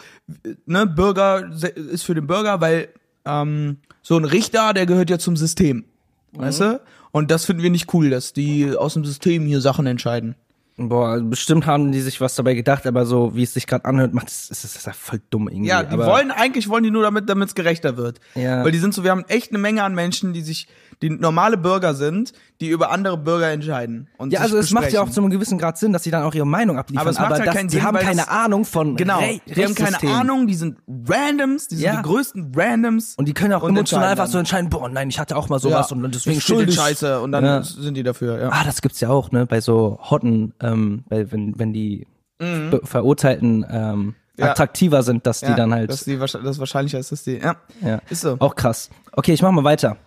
ne, 0.65 0.87
Bürger 0.87 1.49
ist 1.75 2.03
für 2.03 2.15
den 2.15 2.27
Bürger, 2.27 2.61
weil 2.61 2.87
ähm, 3.25 3.77
so 4.01 4.15
ein 4.17 4.23
Richter, 4.25 4.73
der 4.73 4.85
gehört 4.85 5.09
ja 5.09 5.19
zum 5.19 5.35
System, 5.35 5.83
weißt 6.31 6.61
du? 6.61 6.81
Und 7.11 7.29
das 7.29 7.43
finden 7.45 7.63
wir 7.63 7.71
nicht 7.71 7.93
cool, 7.93 8.09
dass 8.09 8.31
die 8.31 8.73
aus 8.75 8.93
dem 8.93 9.03
System 9.03 9.45
hier 9.45 9.59
Sachen 9.59 9.85
entscheiden. 9.85 10.35
Boah, 10.79 11.19
bestimmt 11.19 11.65
haben 11.65 11.91
die 11.91 12.01
sich 12.01 12.21
was 12.21 12.35
dabei 12.35 12.53
gedacht, 12.53 12.85
aber 12.85 13.07
so 13.07 13.35
wie 13.35 13.41
es 13.41 13.55
sich 13.55 13.65
gerade 13.65 13.85
anhört, 13.85 14.13
macht 14.13 14.27
es, 14.27 14.51
ist 14.51 14.63
es 14.63 14.85
ja 14.85 14.93
voll 14.93 15.19
dumm 15.31 15.49
irgendwie. 15.49 15.69
Ja, 15.69 15.81
die 15.81 15.91
aber, 15.91 16.05
wollen 16.05 16.29
eigentlich 16.29 16.69
wollen 16.69 16.83
die 16.83 16.91
nur 16.91 17.01
damit, 17.01 17.27
damit 17.27 17.47
es 17.47 17.55
gerechter 17.55 17.97
wird. 17.97 18.19
Ja. 18.35 18.63
Weil 18.63 18.71
die 18.71 18.77
sind 18.77 18.93
so, 18.93 19.03
wir 19.03 19.09
haben 19.09 19.25
echt 19.27 19.49
eine 19.49 19.57
Menge 19.57 19.81
an 19.81 19.95
Menschen, 19.95 20.33
die 20.33 20.41
sich, 20.41 20.67
die 21.01 21.09
normale 21.11 21.57
Bürger 21.57 21.93
sind, 21.93 22.33
die 22.59 22.69
über 22.69 22.89
andere 22.91 23.17
Bürger 23.17 23.51
entscheiden. 23.51 24.07
Und 24.17 24.33
Ja, 24.33 24.39
also 24.41 24.57
es 24.57 24.71
macht 24.71 24.91
ja 24.91 25.01
auch 25.01 25.09
zu 25.09 25.21
einem 25.21 25.29
gewissen 25.29 25.57
Grad 25.59 25.77
Sinn, 25.77 25.93
dass 25.93 26.03
sie 26.03 26.09
dann 26.11 26.23
auch 26.23 26.33
ihre 26.33 26.47
Meinung 26.47 26.77
abliefern. 26.77 27.01
Aber 27.01 27.11
es 27.11 27.19
macht 27.19 27.31
halt 27.33 27.47
das, 27.47 27.53
keinen 27.55 27.67
die 27.67 27.75
Sinn, 27.75 27.83
haben 27.85 27.95
weil 27.97 28.03
keine 28.03 28.29
Ahnung 28.29 28.65
von 28.65 28.95
Genau, 28.95 29.19
Re 29.19 29.39
die 29.45 29.63
haben 29.63 29.75
keine. 29.75 29.97
Ahnung, 30.13 30.47
die 30.47 30.55
sind 30.55 30.79
Randoms, 31.07 31.67
die 31.67 31.75
sind 31.75 31.85
Ja. 31.85 31.97
die 31.97 32.01
größten 32.03 32.51
Randoms. 32.55 33.13
Und 33.17 33.27
die 33.27 33.33
können 33.33 33.53
auch 33.53 33.67
emotional 33.67 34.09
einfach 34.09 34.27
so 34.27 34.37
entscheiden, 34.39 34.69
boah, 34.69 34.89
nein, 34.89 35.09
ich 35.09 35.19
hatte 35.19 35.35
auch 35.37 35.49
mal 35.49 35.59
sowas 35.59 35.91
und 35.91 36.01
deswegen 36.13 36.37
ich 36.39 36.43
schuldig. 36.43 36.75
Scheiße 36.75 37.19
und 37.21 37.31
dann 37.31 37.43
Ja. 37.45 37.61
sind 37.63 37.93
die 37.95 38.03
dafür, 38.03 38.39
ja. 38.41 38.49
Ah, 38.51 38.63
das 38.65 38.81
gibt's 38.81 38.99
ja 38.99 39.09
auch, 39.09 39.31
ne, 39.31 39.45
bei 39.45 39.61
so 39.61 39.99
Hotten, 40.01 40.53
ähm, 40.61 41.03
weil 41.09 41.31
wenn, 41.31 41.57
wenn 41.59 41.73
die 41.73 42.07
Be 42.39 42.81
Verurteilten 42.83 43.65
ähm, 43.69 43.99
Mhm. 44.37 44.43
Ja. 44.45 44.51
attraktiver 44.51 45.01
sind, 45.01 45.25
dass 45.25 45.39
die 45.39 45.47
ja, 45.47 45.55
dann 45.55 45.73
halt. 45.73 45.89
dass 45.89 46.03
die, 46.03 46.15
das 46.19 46.59
wahrscheinlicher 46.59 46.99
ist, 46.99 47.11
dass 47.11 47.23
die, 47.23 47.37
ja, 47.39 47.55
ja. 47.81 47.99
ist 48.09 48.21
so. 48.21 48.35
Auch 48.37 48.53
krass. 48.55 48.91
Okay, 49.13 49.33
ich 49.33 49.41
mach 49.41 49.49
mal 49.51 49.63
weiter. 49.63 49.97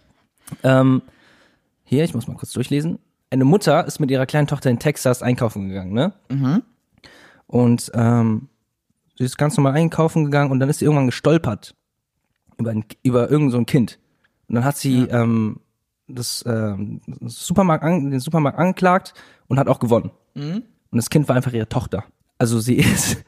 Ähm, 0.62 1.02
hier, 1.84 2.04
ich 2.04 2.14
muss 2.14 2.28
mal 2.28 2.36
kurz 2.36 2.52
durchlesen. 2.52 2.98
Eine 3.30 3.44
Mutter 3.44 3.86
ist 3.86 4.00
mit 4.00 4.10
ihrer 4.10 4.26
kleinen 4.26 4.46
Tochter 4.46 4.70
in 4.70 4.78
Texas 4.78 5.22
einkaufen 5.22 5.68
gegangen, 5.68 5.92
ne? 5.92 6.12
Mhm. 6.28 6.62
Und 7.46 7.90
ähm, 7.94 8.48
sie 9.18 9.24
ist 9.24 9.38
ganz 9.38 9.56
normal 9.56 9.74
einkaufen 9.74 10.24
gegangen 10.24 10.50
und 10.50 10.60
dann 10.60 10.68
ist 10.68 10.78
sie 10.78 10.84
irgendwann 10.84 11.06
gestolpert 11.06 11.74
über, 12.58 12.70
ein, 12.70 12.84
über 13.02 13.30
irgend 13.30 13.52
so 13.52 13.58
ein 13.58 13.66
Kind. 13.66 13.98
Und 14.48 14.54
dann 14.56 14.64
hat 14.64 14.76
sie 14.76 15.02
ähm, 15.10 15.60
das, 16.06 16.44
ähm, 16.46 17.00
das 17.06 17.44
Supermarkt 17.44 17.84
an, 17.84 18.10
den 18.10 18.20
Supermarkt 18.20 18.58
angeklagt 18.58 19.14
und 19.48 19.58
hat 19.58 19.68
auch 19.68 19.80
gewonnen. 19.80 20.10
Mhm. 20.34 20.62
Und 20.90 20.96
das 20.96 21.10
Kind 21.10 21.28
war 21.28 21.36
einfach 21.36 21.52
ihre 21.52 21.68
Tochter. 21.68 22.04
Also 22.38 22.60
sie 22.60 22.74
ist 22.78 23.24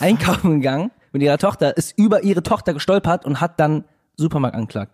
einkaufen 0.00 0.60
gegangen 0.60 0.90
mit 1.12 1.22
ihrer 1.22 1.38
Tochter, 1.38 1.76
ist 1.76 1.96
über 1.98 2.22
ihre 2.24 2.42
Tochter 2.42 2.74
gestolpert 2.74 3.24
und 3.24 3.40
hat 3.40 3.60
dann 3.60 3.84
Supermarkt 4.16 4.56
angeklagt. 4.56 4.92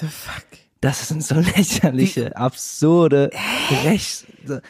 The 0.00 0.06
fuck? 0.06 0.44
Das 0.80 1.06
sind 1.08 1.22
so 1.22 1.34
lächerliche, 1.56 2.36
absurde 2.36 3.30
Rechts. 3.84 4.26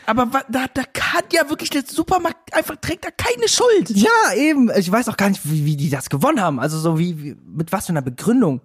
Aber 0.06 0.26
da, 0.50 0.66
da 0.74 0.82
kann 0.92 1.22
ja 1.32 1.48
wirklich 1.48 1.70
der 1.70 1.84
Supermarkt 1.86 2.52
einfach 2.54 2.76
trägt 2.76 3.04
da 3.06 3.10
keine 3.10 3.48
Schuld. 3.48 3.90
Ja, 3.90 4.10
eben. 4.36 4.70
Ich 4.76 4.92
weiß 4.92 5.08
auch 5.08 5.16
gar 5.16 5.30
nicht, 5.30 5.40
wie, 5.50 5.64
wie 5.64 5.76
die 5.76 5.88
das 5.88 6.10
gewonnen 6.10 6.40
haben. 6.40 6.60
Also 6.60 6.78
so 6.78 6.98
wie, 6.98 7.22
wie 7.22 7.36
mit 7.46 7.72
was 7.72 7.86
für 7.86 7.90
einer 7.92 8.02
Begründung. 8.02 8.60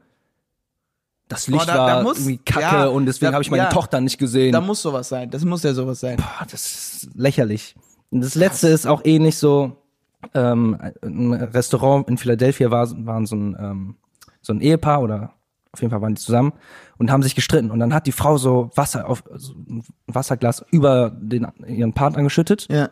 Das 1.30 1.47
Licht 1.47 1.60
Boah, 1.60 1.66
da- 1.66 1.74
da 1.88 1.95
war 1.97 2.03
muss- 2.03 2.18
irgendwie 2.20 2.38
kacke 2.38 2.62
ja, 2.62 2.86
und 2.88 3.05
deswegen 3.05 3.32
da- 3.32 3.36
habe 3.36 3.43
ich 3.43 3.51
meine 3.51 3.64
ja. 3.64 3.70
Tochter 3.70 3.99
nicht 4.01 4.18
gesehen. 4.18 4.51
Da 4.53 4.62
muss 4.62 4.82
sowas 4.82 5.08
sein. 5.10 5.30
Das 5.30 5.43
muss 5.45 5.64
ja 5.64 5.74
sowas 5.74 5.99
sein. 5.99 6.18
Boah, 6.18 6.45
das 6.49 6.66
ist 7.03 7.10
lächerlich. 7.16 7.76
Und 8.10 8.22
das 8.22 8.36
letzte 8.36 8.70
ist 8.70 8.86
auch 8.88 9.01
ähnlich 9.03 9.38
so, 9.38 9.76
ähm, 10.34 10.78
ein 11.01 11.34
Restaurant 11.34 12.08
in 12.10 12.18
Philadelphia 12.18 12.72
war, 12.72 12.89
waren 13.05 13.26
so 13.26 13.36
ein, 13.36 13.55
ähm, 13.60 13.95
so 14.41 14.53
ein 14.53 14.62
Ehepaar 14.62 15.01
oder 15.01 15.34
auf 15.78 15.82
jeden 15.82 15.92
Fall 15.92 16.02
waren 16.02 16.16
die 16.16 16.22
zusammen 16.22 16.54
und 16.98 17.12
haben 17.12 17.22
sich 17.24 17.36
gestritten. 17.36 17.70
Und 17.72 17.80
dann 17.80 17.94
hat 17.94 18.08
die 18.08 18.12
Frau 18.12 18.38
so 18.38 18.72
Wasser 18.76 19.08
auf, 19.08 19.24
so 19.36 19.54
ein 19.54 19.84
Wasserglas 20.08 20.66
über 20.72 21.12
den, 21.12 21.48
ihren 21.68 21.94
Partner 21.94 22.24
geschüttet 22.24 22.68
Ja. 22.70 22.90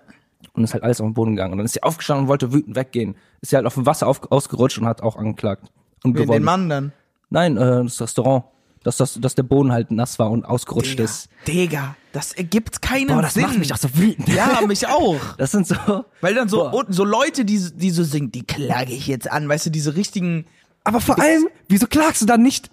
und 0.53 0.63
ist 0.63 0.73
halt 0.73 0.83
alles 0.83 1.01
auf 1.01 1.07
den 1.07 1.13
Boden 1.15 1.31
gegangen. 1.35 1.53
Und 1.53 1.57
dann 1.57 1.65
ist 1.65 1.73
sie 1.73 1.83
aufgestanden 1.83 2.25
und 2.25 2.29
wollte 2.29 2.53
wütend 2.53 2.75
weggehen. 2.75 3.15
Ist 3.41 3.49
sie 3.49 3.55
halt 3.55 3.65
auf 3.65 3.73
dem 3.73 3.85
Wasser 3.85 4.07
auf, 4.07 4.31
ausgerutscht 4.31 4.77
und 4.77 4.85
hat 4.85 5.01
auch 5.01 5.15
angeklagt. 5.17 5.69
Und 6.03 6.13
Wen, 6.15 6.23
gewonnen. 6.23 6.39
den 6.39 6.43
Mann 6.45 6.69
dann. 6.69 6.93
Nein, 7.31 7.57
äh, 7.57 7.83
das 7.83 7.99
Restaurant. 8.01 8.45
Dass, 8.83 8.97
das, 8.97 9.19
dass 9.19 9.33
der 9.33 9.41
Boden 9.41 9.71
halt 9.71 9.89
nass 9.89 10.19
war 10.19 10.29
und 10.29 10.45
ausgerutscht 10.45 10.91
Digga, 10.91 11.03
ist. 11.05 11.29
Digga, 11.47 11.95
das 12.11 12.33
ergibt 12.33 12.83
keinen 12.83 13.07
Boah, 13.07 13.23
das 13.23 13.33
Sinn. 13.33 13.41
macht 13.41 13.57
mich 13.57 13.73
auch 13.73 13.77
so 13.77 13.89
wütend. 13.97 14.29
Ja, 14.29 14.61
mich 14.67 14.87
auch. 14.87 15.19
Das 15.39 15.49
sind 15.49 15.65
so. 15.65 15.75
Weil 16.21 16.35
dann 16.35 16.47
so, 16.49 16.69
Boah. 16.69 16.85
so 16.89 17.03
Leute, 17.03 17.45
die, 17.45 17.59
die 17.73 17.89
so 17.89 18.03
singen, 18.03 18.31
die 18.31 18.43
klage 18.43 18.91
ich 18.93 19.07
jetzt 19.07 19.31
an, 19.31 19.49
weißt 19.49 19.65
du, 19.65 19.69
diese 19.71 19.95
richtigen, 19.95 20.45
Aber 20.83 21.01
vor 21.01 21.17
allem, 21.19 21.47
wieso 21.67 21.87
klagst 21.87 22.21
du 22.21 22.27
dann 22.27 22.43
nicht 22.43 22.69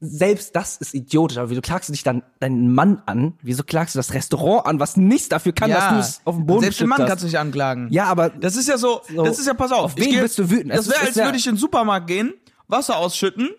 selbst 0.00 0.54
das 0.54 0.76
ist 0.76 0.92
idiotisch, 0.94 1.38
aber 1.38 1.50
wieso 1.50 1.60
klagst 1.62 1.88
du 1.88 1.92
dich 1.92 2.02
dann 2.02 2.22
deinen 2.40 2.72
Mann 2.74 3.02
an? 3.06 3.34
Wieso 3.42 3.62
klagst 3.62 3.94
du 3.94 3.98
das 3.98 4.12
Restaurant 4.12 4.66
an, 4.66 4.80
was 4.80 4.96
nichts 4.96 5.28
dafür 5.30 5.52
kann, 5.52 5.70
dass 5.70 5.88
du 5.90 5.94
es 5.98 6.20
auf 6.24 6.34
dem 6.36 6.46
Boden 6.46 6.62
Selbst 6.62 6.80
den 6.80 6.88
Mann 6.88 6.96
geschüttet 6.98 7.08
kannst 7.10 7.22
du 7.22 7.26
hast? 7.26 7.32
nicht 7.32 7.38
anklagen. 7.40 7.88
Ja, 7.90 8.04
aber 8.06 8.28
Das 8.30 8.56
ist 8.56 8.68
ja 8.68 8.76
so, 8.76 9.00
das 9.16 9.38
ist 9.38 9.46
ja, 9.46 9.54
pass 9.54 9.72
auf. 9.72 9.84
Auf 9.84 9.96
wen 9.96 10.04
ich 10.04 10.10
geh- 10.10 10.20
bist 10.20 10.38
du 10.38 10.50
wütend? 10.50 10.74
Das 10.74 10.88
wäre, 10.88 11.00
als 11.00 11.14
ja- 11.14 11.24
würde 11.24 11.38
ich 11.38 11.46
in 11.46 11.54
den 11.54 11.58
Supermarkt 11.58 12.06
gehen, 12.06 12.34
Wasser 12.68 12.96
ausschütten, 12.98 13.50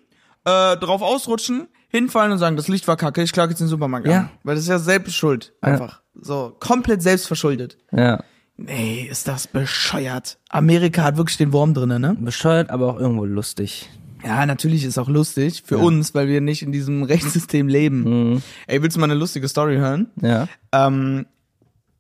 äh, 0.43 0.77
drauf 0.77 1.01
ausrutschen, 1.01 1.67
hinfallen 1.89 2.31
und 2.33 2.37
sagen, 2.37 2.57
das 2.57 2.67
Licht 2.67 2.87
war 2.87 2.97
kacke, 2.97 3.23
ich 3.23 3.31
klage 3.31 3.51
jetzt 3.51 3.59
den 3.61 3.67
Supermarkt 3.67 4.05
Ja. 4.07 4.19
an. 4.19 4.29
Weil 4.43 4.55
das 4.55 4.65
ist 4.65 4.69
ja 4.69 4.79
selbst 4.79 5.15
schuld. 5.15 5.53
Einfach. 5.61 6.01
So, 6.13 6.55
komplett 6.59 7.01
selbstverschuldet. 7.01 7.77
ja, 7.91 8.23
Nee, 8.57 9.05
ist 9.11 9.27
das 9.27 9.47
bescheuert. 9.47 10.37
Amerika 10.49 11.03
hat 11.03 11.17
wirklich 11.17 11.35
den 11.37 11.51
Wurm 11.51 11.73
drinne, 11.73 11.99
ne? 11.99 12.15
bescheuert, 12.17 12.69
aber 12.69 12.87
auch 12.93 12.99
irgendwo 12.99 13.25
lustig. 13.25 13.89
Ja, 14.25 14.45
natürlich 14.45 14.83
ist 14.83 14.97
auch 14.97 15.09
lustig 15.09 15.63
für 15.65 15.77
uns, 15.77 16.15
weil 16.15 16.27
wir 16.27 16.41
nicht 16.41 16.63
in 16.63 16.71
diesem 16.71 17.03
Rechtssystem 17.03 17.67
leben. 17.67 18.41
Ey, 18.67 18.81
willst 18.81 18.95
du 18.97 18.99
mal 18.99 19.05
eine 19.05 19.13
lustige 19.19 19.47
Story 19.47 19.77
hören? 19.77 20.07
Ja. 20.21 20.47
ähm, 20.71 21.27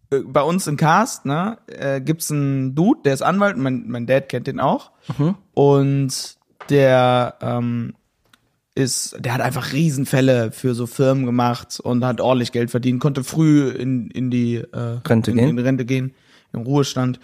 äh, 0.09 0.19
bei 0.19 0.41
uns 0.41 0.67
in 0.67 0.77
Cast, 0.77 1.25
ne, 1.25 1.57
äh, 1.67 2.01
gibt's 2.01 2.31
einen 2.31 2.75
Dude, 2.75 3.01
der 3.05 3.13
ist 3.13 3.21
Anwalt, 3.21 3.57
mein, 3.57 3.85
mein 3.87 4.05
Dad 4.05 4.29
kennt 4.29 4.47
den 4.47 4.59
auch. 4.59 4.91
Und 5.53 6.37
der 6.69 7.35
ähm, 7.41 7.93
ist, 8.75 9.15
der 9.19 9.33
hat 9.33 9.41
einfach 9.41 9.71
Riesenfälle 9.71 10.51
für 10.51 10.75
so 10.75 10.85
Firmen 10.85 11.25
gemacht 11.25 11.79
und 11.79 12.03
hat 12.03 12.21
ordentlich 12.21 12.51
Geld 12.51 12.71
verdient, 12.71 12.99
konnte 12.99 13.23
früh 13.23 13.69
in, 13.69 14.09
in 14.09 14.29
die 14.29 14.55
äh, 14.55 14.99
Rente 15.07 15.31
in, 15.31 15.37
gehen. 15.37 15.49
in 15.49 15.59
Rente 15.59 15.85
gehen, 15.85 16.13
im 16.53 16.61
Ruhestand. 16.61 17.19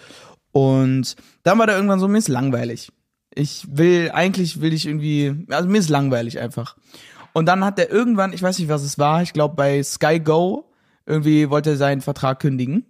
Und 0.52 1.16
dann 1.44 1.60
war 1.60 1.66
der 1.66 1.76
irgendwann 1.76 2.00
so, 2.00 2.08
mir 2.08 2.18
ist 2.18 2.28
langweilig. 2.28 2.92
Ich 3.36 3.66
will, 3.70 4.12
eigentlich 4.14 4.62
will 4.62 4.74
ich 4.74 4.86
irgendwie, 4.88 5.46
also 5.50 5.70
mir 5.70 5.78
ist 5.80 5.90
langweilig 5.90 6.40
einfach. 6.40 6.76
Und 7.34 7.46
dann 7.46 7.64
hat 7.64 7.78
der 7.78 7.90
irgendwann, 7.90 8.34
ich 8.34 8.42
weiß 8.44 8.60
nicht, 8.60 8.68
was 8.70 8.84
es 8.84 9.00
war, 9.00 9.22
ich 9.22 9.32
glaube 9.34 9.56
bei 9.56 9.82
Sky 9.84 10.20
Go, 10.20 10.66
irgendwie 11.06 11.50
wollte 11.50 11.72
er 11.72 11.78
seinen 11.78 12.02
Vertrag 12.02 12.40
kündigen. 12.40 12.86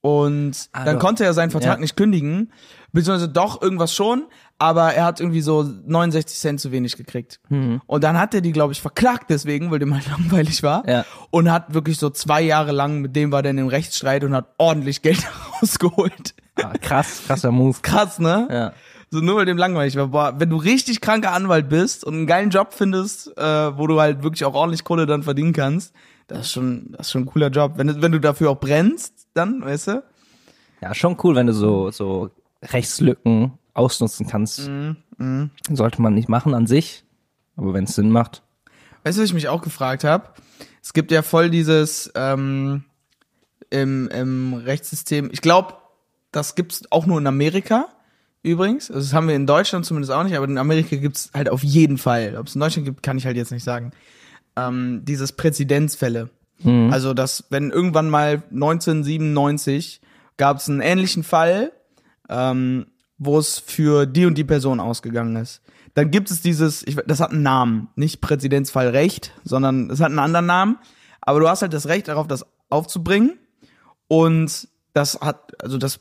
Und 0.00 0.68
Ah, 0.72 0.84
dann 0.84 0.96
doch. 0.96 1.02
konnte 1.04 1.24
er 1.24 1.34
seinen 1.34 1.50
Vertrag 1.50 1.74
Ja. 1.76 1.80
nicht 1.80 1.96
kündigen, 1.96 2.52
beziehungsweise 2.92 3.28
doch 3.28 3.60
irgendwas 3.60 3.92
schon, 3.92 4.26
aber 4.58 4.94
er 4.94 5.04
hat 5.04 5.20
irgendwie 5.20 5.40
so 5.40 5.64
69 5.64 6.38
Cent 6.38 6.60
zu 6.60 6.70
wenig 6.70 6.96
gekriegt. 6.96 7.40
Mhm. 7.48 7.82
Und 7.86 8.04
dann 8.04 8.16
hat 8.18 8.32
er 8.32 8.40
die, 8.40 8.52
glaube 8.52 8.72
ich, 8.72 8.80
verklagt 8.80 9.30
deswegen, 9.30 9.70
weil 9.70 9.80
dem 9.80 9.92
halt 9.92 10.06
langweilig 10.10 10.62
war. 10.62 10.88
Ja. 10.88 11.04
Und 11.30 11.50
hat 11.50 11.74
wirklich 11.74 11.98
so 11.98 12.08
zwei 12.10 12.40
Jahre 12.40 12.70
lang, 12.72 13.00
mit 13.00 13.16
dem 13.16 13.32
war 13.32 13.42
der 13.42 13.50
in 13.50 13.58
einem 13.58 13.68
Rechtsstreit 13.68 14.22
und 14.22 14.32
hat 14.34 14.54
ordentlich 14.58 15.02
Geld 15.02 15.26
rausgeholt. 15.62 16.34
Ah, 16.62 16.72
krass, 16.80 17.22
krasser 17.26 17.50
Move. 17.50 17.76
Krass, 17.82 18.18
ne? 18.20 18.48
Ja. 18.50 18.72
So 19.16 19.22
nur 19.22 19.36
weil 19.36 19.46
dem 19.46 19.56
langweilig 19.56 19.96
war. 19.96 20.08
Boah, 20.08 20.34
wenn 20.38 20.50
du 20.50 20.56
richtig 20.56 21.00
kranker 21.00 21.32
Anwalt 21.32 21.70
bist 21.70 22.04
und 22.04 22.12
einen 22.14 22.26
geilen 22.26 22.50
Job 22.50 22.74
findest, 22.74 23.36
äh, 23.38 23.78
wo 23.78 23.86
du 23.86 23.98
halt 23.98 24.22
wirklich 24.22 24.44
auch 24.44 24.52
ordentlich 24.52 24.84
Kohle 24.84 25.06
dann 25.06 25.22
verdienen 25.22 25.54
kannst, 25.54 25.94
das 26.26 26.40
ist 26.40 26.52
schon, 26.52 26.92
das 26.92 27.06
ist 27.06 27.12
schon 27.12 27.22
ein 27.22 27.26
cooler 27.26 27.48
Job. 27.48 27.72
Wenn, 27.76 27.86
du- 27.86 28.02
wenn 28.02 28.12
du 28.12 28.20
dafür 28.20 28.50
auch 28.50 28.60
brennst, 28.60 29.28
dann, 29.32 29.62
weißt 29.64 29.86
du? 29.88 30.02
Ja, 30.82 30.94
schon 30.94 31.16
cool, 31.24 31.34
wenn 31.34 31.46
du 31.46 31.54
so, 31.54 31.90
so 31.90 32.28
Rechtslücken 32.62 33.52
ausnutzen 33.72 34.26
kannst. 34.26 34.68
Mhm, 34.68 35.50
Sollte 35.70 36.02
man 36.02 36.12
nicht 36.14 36.28
machen 36.28 36.52
an 36.52 36.66
sich, 36.66 37.04
aber 37.56 37.72
wenn 37.72 37.84
es 37.84 37.94
Sinn 37.94 38.10
macht. 38.10 38.42
Weißt 39.04 39.16
du, 39.16 39.22
was 39.22 39.28
ich 39.30 39.34
mich 39.34 39.48
auch 39.48 39.62
gefragt 39.62 40.04
habe? 40.04 40.28
Es 40.82 40.92
gibt 40.92 41.10
ja 41.10 41.22
voll 41.22 41.48
dieses 41.48 42.12
ähm, 42.14 42.84
im, 43.70 44.08
im 44.08 44.52
Rechtssystem. 44.54 45.30
Ich 45.32 45.40
glaube, 45.40 45.74
das 46.32 46.54
gibt's 46.54 46.82
auch 46.90 47.06
nur 47.06 47.18
in 47.18 47.26
Amerika 47.26 47.86
übrigens. 48.46 48.90
Also 48.90 49.00
das 49.02 49.12
haben 49.12 49.28
wir 49.28 49.34
in 49.34 49.46
Deutschland 49.46 49.84
zumindest 49.84 50.12
auch 50.12 50.22
nicht, 50.22 50.36
aber 50.36 50.46
in 50.46 50.58
Amerika 50.58 50.96
gibt's 50.96 51.30
halt 51.34 51.48
auf 51.48 51.62
jeden 51.62 51.98
Fall. 51.98 52.36
Ob 52.38 52.46
es 52.46 52.54
in 52.54 52.60
Deutschland 52.60 52.86
gibt, 52.86 53.02
kann 53.02 53.18
ich 53.18 53.26
halt 53.26 53.36
jetzt 53.36 53.52
nicht 53.52 53.64
sagen. 53.64 53.90
Ähm, 54.56 55.02
dieses 55.04 55.32
Präzedenzfälle. 55.32 56.30
Also, 56.90 57.12
dass 57.12 57.44
wenn 57.50 57.70
irgendwann 57.70 58.08
mal 58.08 58.42
1997 58.50 60.00
gab 60.38 60.56
es 60.56 60.68
einen 60.68 60.80
ähnlichen 60.80 61.22
Fall, 61.22 61.72
ähm, 62.30 62.86
wo 63.18 63.38
es 63.38 63.58
für 63.58 64.06
die 64.06 64.26
und 64.26 64.36
die 64.36 64.44
Person 64.44 64.80
ausgegangen 64.80 65.36
ist. 65.36 65.62
Dann 65.94 66.10
gibt 66.10 66.30
es 66.30 66.42
dieses, 66.42 66.86
ich, 66.86 66.96
das 67.06 67.20
hat 67.20 67.32
einen 67.32 67.42
Namen, 67.42 67.88
nicht 67.96 68.20
Präzedenzfall 68.20 68.88
Recht, 68.88 69.32
sondern 69.44 69.90
es 69.90 70.00
hat 70.00 70.08
einen 70.10 70.18
anderen 70.18 70.46
Namen, 70.46 70.78
aber 71.20 71.40
du 71.40 71.48
hast 71.48 71.62
halt 71.62 71.72
das 71.72 71.88
Recht 71.88 72.08
darauf, 72.08 72.26
das 72.26 72.44
aufzubringen 72.68 73.38
und 74.08 74.68
das 74.92 75.20
hat, 75.20 75.62
also 75.62 75.78
das 75.78 76.00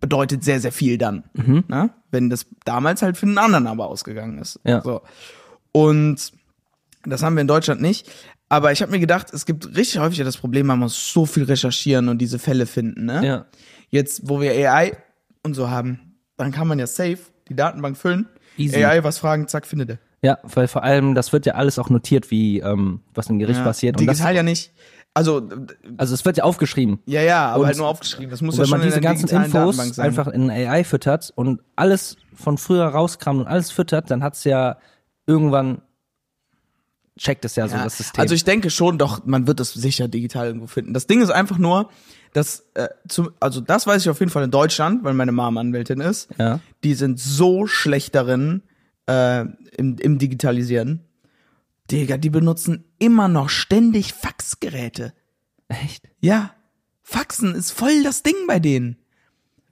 bedeutet 0.00 0.44
sehr, 0.44 0.60
sehr 0.60 0.72
viel 0.72 0.98
dann, 0.98 1.24
ne? 1.34 1.90
wenn 2.10 2.30
das 2.30 2.46
damals 2.64 3.02
halt 3.02 3.16
für 3.16 3.26
einen 3.26 3.38
anderen 3.38 3.66
aber 3.66 3.88
ausgegangen 3.88 4.38
ist. 4.38 4.60
Ja. 4.64 4.80
So. 4.80 5.02
Und 5.72 6.32
das 7.04 7.22
haben 7.22 7.36
wir 7.36 7.40
in 7.40 7.48
Deutschland 7.48 7.80
nicht. 7.80 8.10
Aber 8.48 8.72
ich 8.72 8.80
habe 8.80 8.90
mir 8.90 8.98
gedacht, 8.98 9.32
es 9.32 9.44
gibt 9.44 9.76
richtig 9.76 9.98
häufig 9.98 10.18
ja 10.18 10.24
das 10.24 10.38
Problem, 10.38 10.66
man 10.66 10.78
muss 10.78 11.12
so 11.12 11.26
viel 11.26 11.44
recherchieren 11.44 12.08
und 12.08 12.18
diese 12.18 12.38
Fälle 12.38 12.66
finden. 12.66 13.04
Ne? 13.04 13.26
Ja. 13.26 13.46
Jetzt, 13.90 14.28
wo 14.28 14.40
wir 14.40 14.52
AI 14.52 14.96
und 15.42 15.54
so 15.54 15.68
haben, 15.68 16.16
dann 16.36 16.50
kann 16.50 16.66
man 16.66 16.78
ja 16.78 16.86
safe 16.86 17.18
die 17.48 17.54
Datenbank 17.54 17.96
füllen. 17.96 18.26
Easy. 18.56 18.82
AI 18.82 19.04
was 19.04 19.18
fragen, 19.18 19.48
zack, 19.48 19.66
findet 19.66 19.90
er. 19.90 19.98
Ja, 20.20 20.38
weil 20.42 20.66
vor 20.66 20.82
allem, 20.82 21.14
das 21.14 21.32
wird 21.32 21.46
ja 21.46 21.54
alles 21.54 21.78
auch 21.78 21.90
notiert, 21.90 22.30
wie, 22.30 22.58
ähm, 22.58 23.00
was 23.14 23.28
im 23.28 23.38
Gericht 23.38 23.62
passiert. 23.62 24.00
Und 24.00 24.06
das, 24.06 24.16
Digital 24.16 24.34
ja 24.34 24.42
nicht. 24.42 24.72
Also, 25.18 25.48
also 25.96 26.14
es 26.14 26.24
wird 26.24 26.36
ja 26.38 26.44
aufgeschrieben. 26.44 27.00
ja, 27.06 27.22
ja, 27.22 27.46
aber 27.48 27.60
Und- 27.62 27.66
halt 27.66 27.76
nur 27.78 27.88
aufgeschrieben. 27.88 28.30
Das 28.30 28.40
muss 28.40 28.54
ja 28.56 28.60
wenn 28.62 28.68
schon 28.68 28.78
man 28.78 28.86
diese 28.86 28.96
in 28.98 29.02
ganzen 29.02 29.28
Infos 29.28 29.98
einfach 29.98 30.28
in 30.28 30.50
AI 30.50 30.84
füttert 30.84 31.32
und 31.34 31.60
alles 31.76 32.16
von 32.34 32.56
früher 32.58 32.86
rauskramt 32.86 33.40
und 33.40 33.46
alles 33.46 33.70
füttert, 33.70 34.10
dann 34.10 34.22
hat's 34.22 34.44
ja 34.44 34.78
irgendwann 35.26 35.82
checkt 37.18 37.44
es 37.44 37.56
ja, 37.56 37.66
so 37.68 37.76
Ja, 37.76 37.84
das 37.84 37.96
System. 37.98 38.20
Also 38.20 38.34
ich 38.34 38.44
denke 38.44 38.70
schon, 38.70 38.96
doch, 38.96 39.26
man 39.26 39.46
wird 39.46 39.58
das 39.60 39.72
sicher 39.72 40.06
digital 40.08 40.46
irgendwo 40.46 40.68
finden. 40.68 40.94
Das 40.94 41.06
Ding 41.08 41.20
ist 41.20 41.30
einfach 41.30 41.58
nur, 41.58 41.90
dass, 42.32 42.66
äh, 42.74 42.88
zum, 43.08 43.30
also 43.40 43.60
das 43.60 43.86
weiß 43.88 44.02
ich 44.02 44.08
auf 44.08 44.20
jeden 44.20 44.30
Fall 44.30 44.44
in 44.44 44.50
Deutschland, 44.52 45.02
weil 45.02 45.14
meine 45.14 45.32
Mama 45.32 45.60
Anwältin 45.60 46.00
ist. 46.00 46.28
Ja. 46.38 46.60
Die 46.84 46.94
sind 46.94 47.18
so 47.18 47.66
schlecht 47.66 48.14
darin, 48.14 48.62
äh, 49.06 49.40
im, 49.76 49.96
im 49.98 50.18
Digitalisieren. 50.18 51.00
Digga, 51.90 52.16
die 52.18 52.30
benutzen 52.30 52.84
immer 52.98 53.28
noch 53.28 53.48
ständig 53.48 54.12
Faxgeräte. 54.12 55.12
Echt? 55.68 56.08
Ja. 56.20 56.50
Faxen 57.02 57.54
ist 57.54 57.70
voll 57.70 58.02
das 58.02 58.22
Ding 58.22 58.34
bei 58.46 58.58
denen. 58.58 58.96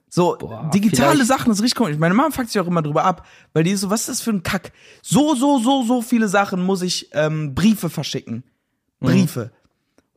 So, 0.09 0.35
Boah, 0.39 0.69
digitale 0.73 1.11
vielleicht- 1.11 1.27
Sachen 1.27 1.51
ist 1.51 1.61
richtig 1.61 1.75
komisch. 1.75 1.97
Meine 1.97 2.13
Mama 2.15 2.31
fuckt 2.31 2.49
sich 2.49 2.59
auch 2.61 2.65
immer 2.67 2.81
drüber 2.81 3.03
ab, 3.03 3.27
weil 3.53 3.63
die 3.63 3.71
ist 3.71 3.81
so, 3.81 3.89
was 3.89 4.01
ist 4.01 4.09
das 4.09 4.21
für 4.21 4.31
ein 4.31 4.41
Kack? 4.41 4.71
So, 5.03 5.35
so, 5.35 5.59
so, 5.59 5.83
so 5.83 6.01
viele 6.01 6.27
Sachen 6.29 6.63
muss 6.63 6.81
ich 6.81 7.09
ähm, 7.13 7.53
Briefe 7.53 7.89
verschicken. 7.89 8.43
Briefe. 8.99 9.51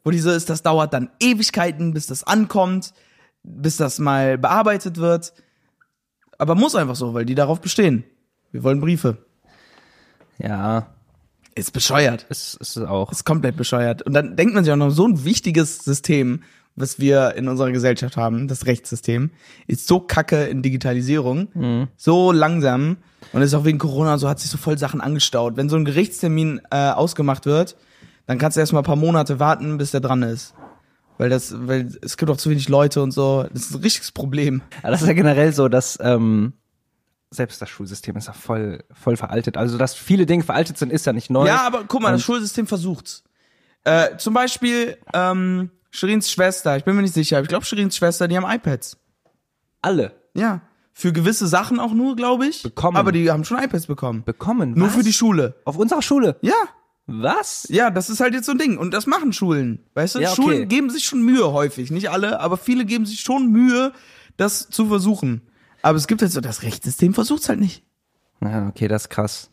Wo 0.05 0.11
die 0.11 0.21
so 0.21 0.31
ist, 0.31 0.49
das 0.49 0.63
dauert 0.63 0.95
dann 0.95 1.11
Ewigkeiten, 1.21 1.93
bis 1.93 2.07
das 2.07 2.25
ankommt, 2.25 2.95
bis 3.43 3.77
das 3.77 3.99
mal 3.99 4.39
bearbeitet 4.39 4.97
wird. 4.97 5.35
Aber 6.39 6.55
muss 6.55 6.75
einfach 6.75 6.97
so, 6.97 7.13
weil 7.13 7.27
die 7.27 7.35
darauf 7.35 7.61
bestehen. 7.61 8.05
Wir 8.53 8.63
wollen 8.63 8.81
Briefe. 8.81 9.19
Ja, 10.39 10.95
Ist 11.55 11.73
bescheuert. 11.73 12.27
es 12.29 12.55
ist 12.55 12.79
auch. 12.79 13.13
ist 13.13 13.25
komplett 13.25 13.57
bescheuert. 13.57 14.03
Und 14.03 14.13
dann 14.13 14.37
denkt 14.37 14.55
man 14.55 14.65
sich 14.65 14.73
auch 14.73 14.77
noch, 14.77 14.91
so 14.91 15.07
ein 15.07 15.25
wichtiges 15.25 15.79
System, 15.79 16.43
was 16.77 16.99
wir 16.99 17.35
in 17.35 17.49
unserer 17.49 17.73
Gesellschaft 17.73 18.17
haben, 18.17 18.49
das 18.49 18.67
Rechtssystem, 18.67 19.31
ist 19.67 19.87
so 19.87 20.01
kacke 20.01 20.45
in 20.45 20.63
Digitalisierung, 20.63 21.89
so 21.97 22.33
langsam. 22.33 22.99
Und 23.33 23.43
ist 23.43 23.55
auch 23.55 23.65
wegen 23.65 23.79
Corona 23.79 24.17
so, 24.19 24.29
hat 24.29 24.41
sich 24.41 24.51
so 24.51 24.57
voll 24.59 24.79
Sachen 24.79 25.01
angestaut. 25.01 25.57
Wenn 25.57 25.69
so 25.69 25.77
ein 25.77 25.85
Gerichtstermin 25.85 26.61
äh, 26.71 26.91
ausgemacht 26.91 27.47
wird, 27.47 27.77
dann 28.27 28.39
kannst 28.39 28.57
du 28.57 28.61
erstmal 28.61 28.83
ein 28.83 28.87
paar 28.87 28.97
Monate 28.97 29.39
warten, 29.41 29.77
bis 29.77 29.91
der 29.91 30.01
dran 30.01 30.23
ist. 30.23 30.55
Weil 31.19 31.29
das, 31.29 31.55
weil 31.67 31.89
es 32.01 32.17
gibt 32.17 32.31
auch 32.31 32.39
zu 32.39 32.49
wenig 32.49 32.69
Leute 32.69 33.03
und 33.03 33.11
so. 33.11 33.45
Das 33.53 33.65
ist 33.65 33.75
ein 33.75 33.83
richtiges 33.83 34.11
Problem. 34.11 34.63
Aber 34.83 34.93
das 34.93 35.03
ist 35.03 35.09
ja 35.09 35.13
generell 35.13 35.53
so, 35.53 35.69
dass 35.69 35.99
ähm, 36.01 36.55
selbst 37.31 37.63
das 37.63 37.69
Schulsystem 37.71 38.17
ist 38.17 38.27
ja 38.27 38.33
voll, 38.33 38.85
voll 38.93 39.17
veraltet. 39.17 39.57
Also, 39.57 39.79
dass 39.79 39.95
viele 39.95 40.27
Dinge 40.27 40.43
veraltet 40.43 40.79
sind, 40.79 40.93
ist 40.93 41.07
ja 41.07 41.13
nicht 41.13 41.31
neu. 41.31 41.47
Ja, 41.47 41.63
aber 41.67 41.85
guck 41.87 42.03
mal, 42.03 42.13
das 42.13 42.23
Schulsystem 42.23 42.67
versucht's. 42.67 43.23
Äh, 43.85 44.17
zum 44.19 44.35
Beispiel 44.35 44.99
ähm, 45.15 45.71
Sherins 45.91 46.31
Schwester, 46.31 46.77
ich 46.77 46.85
bin 46.85 46.97
mir 46.97 47.03
nicht 47.03 47.15
sicher, 47.15 47.37
aber 47.39 47.45
ich 47.45 47.49
glaube 47.49 47.65
Sherins 47.65 47.97
Schwester, 47.97 48.29
die 48.29 48.37
haben 48.37 48.51
iPads. 48.51 48.99
alle 49.81 50.13
Ja. 50.35 50.61
Für 50.93 51.13
gewisse 51.13 51.47
Sachen 51.47 51.81
auch 51.81 51.93
nur, 51.95 52.15
glaube 52.15 52.47
ich. 52.47 52.63
Bekommen. 52.63 52.97
Aber 52.99 53.11
die 53.13 53.31
haben 53.31 53.45
schon 53.45 53.59
iPads 53.63 53.87
bekommen. 53.87 54.23
bekommen. 54.25 54.75
Nur 54.75 54.89
Was? 54.89 54.97
für 54.97 55.03
die 55.03 55.15
Schule. 55.15 55.55
Auf 55.65 55.77
unserer 55.79 56.03
Schule. 56.03 56.37
Ja. 56.43 56.53
Was? 57.07 57.67
Ja, 57.71 57.91
das 57.91 58.11
ist 58.11 58.21
halt 58.21 58.35
jetzt 58.35 58.47
so 58.47 58.53
ein 58.53 58.59
Ding. 58.59 58.77
Und 58.77 58.93
das 58.93 59.07
machen 59.07 59.33
Schulen. 59.33 59.85
Weißt 59.95 60.17
du, 60.17 60.19
Ja, 60.19 60.31
okay. 60.33 60.43
Schulen 60.43 60.69
geben 60.69 60.91
sich 60.91 61.05
schon 61.05 61.23
Mühe 61.23 61.53
häufig. 61.53 61.91
Nicht 61.91 62.11
alle, 62.11 62.41
aber 62.41 62.57
viele 62.59 62.85
geben 62.85 63.07
sich 63.07 63.21
schon 63.21 63.51
Mühe, 63.51 63.93
das 64.37 64.69
zu 64.69 64.87
versuchen. 64.89 65.43
Aber 65.83 65.97
es 65.97 66.07
gibt 66.07 66.21
halt 66.23 66.31
so, 66.33 66.41
das 66.41 66.63
Rechtssystem 66.63 67.15
versucht's 67.15 67.49
halt 67.49 67.61
nicht. 67.61 67.83
Ja, 68.43 68.69
okay, 68.69 68.89
das 68.89 69.03
ist 69.03 69.09
krass. 69.11 69.51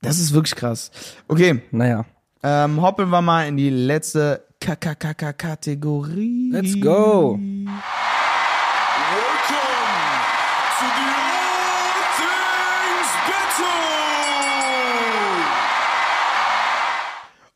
Das 0.00 0.18
ist 0.18 0.32
wirklich 0.32 0.54
krass. 0.56 0.90
Okay, 1.28 1.62
Naja. 1.70 2.04
ähm, 2.42 2.80
hoppeln 2.82 3.08
wir 3.10 3.22
mal 3.22 3.46
in 3.46 3.56
die 3.56 3.70
letzte 3.70 4.44
KKKK-Kategorie. 4.60 6.50
Let's 6.52 6.80
go. 6.80 7.38
Welcome 7.38 7.76
to 10.78 10.86
the 10.96 11.12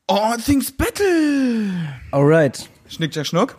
All 0.09 0.37
Things 0.39 0.71
Battle! 0.71 1.73
Alright. 2.13 2.69
Schnick, 2.89 3.13
schnack, 3.13 3.27
schnuck. 3.27 3.57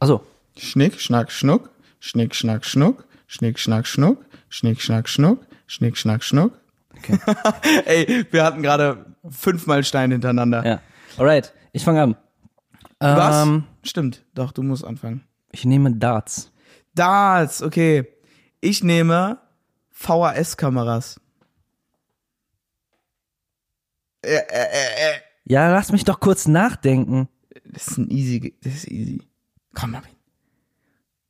Also, 0.00 0.22
Schnick, 0.56 0.98
schnack, 1.00 1.30
schnuck. 1.30 1.70
Schnick, 2.06 2.36
schnack, 2.36 2.64
schnuck. 2.64 3.04
Schnick, 3.26 3.58
schnack, 3.58 3.84
schnuck. 3.84 4.24
Schnick, 4.48 4.80
schnack, 4.80 5.08
schnuck. 5.08 5.44
Schnick, 5.66 5.96
schnack, 5.96 6.22
schnuck. 6.22 6.52
Okay. 6.96 7.18
Ey, 7.84 8.26
wir 8.30 8.44
hatten 8.44 8.62
gerade 8.62 9.06
fünfmal 9.28 9.82
Stein 9.82 10.12
hintereinander. 10.12 10.64
ja. 10.64 10.80
Alright, 11.18 11.52
ich 11.72 11.82
fange 11.82 12.02
an. 12.02 12.16
Was? 13.00 13.44
Ähm, 13.44 13.64
Stimmt, 13.82 14.24
doch, 14.34 14.52
du 14.52 14.62
musst 14.62 14.84
anfangen. 14.84 15.24
ich 15.50 15.64
nehme 15.64 15.96
Darts. 15.96 16.52
Darts, 16.94 17.60
okay. 17.60 18.06
Ich 18.60 18.84
nehme 18.84 19.38
VHS-Kameras. 19.90 21.20
Äh, 24.22 24.34
äh, 24.34 24.38
äh, 24.38 25.10
äh. 25.10 25.14
Ja, 25.44 25.72
lass 25.72 25.90
mich 25.90 26.04
doch 26.04 26.20
kurz 26.20 26.46
nachdenken. 26.46 27.28
Das 27.64 27.88
ist 27.88 27.98
ein 27.98 28.10
easy, 28.10 28.54
das 28.62 28.74
ist 28.74 28.88
easy. 28.92 29.22
Komm, 29.74 29.90
Marvin. 29.90 30.12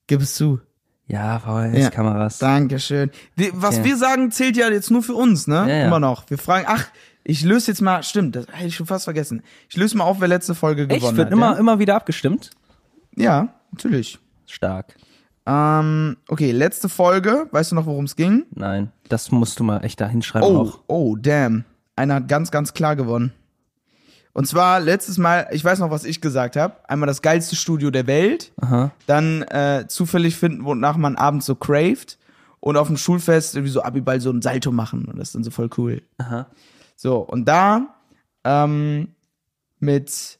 Gib 0.07 0.21
es 0.21 0.35
zu. 0.35 0.61
Ja, 1.09 1.39
VHS-Kameras. 1.39 2.39
Dankeschön. 2.39 3.11
Die, 3.39 3.51
was 3.55 3.77
Okay. 3.79 3.85
wir 3.85 3.97
sagen, 3.97 4.31
zählt 4.33 4.57
ja 4.57 4.69
jetzt 4.69 4.91
nur 4.91 5.03
für 5.03 5.15
uns, 5.15 5.47
ne? 5.47 5.55
Ja, 5.55 5.67
ja. 5.69 5.87
Immer 5.87 6.01
noch. 6.01 6.29
Wir 6.29 6.39
fragen, 6.39 6.65
ach, 6.69 6.87
ich 7.23 7.45
löse 7.45 7.71
jetzt 7.71 7.81
mal, 7.81 8.03
stimmt, 8.03 8.35
das 8.37 8.47
hätte 8.53 8.67
ich 8.69 8.77
schon 8.77 8.87
fast 8.87 9.05
vergessen. 9.05 9.43
Ich 9.69 9.77
löse 9.77 9.97
mal 9.97 10.05
auf, 10.05 10.21
wer 10.21 10.29
letzte 10.29 10.55
Folge 10.55 10.83
Echt? 10.89 11.01
gewonnen 11.01 11.17
Wird 11.17 11.27
hat. 11.27 11.33
immer, 11.33 11.53
ja? 11.53 11.59
immer 11.59 11.79
wieder 11.79 11.95
abgestimmt? 11.97 12.51
ja, 13.17 13.49
natürlich. 13.73 14.19
Stark. 14.47 14.97
Ähm, 15.47 16.17
okay, 16.29 16.51
letzte 16.51 16.89
Folge. 16.89 17.47
Weißt 17.53 17.71
du 17.71 17.77
noch, 17.77 17.87
worum 17.87 18.05
es 18.05 18.17
ging? 18.17 18.45
Nein, 18.55 18.91
das 19.09 19.31
musst 19.31 19.61
du 19.61 19.65
mal 19.65 19.85
echt 19.85 20.01
da 20.01 20.09
hinschreiben 20.09 20.49
Oh, 20.49 20.61
auch. 20.61 20.79
oh, 20.89 21.17
damn. 21.17 21.65
Einer 21.95 22.17
hat 22.17 22.29
ganz, 22.29 22.51
ganz 22.51 22.75
klar 22.75 22.97
gewonnen. 22.97 23.33
Und 24.37 24.45
zwar 24.47 24.81
letztes 24.81 25.17
Mal, 25.17 25.49
ich 25.51 25.65
weiß 25.65 25.79
noch, 25.79 25.91
was 25.91 26.05
ich 26.05 26.21
gesagt 26.21 26.57
habe. 26.57 26.75
Einmal 26.87 27.07
das 27.07 27.23
geilste 27.23 27.57
Studio 27.57 27.91
der 27.91 28.07
Welt. 28.07 28.53
Aha. 28.61 28.91
Dann 29.07 29.41
äh, 29.45 29.87
zufällig 29.89 30.37
finden, 30.37 30.67
wonach 30.67 30.99
man 30.99 31.17
abends 31.17 31.47
so 31.47 31.55
craved. 31.55 32.19
Und 32.61 32.77
auf 32.77 32.89
dem 32.89 32.99
Schulfest 32.99 33.55
irgendwie 33.55 33.73
so 33.73 33.81
Abiball 33.81 34.21
so 34.21 34.31
ein 34.31 34.43
Salto 34.43 34.73
machen. 34.73 35.07
Und 35.07 35.17
das 35.17 35.29
ist 35.29 35.37
dann 35.37 35.43
so 35.43 35.51
voll 35.51 35.71
cool. 35.79 36.03
Aha. 36.19 36.49
So, 36.97 37.21
und 37.21 37.47
da 37.47 37.95
ähm, 38.45 39.15
mit 39.79 40.39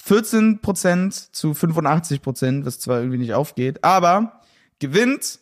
14% 0.00 1.32
zu 1.32 1.50
85%, 1.50 2.64
was 2.64 2.78
zwar 2.78 3.00
irgendwie 3.00 3.18
nicht 3.18 3.34
aufgeht, 3.34 3.82
aber 3.82 4.42
gewinnt 4.78 5.40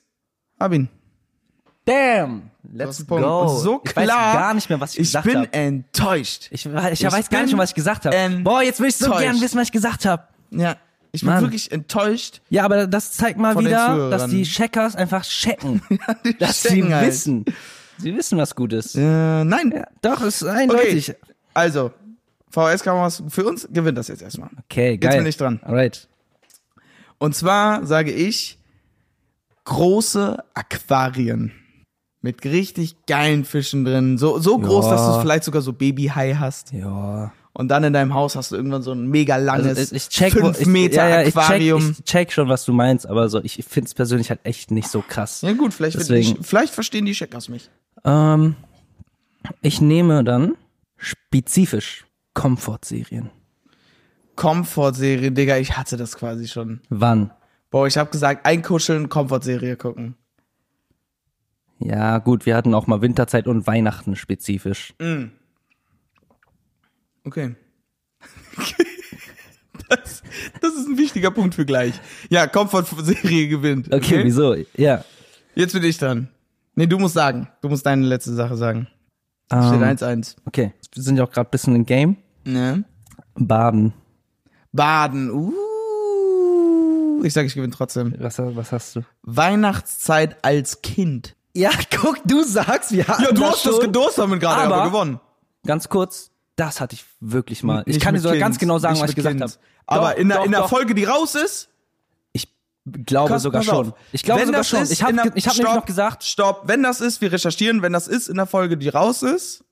Abin. 0.59 0.89
Damn! 1.85 2.51
Let's 2.75 3.05
go. 3.07 3.49
So 3.49 3.81
ich 3.85 3.93
klar. 3.93 4.07
weiß 4.07 4.35
gar 4.35 4.55
nicht 4.55 4.69
mehr, 4.71 4.81
was 4.81 4.93
ich, 4.95 5.01
Ich 5.01 5.07
gesagt 5.09 5.27
bin 5.27 5.37
habe. 5.39 5.53
enttäuscht. 5.53 6.49
Ich, 6.51 6.65
ich, 6.65 6.73
ich 6.73 7.01
Ich 7.01 7.13
weiß 7.13 7.29
gar 7.29 7.41
nicht 7.41 7.51
bin 7.51 7.57
mehr, 7.57 7.59
was 7.65 7.71
ich 7.71 7.75
gesagt 7.75 8.07
habe. 8.07 8.17
enttäuscht. 8.17 8.45
Boah, 8.45 8.63
jetzt 8.63 8.81
will 8.81 8.89
ich 8.89 8.97
so 8.97 9.11
gern 9.11 9.41
wissen, 9.41 9.59
was 9.59 9.67
ich 9.69 9.73
gesagt 9.73 10.05
habe. 10.05 10.23
Ja, 10.51 10.77
ich 11.11 11.21
bin 11.23 11.31
Mann. 11.31 11.43
wirklich 11.43 11.71
enttäuscht. 11.73 12.41
Ja, 12.49 12.65
aber 12.65 12.87
das 12.87 13.13
zeigt 13.13 13.39
mal 13.39 13.59
wieder, 13.59 14.11
dass 14.11 14.29
die 14.29 14.45
Checkers 14.45 14.97
einfach 14.97 15.25
checken. 15.25 15.83
Die 16.25 16.39
dass 16.39 16.63
sie 16.63 16.69
checken 16.69 16.95
halt. 16.95 17.09
wissen. 17.09 17.45
Sie 17.99 18.17
wissen, 18.17 18.39
was 18.39 18.55
gut 18.55 18.73
ist. 18.73 18.97
Äh, 18.97 19.45
nein. 19.45 19.73
Ja, 19.75 19.87
doch, 20.01 20.23
ist 20.23 20.43
eindeutig. 20.45 21.11
Okay. 21.11 21.19
Also, 21.55 21.93
VHS-Kameras 22.51 23.23
für 23.29 23.45
uns 23.45 23.69
gewinnt 23.71 23.99
das 23.99 24.09
jetzt 24.09 24.23
erstmal. 24.23 24.49
Okay, 24.65 24.97
geil. 24.97 25.13
Jetzt 25.13 25.19
bin 25.19 25.27
ich 25.27 25.37
dran. 25.37 25.61
Alright. 25.65 26.09
Und 27.19 27.37
zwar 27.37 27.87
sage 27.87 28.13
ich 28.13 28.59
große 29.65 30.43
Aquarien 30.55 31.53
mit 32.23 32.45
richtig 32.45 33.05
geilen 33.07 33.45
Fischen 33.45 33.85
drin. 33.85 34.17
So, 34.17 34.39
so 34.39 34.59
groß, 34.59 34.87
Ja. 34.87 34.91
dass 34.93 35.07
du 35.17 35.21
vielleicht 35.21 35.45
sogar 35.45 35.61
so 35.63 35.73
Babyhai 35.73 36.35
hast. 36.35 36.73
Ja. 36.73 37.33
Und 37.55 37.69
dann 37.69 37.85
in 37.85 37.93
deinem 37.93 38.15
Haus 38.15 38.35
hast 38.35 38.51
du 38.53 38.57
irgendwann 38.57 38.83
so 38.83 38.93
ein 38.93 39.07
mega 39.09 39.37
langes 39.37 39.77
Also 39.77 39.95
ich 39.95 40.09
check, 40.09 40.33
5 40.33 40.61
ich, 40.61 40.67
Meter 40.67 41.07
ja, 41.09 41.21
ja, 41.21 41.29
ich 41.29 41.37
Aquarium. 41.37 41.81
Check, 41.81 41.99
ich 41.99 42.05
check 42.05 42.33
schon, 42.33 42.49
was 42.49 42.65
du 42.65 42.73
meinst, 42.73 43.07
aber 43.07 43.29
so, 43.29 43.41
ich 43.43 43.63
finde 43.69 43.89
es 43.89 43.95
persönlich 43.95 44.31
halt 44.31 44.41
echt 44.45 44.71
nicht 44.71 44.89
so 44.89 45.05
krass. 45.07 45.43
ja 45.43 45.53
gut, 45.53 45.75
vielleicht, 45.75 45.99
Deswegen. 45.99 46.39
ich, 46.41 46.47
vielleicht 46.47 46.73
verstehen 46.73 47.05
die 47.05 47.13
Checkers 47.13 47.51
mich. 47.51 47.69
Ähm, 48.05 48.57
ich 49.61 49.81
nehme 49.83 50.25
dann 50.25 50.55
spezifisch 50.97 52.07
Komfortserien. 52.33 53.31
Comfort-Serie, 54.37 55.31
Digga, 55.33 55.59
ich 55.59 55.77
hatte 55.77 55.97
das 55.97 56.17
quasi 56.17 56.49
schon. 56.49 56.81
Wann? 56.89 57.33
Boah, 57.71 57.87
ich 57.87 57.99
habe 57.99 58.11
gesagt, 58.11 58.47
einkuscheln, 58.47 59.09
Comfort-Serie 59.09 59.77
gucken. 59.77 60.15
Ja, 61.85 62.19
gut, 62.19 62.47
wir 62.47 62.57
hatten 62.57 62.75
auch 62.75 62.87
mal 62.87 63.01
Winterzeit 63.03 63.47
und 63.47 63.67
Weihnachten 63.67 64.17
spezifisch. 64.17 64.95
Okay. 67.25 67.55
das, 69.89 70.23
das 70.61 70.75
ist 70.75 70.89
ein 70.89 70.99
wichtiger 70.99 71.31
Punkt 71.31 71.55
für 71.55 71.65
gleich. 71.65 71.95
Ja, 72.29 72.47
Comfort-Serie 72.47 73.49
gewinnt. 73.49 73.93
Okay, 73.93 74.25
wieso? 74.25 74.55
Ja. 74.77 75.05
Jetzt 75.55 75.73
bin 75.73 75.85
ich 75.85 75.99
dran. 75.99 76.29
Nee, 76.75 76.87
du 76.87 76.99
musst 76.99 77.15
sagen. 77.15 77.49
Du 77.61 77.69
musst 77.69 77.85
deine 77.85 78.07
letzte 78.07 78.33
Sache 78.33 78.57
sagen. 78.57 78.89
Steht 79.47 79.59
Ähm, 79.75 79.83
1-1. 79.83 80.37
okay, 80.47 80.73
wir 80.95 81.03
sind 81.03 81.19
ja 81.19 81.25
auch 81.25 81.31
gerade 81.31 81.49
ein 81.49 81.51
bisschen 81.51 81.77
im 81.77 81.85
Game. 81.85 82.17
Ne? 82.45 82.85
Baden. 83.35 83.93
Baden. 84.73 85.31
Uh. 85.31 85.53
Ich 87.23 87.35
sag, 87.35 87.45
ich 87.47 87.55
gewinne 87.55 87.73
trotzdem. 87.73 88.15
Was, 88.19 88.39
was 88.39 88.73
hast 88.73 88.97
du? 88.97 89.03
Weihnachtszeit 89.23 90.43
als 90.43 90.81
Kind. 90.83 91.37
Ja, 91.55 91.71
guck, 92.01 92.19
du 92.25 92.43
sagst, 92.45 92.93
wir 92.93 93.07
hatten 93.09 93.23
Ja, 93.25 93.29
du 93.33 93.41
das 93.41 93.53
hast 93.53 93.67
das 93.67 93.73
schon. 93.75 93.85
gedost 93.85 94.19
damit 94.19 94.41
gerade, 94.41 94.63
aber, 94.63 94.77
Aber- 94.77 94.85
gewonnen. 94.91 95.21
Ganz 95.67 95.89
kurz, 95.89 96.31
das 96.57 96.81
hatte 96.81 96.95
ich 96.95 97.05
wirklich 97.21 97.63
mal. 97.63 97.83
Ich 97.87 97.95
Nicht 97.95 98.03
kann 98.03 98.15
dir 98.15 98.21
sogar 98.21 98.35
Kind, 98.35 98.43
ganz 98.43 98.59
genau 98.59 98.79
sagen, 98.79 98.99
was 99.01 99.11
ich 99.11 99.17
gesagt 99.17 99.41
habe. 99.41 99.53
Aber 99.87 100.11
Doch, 100.13 100.19
in 100.19 100.29
der, 100.29 100.39
doch, 100.39 100.45
in 100.47 100.51
der 100.53 100.61
doch. 100.63 100.69
Folge, 100.71 100.95
die 100.95 101.05
raus 101.05 101.35
ist, 101.37 101.69
Ich 102.33 102.49
glaube 103.07 103.29
Pass- 103.31 103.43
sogar 103.43 103.63
schon. 103.63 103.93
Ich 104.11 104.25
glaube 104.25 104.41
Wenn 104.41 104.47
sogar 104.49 104.61
das 104.61 104.69
schon. 104.69 104.83
ist 104.83 104.91
Ich 104.91 105.03
habe 105.05 105.17
hab 105.19 105.25
nämlich 105.27 105.45
Stopp, 105.53 105.75
noch 105.77 105.85
gesagt, 105.87 106.25
Stopp, 106.25 106.63
wenn 106.67 106.83
das 106.83 107.01
ist, 107.01 107.21
wir 107.21 107.31
recherchieren, 107.31 107.81
wenn 107.83 107.93
das 107.93 108.09
ist 108.09 108.29
in 108.29 108.37
der 108.37 108.47
Folge, 108.47 108.77
die 108.77 108.89
raus 108.89 109.23
ist, 109.23 109.65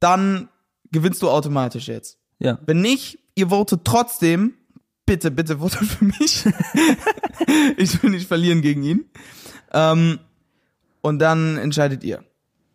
dann 0.00 0.48
gewinnst 0.92 1.22
du 1.22 1.30
automatisch 1.30 1.88
jetzt. 1.88 2.18
ja. 2.38 2.58
Wenn 2.66 2.80
nicht, 2.82 3.18
ihr 3.34 3.48
votet 3.48 3.82
trotzdem, 3.84 4.52
bitte, 5.06 5.30
bitte 5.30 5.58
votet 5.58 5.86
für 5.88 6.04
mich. 6.04 6.44
ich 7.78 8.02
will 8.02 8.10
nicht 8.10 8.28
verlieren 8.28 8.60
gegen 8.60 8.82
ihn. 8.82 9.10
Ähm, 9.72 10.18
und 11.06 11.18
dann 11.18 11.56
entscheidet 11.56 12.04
ihr. 12.04 12.22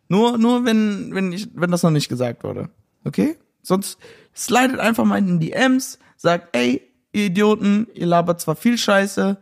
Nur, 0.08 0.36
nur 0.38 0.64
wenn, 0.64 1.14
wenn 1.14 1.32
ich, 1.32 1.48
wenn 1.54 1.70
das 1.70 1.82
noch 1.82 1.90
nicht 1.90 2.08
gesagt 2.08 2.44
wurde. 2.44 2.68
Okay? 3.04 3.36
Sonst 3.62 3.98
slidet 4.34 4.78
einfach 4.80 5.04
mal 5.04 5.18
in 5.18 5.38
die 5.40 5.50
DMs, 5.50 5.98
sagt, 6.16 6.54
ey, 6.56 6.82
ihr 7.12 7.26
Idioten, 7.26 7.86
ihr 7.94 8.06
labert 8.06 8.40
zwar 8.40 8.56
viel 8.56 8.76
Scheiße, 8.78 9.38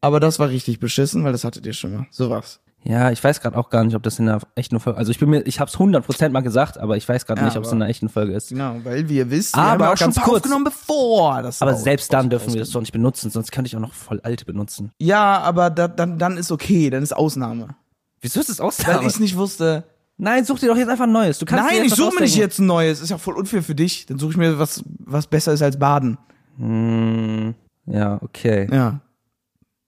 aber 0.00 0.20
das 0.20 0.38
war 0.38 0.48
richtig 0.48 0.80
beschissen, 0.80 1.24
weil 1.24 1.32
das 1.32 1.44
hattet 1.44 1.66
ihr 1.66 1.72
schon 1.72 1.94
mal. 1.94 2.06
Sowas. 2.10 2.60
Ja, 2.84 3.10
ich 3.10 3.22
weiß 3.24 3.40
gerade 3.40 3.58
auch 3.58 3.68
gar 3.68 3.82
nicht, 3.82 3.96
ob 3.96 4.04
das 4.04 4.20
in 4.20 4.26
der 4.26 4.38
echten 4.54 4.78
Folge, 4.78 4.96
also 4.96 5.10
ich 5.10 5.18
bin 5.18 5.28
mir, 5.28 5.42
ich 5.44 5.58
habe 5.58 5.68
es 5.68 5.76
100% 5.76 6.28
mal 6.28 6.40
gesagt, 6.42 6.78
aber 6.78 6.96
ich 6.96 7.08
weiß 7.08 7.26
gerade 7.26 7.40
Ja, 7.40 7.46
nicht, 7.48 7.56
ob 7.56 7.64
es 7.64 7.68
aber- 7.70 7.74
in 7.76 7.80
der 7.80 7.88
echten 7.88 8.08
Folge 8.08 8.32
ist. 8.32 8.50
Genau, 8.50 8.76
weil 8.84 9.08
wie 9.08 9.16
ihr 9.16 9.28
wisst, 9.28 9.56
wir 9.56 9.62
Aber 9.62 9.86
haben 9.86 9.92
auch 9.94 9.98
schon 9.98 10.14
kurz. 10.14 10.36
aufgenommen, 10.36 10.64
bevor 10.64 11.42
das 11.42 11.60
Aber 11.62 11.74
selbst 11.74 12.12
dann 12.12 12.30
dürfen 12.30 12.52
wir 12.54 12.60
das 12.60 12.70
doch 12.70 12.80
nicht 12.80 12.92
benutzen, 12.92 13.30
sonst 13.30 13.50
könnte 13.50 13.66
ich 13.66 13.76
auch 13.76 13.80
noch 13.80 13.92
voll 13.92 14.20
alte 14.22 14.44
benutzen. 14.44 14.92
Ja, 15.00 15.40
aber 15.40 15.70
da, 15.70 15.88
dann, 15.88 16.18
dann 16.20 16.36
ist 16.36 16.52
okay, 16.52 16.88
dann 16.90 17.02
ist 17.02 17.12
Ausnahme. 17.16 17.74
Wieso 18.20 18.40
ist 18.40 18.48
das 18.48 18.58
Weil 18.58 18.66
Ausnahme? 18.66 19.08
ich 19.08 19.20
nicht 19.20 19.36
wusste. 19.36 19.84
Nein, 20.18 20.44
such 20.44 20.60
dir 20.60 20.68
doch 20.68 20.76
jetzt 20.76 20.88
einfach 20.88 21.04
ein 21.04 21.12
neues. 21.12 21.38
Du 21.38 21.44
kannst 21.44 21.70
Nein, 21.70 21.84
ich 21.84 21.94
suche 21.94 22.14
mir 22.14 22.22
nicht 22.22 22.36
jetzt 22.36 22.58
ein 22.58 22.66
neues. 22.66 23.02
Ist 23.02 23.10
ja 23.10 23.18
voll 23.18 23.36
unfair 23.36 23.62
für 23.62 23.74
dich. 23.74 24.06
Dann 24.06 24.18
suche 24.18 24.32
ich 24.32 24.36
mir 24.38 24.58
was, 24.58 24.82
was 24.98 25.26
besser 25.26 25.52
ist 25.52 25.62
als 25.62 25.78
Baden. 25.78 26.16
Ja, 27.86 28.18
okay. 28.22 28.66
Ja. 28.72 29.00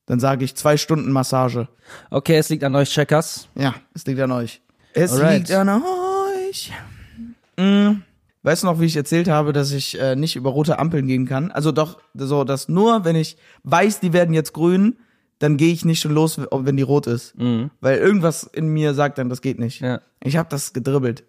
Dann 0.06 0.20
sage 0.20 0.44
ich 0.44 0.54
zwei 0.54 0.76
Stunden 0.76 1.12
Massage. 1.12 1.68
Okay, 2.10 2.36
es 2.36 2.48
liegt 2.50 2.64
an 2.64 2.74
euch 2.74 2.90
Checkers. 2.90 3.48
Ja, 3.54 3.74
es 3.94 4.06
liegt 4.06 4.20
an 4.20 4.32
euch. 4.32 4.60
Es 4.92 5.12
Alright. 5.12 5.38
liegt 5.38 5.52
an 5.52 5.68
euch. 5.68 6.72
Mhm. 7.56 8.02
Weißt 8.42 8.62
du 8.62 8.68
noch, 8.68 8.80
wie 8.80 8.86
ich 8.86 8.96
erzählt 8.96 9.28
habe, 9.28 9.52
dass 9.52 9.72
ich 9.72 10.00
äh, 10.00 10.14
nicht 10.14 10.36
über 10.36 10.50
rote 10.50 10.78
Ampeln 10.78 11.06
gehen 11.06 11.26
kann? 11.26 11.50
Also 11.50 11.72
doch, 11.72 11.98
so, 12.14 12.44
dass 12.44 12.68
nur, 12.68 13.04
wenn 13.04 13.16
ich 13.16 13.36
weiß, 13.64 14.00
die 14.00 14.12
werden 14.12 14.32
jetzt 14.32 14.52
grün, 14.52 14.98
dann 15.38 15.56
gehe 15.56 15.72
ich 15.72 15.84
nicht 15.84 16.00
schon 16.00 16.12
los, 16.12 16.40
wenn 16.50 16.76
die 16.76 16.82
rot 16.82 17.06
ist. 17.06 17.34
Weil 17.80 17.98
irgendwas 17.98 18.42
in 18.44 18.68
mir 18.68 18.94
sagt 18.94 19.18
dann, 19.18 19.28
das 19.28 19.40
geht 19.40 19.58
nicht. 19.58 19.80
Ja. 19.80 20.00
Ich 20.22 20.36
habe 20.36 20.48
das 20.48 20.72
gedribbelt. 20.72 21.24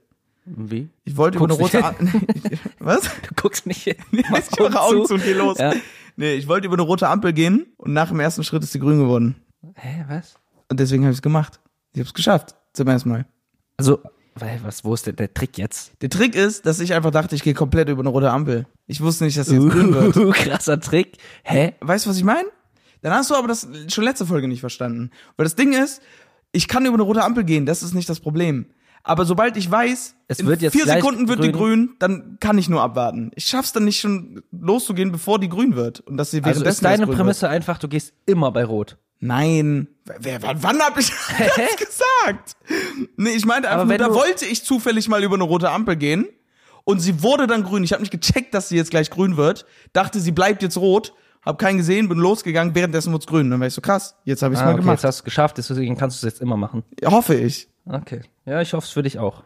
Wie? 0.45 0.89
Ich 1.03 1.17
wollte 1.17 1.37
über 1.37 1.45
eine 1.45 1.53
rote 1.53 1.83
Ampel. 1.83 2.07
Was? 2.79 3.01
Du 3.21 3.35
guckst 3.35 3.65
nicht 3.65 3.83
hin. 3.83 3.95
ich 4.11 4.29
mache 4.29 4.81
Augen 4.81 5.05
zu 5.05 5.15
und 5.15 5.23
geh 5.23 5.33
los. 5.33 5.57
Ja. 5.57 5.73
Nee, 6.15 6.33
ich 6.33 6.47
wollte 6.47 6.67
über 6.67 6.75
eine 6.75 6.81
rote 6.81 7.07
Ampel 7.07 7.33
gehen 7.33 7.67
und 7.77 7.93
nach 7.93 8.09
dem 8.09 8.19
ersten 8.19 8.43
Schritt 8.43 8.63
ist 8.63 8.71
sie 8.71 8.79
grün 8.79 8.99
geworden. 8.99 9.35
Hä, 9.75 10.05
was? 10.07 10.35
Und 10.69 10.79
deswegen 10.79 11.03
habe 11.03 11.11
ich 11.11 11.19
es 11.19 11.21
gemacht. 11.21 11.59
Ich 11.93 11.99
habe 11.99 12.07
es 12.07 12.13
geschafft. 12.13 12.55
Zum 12.73 12.87
ersten 12.87 13.09
Mal. 13.09 13.25
Also, 13.77 13.99
weil, 14.35 14.59
was, 14.63 14.83
wo 14.83 14.93
ist 14.93 15.07
denn 15.07 15.15
der 15.15 15.33
Trick 15.33 15.57
jetzt? 15.57 15.93
Der 16.01 16.09
Trick 16.09 16.35
ist, 16.35 16.65
dass 16.65 16.79
ich 16.79 16.93
einfach 16.93 17.11
dachte, 17.11 17.35
ich 17.35 17.43
gehe 17.43 17.53
komplett 17.53 17.89
über 17.89 18.01
eine 18.01 18.09
rote 18.09 18.31
Ampel. 18.31 18.67
Ich 18.87 19.01
wusste 19.01 19.25
nicht, 19.25 19.37
dass 19.37 19.47
sie 19.47 19.55
jetzt 19.55 19.69
grün 19.69 19.93
wird. 19.93 20.17
Uh, 20.17 20.31
krasser 20.31 20.79
Trick. 20.79 21.17
Hä? 21.43 21.73
Weißt 21.81 22.05
du, 22.05 22.09
was 22.09 22.17
ich 22.17 22.23
meine? 22.23 22.47
Dann 23.01 23.13
hast 23.13 23.29
du 23.29 23.35
aber 23.35 23.47
das 23.47 23.67
schon 23.87 24.03
letzte 24.03 24.25
Folge 24.25 24.47
nicht 24.47 24.59
verstanden. 24.59 25.11
Weil 25.37 25.45
das 25.45 25.55
Ding 25.55 25.73
ist, 25.73 26.01
ich 26.51 26.67
kann 26.67 26.85
über 26.85 26.95
eine 26.95 27.03
rote 27.03 27.23
Ampel 27.23 27.43
gehen, 27.43 27.65
das 27.65 27.83
ist 27.83 27.93
nicht 27.93 28.09
das 28.09 28.19
Problem. 28.19 28.65
Aber 29.03 29.25
sobald 29.25 29.55
ich 29.55 29.69
weiß, 29.71 30.15
Es 30.27 30.39
in 30.39 30.47
wird 30.47 30.61
jetzt 30.61 30.73
vier 30.73 30.85
Sekunden 30.85 31.27
wird 31.29 31.41
die 31.43 31.51
grün. 31.51 31.87
grün, 31.87 31.95
dann 31.99 32.37
kann 32.39 32.57
ich 32.57 32.67
nur 32.67 32.81
abwarten. 32.81 33.31
Ich 33.35 33.45
schaff's 33.45 33.71
dann 33.71 33.85
nicht 33.85 33.99
schon 34.01 34.43
loszugehen, 34.51 35.11
bevor 35.11 35.39
die 35.39 35.47
grün 35.49 35.75
wird. 35.75 36.01
Und 36.01 36.17
dass 36.17 36.31
sie 36.31 36.43
Also 36.43 36.63
ist 36.65 36.83
deine 36.83 37.05
grün 37.05 37.15
Prämisse 37.15 37.47
einfach, 37.47 37.77
du 37.77 37.87
gehst 37.87 38.13
immer 38.25 38.51
bei 38.51 38.65
Rot. 38.65 38.91
Wird. 38.91 38.99
Nein. 39.21 39.87
Wer, 40.19 40.41
wann, 40.43 40.63
wann 40.63 40.79
hab 40.79 40.97
ich 40.97 41.07
das 41.37 41.75
gesagt? 41.77 42.57
Nee, 43.15 43.31
ich 43.31 43.45
meinte 43.45 43.69
einfach 43.69 43.85
nur, 43.85 43.97
da 43.97 44.13
wollte 44.13 44.45
ich 44.45 44.63
zufällig 44.63 45.07
mal 45.07 45.23
über 45.23 45.35
eine 45.35 45.43
rote 45.43 45.69
Ampel 45.71 45.95
gehen. 45.95 46.27
Und 46.83 46.99
sie 46.99 47.21
wurde 47.21 47.45
dann 47.47 47.63
grün. 47.63 47.83
Ich 47.83 47.91
habe 47.93 48.01
nicht 48.01 48.11
gecheckt, 48.11 48.53
dass 48.53 48.69
sie 48.69 48.75
jetzt 48.75 48.91
gleich 48.91 49.09
grün 49.09 49.37
wird. 49.37 49.65
Dachte, 49.93 50.19
sie 50.19 50.31
bleibt 50.31 50.61
jetzt 50.63 50.77
rot. 50.77 51.13
Hab 51.49 51.57
keinen 51.59 51.77
gesehen, 51.77 52.07
bin 52.09 52.17
losgegangen. 52.19 52.73
Währenddessen 52.75 53.11
wurde 53.11 53.25
grün. 53.25 53.49
Dann 53.49 53.59
war 53.59 53.67
ich 53.67 53.73
so 53.73 53.81
krass. 53.81 54.15
Jetzt 54.23 54.41
habe 54.43 54.53
ich 54.53 54.59
es 54.59 54.63
Ah, 54.63 54.67
mal 54.67 54.71
okay, 54.73 54.81
gemacht. 54.81 54.97
jetzt 54.97 55.03
hast 55.03 55.17
du 55.17 55.21
es 55.21 55.25
geschafft, 55.25 55.57
deswegen 55.57 55.97
kannst 55.97 56.21
du 56.21 56.27
es 56.27 56.33
jetzt 56.33 56.41
immer 56.41 56.57
machen. 56.57 56.83
Hoffe 57.05 57.35
ich. 57.35 57.67
Okay. 57.85 58.21
Ja, 58.45 58.61
ich 58.61 58.73
hoffe 58.73 58.85
es 58.85 58.91
für 58.91 59.03
dich 59.03 59.17
auch. 59.19 59.43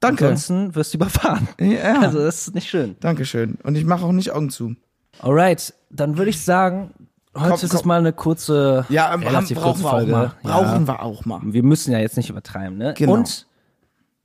Danke. 0.00 0.24
Ansonsten 0.26 0.74
wirst 0.74 0.92
du 0.94 0.98
überfahren. 0.98 1.48
Ja. 1.60 2.00
Also 2.00 2.18
das 2.18 2.48
ist 2.48 2.54
nicht 2.54 2.68
schön. 2.68 2.96
Dankeschön. 3.00 3.56
Und 3.62 3.76
ich 3.76 3.84
mache 3.84 4.04
auch 4.04 4.12
nicht 4.12 4.32
Augen 4.32 4.50
zu. 4.50 4.74
Alright, 5.20 5.74
dann 5.90 6.16
würde 6.18 6.30
ich 6.30 6.40
sagen, 6.42 6.92
heute 7.36 7.44
Komm, 7.50 7.54
ist 7.54 7.62
es 7.64 7.70
komm. 7.80 7.88
mal 7.88 7.98
eine 8.00 8.12
kurze, 8.12 8.84
Ja, 8.88 9.10
haben, 9.10 9.22
relativ 9.22 9.58
brauchen 9.58 9.82
kurze 9.82 9.82
wir 9.82 9.86
auch 9.88 9.90
Folge. 9.92 10.12
mal. 10.12 10.32
Ja. 10.42 10.50
Brauchen 10.60 10.86
wir 10.88 11.02
auch 11.02 11.24
mal. 11.24 11.40
Wir 11.44 11.62
müssen 11.62 11.92
ja 11.92 11.98
jetzt 11.98 12.16
nicht 12.16 12.30
übertreiben, 12.30 12.78
ne? 12.78 12.94
Genau. 12.96 13.12
Und 13.12 13.46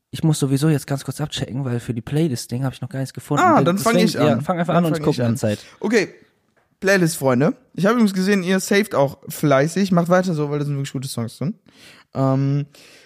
ich 0.09 0.23
muss 0.23 0.39
sowieso 0.39 0.69
jetzt 0.69 0.87
ganz 0.87 1.03
kurz 1.03 1.19
abchecken, 1.19 1.65
weil 1.65 1.79
für 1.81 1.93
die 1.93 2.01
Playlist-Ding 2.01 2.63
habe 2.63 2.73
ich 2.73 2.81
noch 2.81 2.89
gar 2.89 2.99
nichts 2.99 3.13
gefunden. 3.13 3.43
Ah, 3.45 3.61
dann 3.61 3.77
fange 3.77 4.01
ich 4.03 4.17
an. 4.17 4.25
Ja, 4.27 4.39
fang 4.41 4.57
einfach 4.57 4.73
Dann 4.73 4.85
an 4.85 4.93
und 4.93 5.03
guck 5.03 5.19
an. 5.19 5.35
Zeit. 5.37 5.59
Okay. 5.81 6.13
Playlist, 6.79 7.17
Freunde. 7.17 7.55
Ich 7.73 7.85
habe 7.85 7.93
übrigens 7.95 8.13
gesehen, 8.13 8.43
ihr 8.43 8.59
saved 8.59 8.93
auch 8.95 9.17
fleißig. 9.29 9.91
Macht 9.91 10.09
weiter 10.09 10.33
so, 10.33 10.49
weil 10.49 10.59
da 10.59 10.65
sind 10.65 10.75
wirklich 10.75 10.93
gute 10.93 11.07
Songs 11.07 11.37
drin. 11.37 11.55
Ähm, 12.13 12.65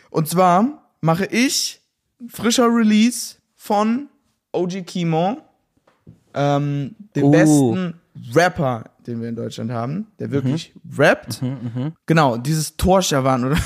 und 0.10 0.28
zwar 0.28 0.90
mache 1.02 1.26
ich 1.26 1.82
frischer 2.28 2.68
Release 2.68 3.36
von 3.56 4.10
OG 4.54 4.82
Kimo, 4.86 5.38
ähm, 6.34 6.96
dem 7.16 7.24
Oh. 7.26 7.32
besten 7.32 7.94
Rapper, 8.36 8.84
den 9.08 9.22
wir 9.22 9.30
in 9.30 9.36
Deutschland 9.36 9.72
haben, 9.72 10.08
der 10.20 10.32
wirklich 10.32 10.74
rappt. 10.98 11.42
Genau, 12.06 12.38
dieses 12.38 12.76
Torschawan 12.78 13.46
oder 13.46 13.58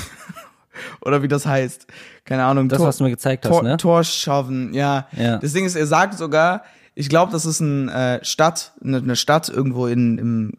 oder 1.00 1.22
wie 1.22 1.28
das 1.28 1.44
heißt. 1.46 1.86
Keine 2.24 2.44
Ahnung. 2.44 2.68
Das, 2.68 2.78
Tor- 2.78 2.86
was 2.88 2.96
du 2.98 3.04
mir 3.04 3.10
gezeigt 3.10 3.44
hast, 3.44 3.50
Tor, 3.52 3.62
ne? 3.62 3.76
Torschaffen, 3.76 4.72
ja. 4.72 5.08
Ja. 5.16 5.38
Das 5.38 5.52
Ding 5.52 5.64
ist, 5.64 5.74
er 5.74 5.86
sagt 5.86 6.14
sogar, 6.16 6.62
ich 6.96 7.10
glaube, 7.10 7.30
das 7.30 7.44
ist 7.44 7.60
eine 7.60 8.20
äh, 8.20 8.24
Stadt, 8.24 8.72
eine, 8.82 8.96
eine 8.96 9.16
Stadt 9.16 9.50
irgendwo 9.50 9.86
in, 9.86 10.16
im, 10.18 10.52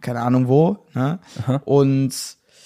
keine 0.00 0.20
Ahnung 0.22 0.48
wo, 0.48 0.84
ne? 0.92 1.20
Und 1.64 2.12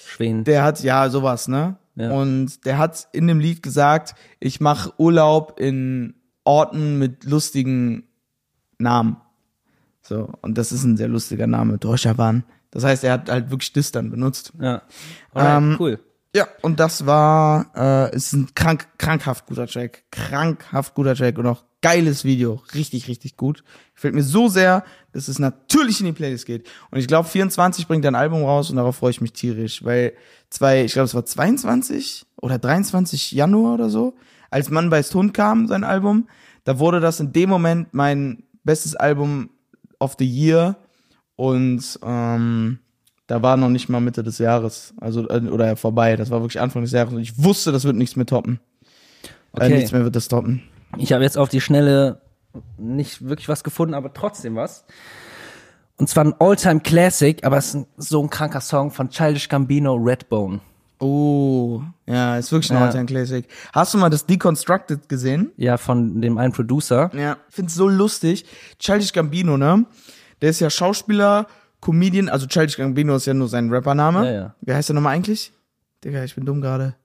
Schweden. 0.07 0.43
der 0.43 0.63
hat, 0.63 0.81
ja, 0.81 1.09
sowas, 1.09 1.47
ne? 1.47 1.77
Ja. 1.95 2.11
Und 2.11 2.65
der 2.65 2.79
hat 2.79 3.07
in 3.13 3.27
dem 3.27 3.39
Lied 3.39 3.61
gesagt, 3.61 4.15
ich 4.39 4.59
mache 4.59 4.93
Urlaub 4.97 5.59
in 5.59 6.15
Orten 6.43 6.97
mit 6.97 7.23
lustigen 7.23 8.07
Namen. 8.79 9.17
So, 10.01 10.33
und 10.41 10.57
das 10.57 10.71
ist 10.71 10.83
ein 10.83 10.97
sehr 10.97 11.07
lustiger 11.07 11.45
Name, 11.45 11.79
Torschawan. 11.79 12.43
Das 12.71 12.83
heißt, 12.83 13.03
er 13.03 13.13
hat 13.13 13.29
halt 13.29 13.51
wirklich 13.51 13.73
das 13.73 13.91
dann 13.91 14.09
benutzt. 14.09 14.53
ja. 14.59 14.81
Alright, 15.33 15.57
Ähm, 15.57 15.75
cool. 15.79 15.99
Ja, 16.35 16.47
und 16.61 16.79
das 16.79 17.05
war, 17.05 17.71
äh, 17.75 18.15
ist 18.15 18.33
ein 18.33 18.49
krank, 18.55 18.87
krankhaft 18.97 19.45
guter 19.45 19.67
Track. 19.67 20.03
Krankhaft 20.09 20.95
guter 20.95 21.13
Track 21.15 21.37
und 21.37 21.45
auch 21.45 21.63
geiles 21.81 22.25
Video. 22.25 22.61
Richtig, 22.73 23.07
richtig 23.07 23.37
gut. 23.37 23.63
Gefällt 23.95 24.13
mir 24.13 24.23
so 24.23 24.47
sehr, 24.47 24.83
dass 25.13 25.27
es 25.27 25.39
natürlich 25.39 25.99
in 25.99 26.07
die 26.07 26.11
Playlist 26.11 26.45
geht. 26.45 26.67
Und 26.91 26.99
ich 26.99 27.07
glaube, 27.07 27.27
24 27.27 27.87
bringt 27.87 28.05
ein 28.05 28.15
Album 28.15 28.43
raus 28.43 28.69
und 28.69 28.75
darauf 28.77 28.97
freue 28.97 29.11
ich 29.11 29.21
mich 29.21 29.33
tierisch, 29.33 29.83
weil 29.83 30.13
zwei, 30.49 30.83
ich 30.83 30.93
glaube, 30.93 31.05
es 31.05 31.15
war 31.15 31.25
22 31.25 32.25
oder 32.41 32.59
23 32.59 33.31
Januar 33.31 33.75
oder 33.75 33.89
so, 33.89 34.15
als 34.49 34.69
Mann 34.69 34.89
beißt 34.89 35.13
Hund 35.15 35.33
kam, 35.33 35.67
sein 35.67 35.83
Album, 35.83 36.27
da 36.63 36.79
wurde 36.79 36.99
das 36.99 37.19
in 37.19 37.31
dem 37.33 37.49
Moment 37.49 37.93
mein 37.93 38.43
bestes 38.63 38.95
Album 38.95 39.49
of 39.99 40.15
the 40.19 40.25
Year 40.25 40.75
und 41.35 41.99
ähm, 42.03 42.79
da 43.27 43.41
war 43.41 43.57
noch 43.57 43.69
nicht 43.69 43.89
mal 43.89 44.01
Mitte 44.01 44.23
des 44.23 44.39
Jahres, 44.39 44.93
also 44.99 45.29
äh, 45.29 45.39
oder 45.47 45.75
vorbei. 45.77 46.15
Das 46.15 46.31
war 46.31 46.41
wirklich 46.41 46.59
Anfang 46.59 46.81
des 46.81 46.91
Jahres 46.91 47.13
und 47.13 47.21
ich 47.21 47.41
wusste, 47.41 47.71
das 47.71 47.85
wird 47.85 47.95
nichts 47.95 48.15
mehr 48.15 48.25
toppen. 48.25 48.59
Äh, 48.63 49.29
Okay. 49.51 49.75
nichts 49.77 49.91
mehr 49.91 50.03
wird 50.03 50.15
das 50.15 50.27
toppen. 50.27 50.61
Ich 50.97 51.13
habe 51.13 51.23
jetzt 51.23 51.37
auf 51.37 51.49
die 51.49 51.61
Schnelle 51.61 52.21
nicht 52.77 53.27
wirklich 53.27 53.47
was 53.49 53.63
gefunden, 53.63 53.93
aber 53.93 54.13
trotzdem 54.13 54.55
was. 54.55 54.85
Und 55.97 56.07
zwar 56.09 56.25
ein 56.25 56.33
All-Time 56.39 56.79
Classic, 56.79 57.43
aber 57.45 57.57
es 57.57 57.75
ist 57.75 57.85
so 57.97 58.23
ein 58.23 58.29
kranker 58.29 58.61
Song 58.61 58.89
von 58.91 59.09
Childish 59.09 59.49
Gambino, 59.49 59.95
Redbone. 59.95 60.61
Oh, 61.01 61.81
ja, 62.05 62.37
ist 62.37 62.51
wirklich 62.51 62.71
ein 62.71 62.77
Ja. 62.77 62.85
All-Time 62.85 63.05
Classic. 63.05 63.45
Hast 63.73 63.93
du 63.93 63.97
mal 63.97 64.09
das 64.09 64.25
Deconstructed 64.25 65.07
gesehen? 65.07 65.51
Ja, 65.57 65.77
von 65.77 66.21
dem 66.21 66.37
einen 66.37 66.51
Producer. 66.53 67.09
Ja. 67.13 67.37
Ich 67.49 67.55
find's 67.55 67.75
so 67.75 67.87
lustig. 67.87 68.45
Childish 68.79 69.13
Gambino, 69.13 69.57
ne? 69.57 69.85
Der 70.41 70.49
ist 70.49 70.59
ja 70.59 70.69
Schauspieler, 70.69 71.47
Comedian, 71.81 72.27
also 72.29 72.47
Childish 72.47 72.77
Gambino 72.77 73.15
ist 73.15 73.25
ja 73.27 73.33
nur 73.33 73.47
sein 73.47 73.69
Rappername. 73.69 74.25
Ja, 74.25 74.31
ja. 74.31 74.55
Wie 74.61 74.73
heißt 74.73 74.89
der 74.89 74.95
nochmal 74.95 75.15
eigentlich? 75.15 75.53
Digga, 76.03 76.23
ich 76.23 76.35
bin 76.35 76.45
dumm 76.45 76.61
gerade. 76.61 76.95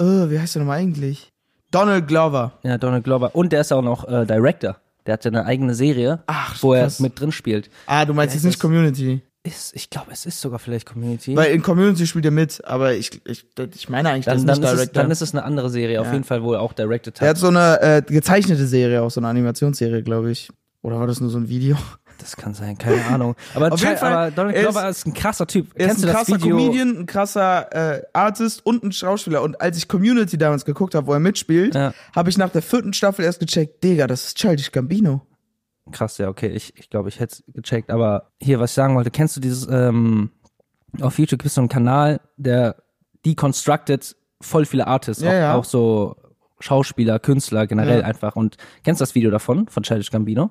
Äh, 0.00 0.30
wie 0.30 0.38
heißt 0.38 0.54
der 0.54 0.62
nochmal 0.62 0.78
eigentlich? 0.78 1.32
Donald 1.70 2.08
Glover. 2.08 2.52
Ja, 2.62 2.78
Donald 2.78 3.04
Glover. 3.04 3.34
Und 3.34 3.52
der 3.52 3.60
ist 3.62 3.72
auch 3.72 3.82
noch 3.82 4.06
äh, 4.08 4.24
Director. 4.26 4.76
Der 5.06 5.14
hat 5.14 5.24
ja 5.24 5.30
eine 5.30 5.44
eigene 5.46 5.74
Serie, 5.74 6.22
Ach, 6.26 6.56
wo 6.62 6.74
er 6.74 6.82
krass. 6.82 7.00
mit 7.00 7.18
drin 7.18 7.32
spielt. 7.32 7.70
Ah, 7.86 8.04
du 8.04 8.12
meinst 8.14 8.34
jetzt 8.34 8.44
nicht 8.44 8.56
das? 8.56 8.60
Community. 8.60 9.22
Ist, 9.44 9.74
ich 9.74 9.88
glaube, 9.88 10.10
es 10.12 10.26
ist 10.26 10.40
sogar 10.40 10.58
vielleicht 10.58 10.86
Community. 10.86 11.34
Weil 11.36 11.52
in 11.54 11.62
Community 11.62 12.06
spielt 12.06 12.24
er 12.26 12.30
mit, 12.30 12.62
aber 12.66 12.92
ich, 12.94 13.20
ich, 13.26 13.46
ich 13.74 13.88
meine 13.88 14.10
eigentlich, 14.10 14.26
das 14.26 14.44
dann, 14.44 14.48
ist 14.56 14.62
dann, 14.62 14.64
ist 14.64 14.70
es, 14.70 14.76
Director. 14.80 15.02
dann 15.02 15.10
ist 15.10 15.22
es 15.22 15.32
eine 15.34 15.44
andere 15.44 15.70
Serie, 15.70 16.00
auf 16.00 16.06
Ja. 16.08 16.12
jeden 16.12 16.24
Fall, 16.24 16.42
wo 16.42 16.52
er 16.52 16.60
auch 16.60 16.72
directed 16.74 17.18
er 17.20 17.28
hat. 17.28 17.36
hat 17.36 17.38
so 17.38 17.46
eine 17.48 17.80
äh, 17.80 18.02
gezeichnete 18.02 18.66
Serie, 18.66 19.02
auch 19.02 19.10
so 19.10 19.20
eine 19.20 19.28
Animationsserie, 19.28 20.02
glaube 20.02 20.30
ich. 20.32 20.50
Oder 20.82 20.98
war 21.00 21.06
das 21.06 21.20
nur 21.20 21.30
so 21.30 21.38
ein 21.38 21.48
Video? 21.48 21.76
Das 22.18 22.36
kann 22.36 22.52
sein, 22.52 22.76
keine 22.76 23.04
Ahnung. 23.06 23.36
Aber, 23.54 23.72
Auf 23.72 23.80
jeden 23.80 23.96
Fall, 23.96 24.12
aber 24.12 24.30
Donald 24.32 24.56
er 24.56 24.62
Glover 24.64 24.88
ist, 24.88 25.06
ein 25.06 25.14
krasser 25.14 25.46
Typ. 25.46 25.68
Er 25.74 25.86
Kennst 25.86 26.02
ist 26.04 26.08
ein 26.10 26.14
krasser? 26.14 26.38
Comedian, 26.38 26.98
ein 26.98 27.06
krasser 27.06 27.96
äh, 27.98 28.02
Artist 28.12 28.66
und 28.66 28.82
ein 28.82 28.90
Schauspieler. 28.92 29.42
Und 29.42 29.60
als 29.60 29.78
ich 29.78 29.86
Community 29.88 30.36
damals 30.36 30.64
geguckt 30.64 30.94
habe, 30.96 31.06
wo 31.06 31.12
er 31.12 31.20
mitspielt, 31.20 31.74
Ja. 31.76 31.94
habe 32.14 32.28
ich 32.30 32.36
nach 32.36 32.50
der 32.50 32.62
vierten 32.62 32.92
Staffel 32.92 33.24
erst 33.24 33.38
gecheckt, 33.40 33.84
Digga, 33.84 34.06
das 34.08 34.24
ist 34.24 34.36
Childish 34.36 34.72
Gambino. 34.72 35.22
Krass, 35.92 36.18
ja, 36.18 36.28
okay. 36.28 36.48
Ich, 36.48 36.76
ich 36.76 36.90
glaube, 36.90 37.08
ich 37.08 37.20
hätte 37.20 37.36
es 37.36 37.44
gecheckt. 37.54 37.90
Aber 37.90 38.30
hier, 38.40 38.58
was 38.60 38.72
ich 38.72 38.74
sagen 38.74 38.94
wollte, 38.96 39.10
kennst 39.10 39.36
du 39.36 39.40
dieses, 39.40 39.66
ähm, 39.70 40.30
auf 41.00 41.18
YouTube 41.18 41.38
gibt 41.38 41.46
es 41.46 41.54
so 41.54 41.60
einen 41.60 41.68
Kanal, 41.68 42.20
der 42.36 42.76
deconstructed 43.24 44.16
voll 44.40 44.66
viele 44.66 44.86
Artists, 44.86 45.22
Ja, 45.22 45.30
auch, 45.30 45.34
ja. 45.34 45.54
auch 45.54 45.64
so 45.64 46.16
Schauspieler, 46.60 47.18
Künstler 47.20 47.66
generell 47.68 48.00
Ja. 48.00 48.04
einfach. 48.06 48.34
Und 48.36 48.56
kennst 48.84 49.00
du 49.00 49.02
das 49.02 49.14
Video 49.14 49.30
davon, 49.30 49.68
von 49.68 49.82
Childish 49.84 50.10
Gambino? 50.10 50.50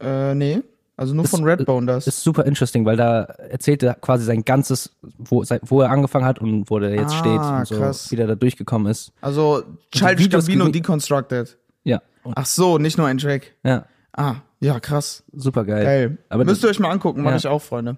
Äh, 0.00 0.34
nee. 0.34 0.62
Also 0.96 1.14
nur 1.14 1.24
Ist- 1.24 1.30
von 1.30 1.44
Redbone 1.44 1.86
das. 1.86 2.06
Ist 2.06 2.22
super 2.22 2.44
interesting, 2.44 2.84
weil 2.84 2.96
da 2.96 3.22
erzählt 3.22 3.82
er 3.82 3.94
quasi 3.94 4.24
sein 4.24 4.44
ganzes, 4.44 4.94
wo, 5.18 5.42
wo 5.62 5.80
er 5.80 5.90
angefangen 5.90 6.24
hat 6.26 6.38
und 6.38 6.68
wo 6.70 6.78
er 6.78 6.94
jetzt 6.94 7.14
Ah, 7.14 7.18
steht 7.18 7.38
und 7.40 7.66
so, 7.66 7.78
krass. 7.78 8.10
wie 8.10 8.16
der 8.16 8.26
da 8.26 8.34
durchgekommen 8.34 8.90
ist. 8.90 9.12
also 9.20 9.62
Childish 9.90 10.28
Gambino 10.28 10.68
Deconstructed. 10.68 11.56
Ja, 11.84 12.02
und, 12.22 12.34
Ach 12.36 12.46
so, 12.46 12.78
nicht 12.78 12.98
nur 12.98 13.06
ein 13.06 13.18
Track. 13.18 13.52
ja, 13.64 13.86
Ah, 14.12 14.36
ja, 14.60 14.78
krass. 14.80 15.24
super 15.32 15.64
geil. 15.64 15.84
Geil. 15.84 16.18
Aber 16.28 16.44
Müsst 16.44 16.62
ihr 16.62 16.68
euch 16.68 16.78
mal 16.78 16.90
angucken, 16.90 17.22
mache 17.22 17.32
Ja. 17.34 17.38
ich 17.38 17.46
auch, 17.46 17.62
Freunde. 17.62 17.96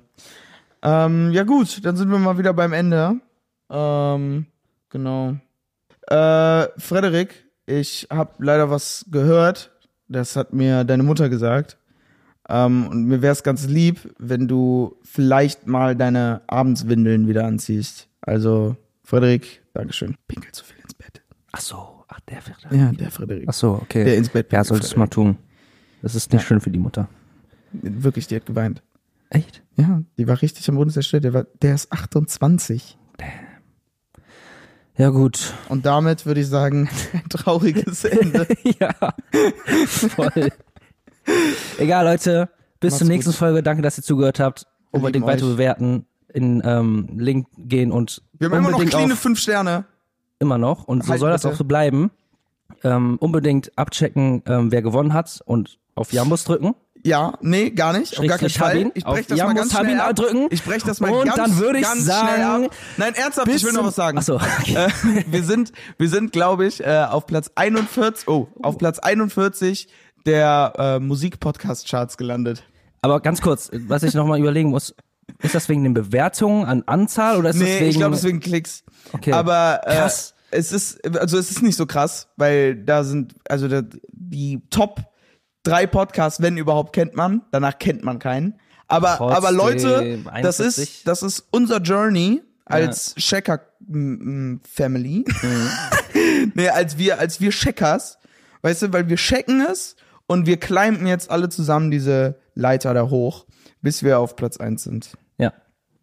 Ähm, 0.82 1.32
ja 1.32 1.42
gut, 1.42 1.84
dann 1.84 1.96
sind 1.96 2.10
wir 2.10 2.18
mal 2.18 2.38
wieder 2.38 2.52
beim 2.54 2.72
Ende. 2.72 3.16
Ähm, 3.70 4.46
genau. 4.90 5.34
Äh, 6.06 6.66
Frederik, 6.78 7.44
ich 7.66 8.06
habe 8.10 8.30
leider 8.38 8.70
was 8.70 9.04
gehört. 9.10 9.72
Das 10.08 10.36
hat 10.36 10.52
mir 10.52 10.84
deine 10.84 11.02
Mutter 11.02 11.28
gesagt. 11.28 11.78
Ähm, 12.48 12.86
und 12.88 13.04
mir 13.04 13.22
wäre 13.22 13.32
es 13.32 13.42
ganz 13.42 13.66
lieb, 13.66 14.14
wenn 14.18 14.48
du 14.48 14.96
vielleicht 15.02 15.66
mal 15.66 15.96
deine 15.96 16.42
Abendswindeln 16.46 17.26
wieder 17.28 17.46
anziehst. 17.46 18.08
Also, 18.20 18.76
Frederik, 19.02 19.62
Dankeschön. 19.72 20.16
Pinkel 20.28 20.52
zu 20.52 20.64
viel 20.64 20.80
ins 20.82 20.94
Bett. 20.94 21.22
Ach 21.52 21.60
so, 21.60 22.04
ach 22.08 22.20
der 22.20 22.42
fährt. 22.42 22.66
Ja, 22.70 22.92
der 22.92 23.10
Frederik. 23.10 23.44
Ach 23.48 23.54
so, 23.54 23.72
okay. 23.72 24.04
Der 24.04 24.16
ins 24.16 24.28
Bett 24.28 24.52
Ja, 24.52 24.64
solltest 24.64 24.94
du 24.94 24.98
mal 24.98 25.06
tun. 25.08 25.36
Das 26.02 26.14
ist 26.14 26.32
nicht 26.32 26.46
schön 26.46 26.60
für 26.60 26.70
die 26.70 26.78
Mutter. 26.78 27.08
Wirklich, 27.72 28.26
die 28.26 28.36
hat 28.36 28.46
geweint. 28.46 28.82
Echt? 29.30 29.62
Ja, 29.76 30.02
die 30.18 30.28
war 30.28 30.40
richtig 30.42 30.68
am 30.68 30.76
Boden 30.76 30.90
zerstört. 30.90 31.24
Der, 31.24 31.34
war, 31.34 31.44
der 31.62 31.74
ist 31.74 31.90
28. 31.90 32.96
Ja, 34.96 35.08
gut. 35.08 35.54
Und 35.68 35.86
damit 35.86 36.24
würde 36.24 36.40
ich 36.40 36.46
sagen, 36.46 36.88
ein 37.12 37.24
trauriges 37.28 38.04
Ende. 38.04 38.46
ja, 38.78 38.94
voll. 39.86 40.50
Egal, 41.78 42.04
Leute. 42.04 42.48
Bis 42.80 42.92
Macht's 42.92 42.98
zur 42.98 43.08
nächsten 43.08 43.30
gut. 43.30 43.38
Folge. 43.38 43.62
Danke, 43.62 43.82
dass 43.82 43.98
ihr 43.98 44.04
zugehört 44.04 44.40
habt. 44.40 44.66
Unbedingt 44.90 45.26
weiter 45.26 45.44
euch. 45.46 45.52
bewerten, 45.52 46.06
in 46.32 46.62
ähm, 46.64 47.08
Link 47.16 47.46
gehen 47.56 47.90
und 47.90 48.22
Wir 48.38 48.48
haben 48.48 48.58
immer 48.58 48.70
noch 48.70 48.84
kleine 48.84 49.16
fünf 49.16 49.38
Sterne. 49.38 49.84
immer 50.38 50.58
noch. 50.58 50.84
Und 50.84 51.04
so 51.04 51.10
Halt 51.10 51.20
soll 51.20 51.30
das 51.30 51.42
bitte. 51.42 51.54
auch 51.54 51.58
so 51.58 51.64
bleiben. 51.64 52.10
Ähm, 52.82 53.16
unbedingt 53.20 53.76
abchecken, 53.78 54.42
ähm, 54.46 54.70
wer 54.72 54.82
gewonnen 54.82 55.12
hat 55.12 55.40
und 55.46 55.78
auf 55.94 56.12
Jambus 56.12 56.44
drücken. 56.44 56.74
Ja, 57.06 57.34
nee, 57.42 57.68
gar 57.70 57.92
nicht. 57.92 58.18
Auf 58.18 58.26
gar 58.26 58.38
keinen 58.38 58.48
Fall. 58.48 58.90
Ich 58.94 59.04
Auf 59.04 59.14
brech 59.14 59.26
das 59.26 59.38
Ja 59.38 59.44
mal 59.44 59.54
ganz 59.54 59.72
schnell 59.72 59.84
Habin 59.84 60.00
ab. 60.00 60.16
drücken. 60.16 60.46
Ich 60.50 60.64
brech 60.64 60.82
das 60.84 61.00
mal 61.00 61.10
Und 61.10 61.26
ganz, 61.26 61.36
dann 61.36 61.58
würde 61.58 61.78
ich 61.78 61.84
ganz 61.84 62.04
sagen, 62.06 62.64
schnell. 62.64 62.70
Nein, 62.96 63.14
ernsthaft, 63.14 63.48
ich 63.48 63.62
will 63.62 63.72
noch 63.72 63.84
was 63.84 63.94
sagen. 63.94 64.16
Ach 64.18 64.22
so, 64.22 64.36
okay. 64.36 64.74
äh, 64.74 65.24
wir 65.26 65.42
sind, 65.44 65.72
wir 65.98 66.08
sind, 66.08 66.32
glaube 66.32 66.66
ich, 66.66 66.82
äh, 66.82 67.04
auf 67.10 67.26
Platz 67.26 67.50
41, 67.56 68.26
oh, 68.26 68.48
auf 68.62 68.78
Platz 68.78 68.98
41 68.98 69.88
der 70.26 70.72
äh, 70.78 70.98
Musik-Podcast-Charts 71.00 72.16
gelandet. 72.16 72.64
Aber 73.02 73.20
ganz 73.20 73.42
kurz, 73.42 73.70
was 73.72 74.02
ich 74.02 74.14
nochmal 74.14 74.38
überlegen 74.38 74.70
muss, 74.70 74.94
ist 75.42 75.54
das 75.54 75.68
wegen 75.68 75.84
den 75.84 75.94
Bewertungen 75.94 76.64
an 76.64 76.82
Anzahl 76.86 77.38
oder 77.38 77.50
ist 77.50 77.60
das 77.60 77.68
Nee, 77.68 77.80
wegen... 77.80 77.90
ich 77.90 77.96
glaube, 77.96 78.14
deswegen 78.14 78.40
Klicks. 78.40 78.84
Okay. 79.12 79.32
Aber 79.32 79.80
äh, 79.84 79.96
Krass. 79.96 80.34
es 80.50 80.72
ist, 80.72 81.04
also 81.18 81.38
es 81.38 81.50
ist 81.50 81.62
nicht 81.62 81.76
so 81.76 81.86
krass, 81.86 82.28
weil 82.36 82.76
da 82.76 83.04
sind, 83.04 83.34
also 83.48 83.68
da, 83.68 83.82
die 84.12 84.62
Top 84.70 85.00
drei 85.62 85.86
Podcasts, 85.86 86.40
wenn 86.40 86.56
überhaupt, 86.56 86.92
kennt 86.92 87.14
man. 87.14 87.42
Danach 87.50 87.78
kennt 87.78 88.04
man 88.04 88.18
keinen. 88.18 88.58
Aber, 88.86 89.16
Trotzdem, 89.16 89.36
aber 89.36 89.52
Leute, 89.52 90.18
das 90.42 90.60
41. 90.60 90.66
ist, 90.66 91.08
das 91.08 91.22
ist 91.22 91.48
unser 91.50 91.78
Journey 91.78 92.42
als 92.66 93.14
Checker 93.16 93.60
mm, 93.80 94.52
mm, 94.52 94.60
Family. 94.70 95.24
Mhm. 95.42 96.52
nee, 96.54 96.68
als 96.68 96.98
wir, 96.98 97.18
als 97.18 97.40
wir 97.40 97.50
Checkers, 97.50 98.18
weißt 98.62 98.82
du, 98.82 98.92
weil 98.92 99.08
wir 99.08 99.16
checken 99.16 99.60
es 99.62 99.96
und 100.26 100.46
wir 100.46 100.58
climben 100.58 101.06
jetzt 101.06 101.30
alle 101.30 101.48
zusammen 101.48 101.90
diese 101.90 102.38
Leiter 102.54 102.94
da 102.94 103.08
hoch, 103.10 103.46
bis 103.82 104.02
wir 104.02 104.18
auf 104.18 104.36
Platz 104.36 104.56
eins 104.58 104.84
sind. 104.84 105.16
ja. 105.38 105.52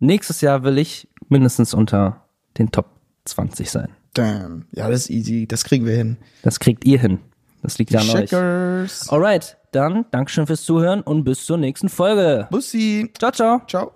Nächstes 0.04 0.42
Jahr 0.42 0.64
will 0.64 0.80
ich 0.80 1.08
mindestens 1.30 1.76
unter 1.76 2.26
den 2.58 2.72
Top 2.72 2.88
20 3.26 3.70
sein. 3.70 3.90
Damn. 4.16 4.66
Ja, 4.72 4.90
das 4.90 5.02
ist 5.02 5.10
easy. 5.12 5.48
Das 5.48 5.64
kriegen 5.64 5.86
wir 5.86 5.96
hin. 5.96 6.18
Das 6.42 6.60
kriegt 6.60 6.86
ihr 6.86 7.00
hin. 7.00 7.20
Das 7.62 7.78
liegt 7.78 7.92
ja 7.92 8.00
an 8.00 8.10
euch. 8.10 8.30
Checkers. 8.30 9.10
Alright, 9.10 9.58
dann 9.72 10.06
Dankeschön 10.10 10.48
fürs 10.48 10.64
Zuhören 10.64 11.02
und 11.02 11.24
bis 11.24 11.46
zur 11.46 11.58
nächsten 11.58 11.88
Folge. 11.88 12.48
Bussi. 12.50 13.12
Ciao, 13.18 13.32
ciao. 13.32 13.62
Ciao. 13.68 13.92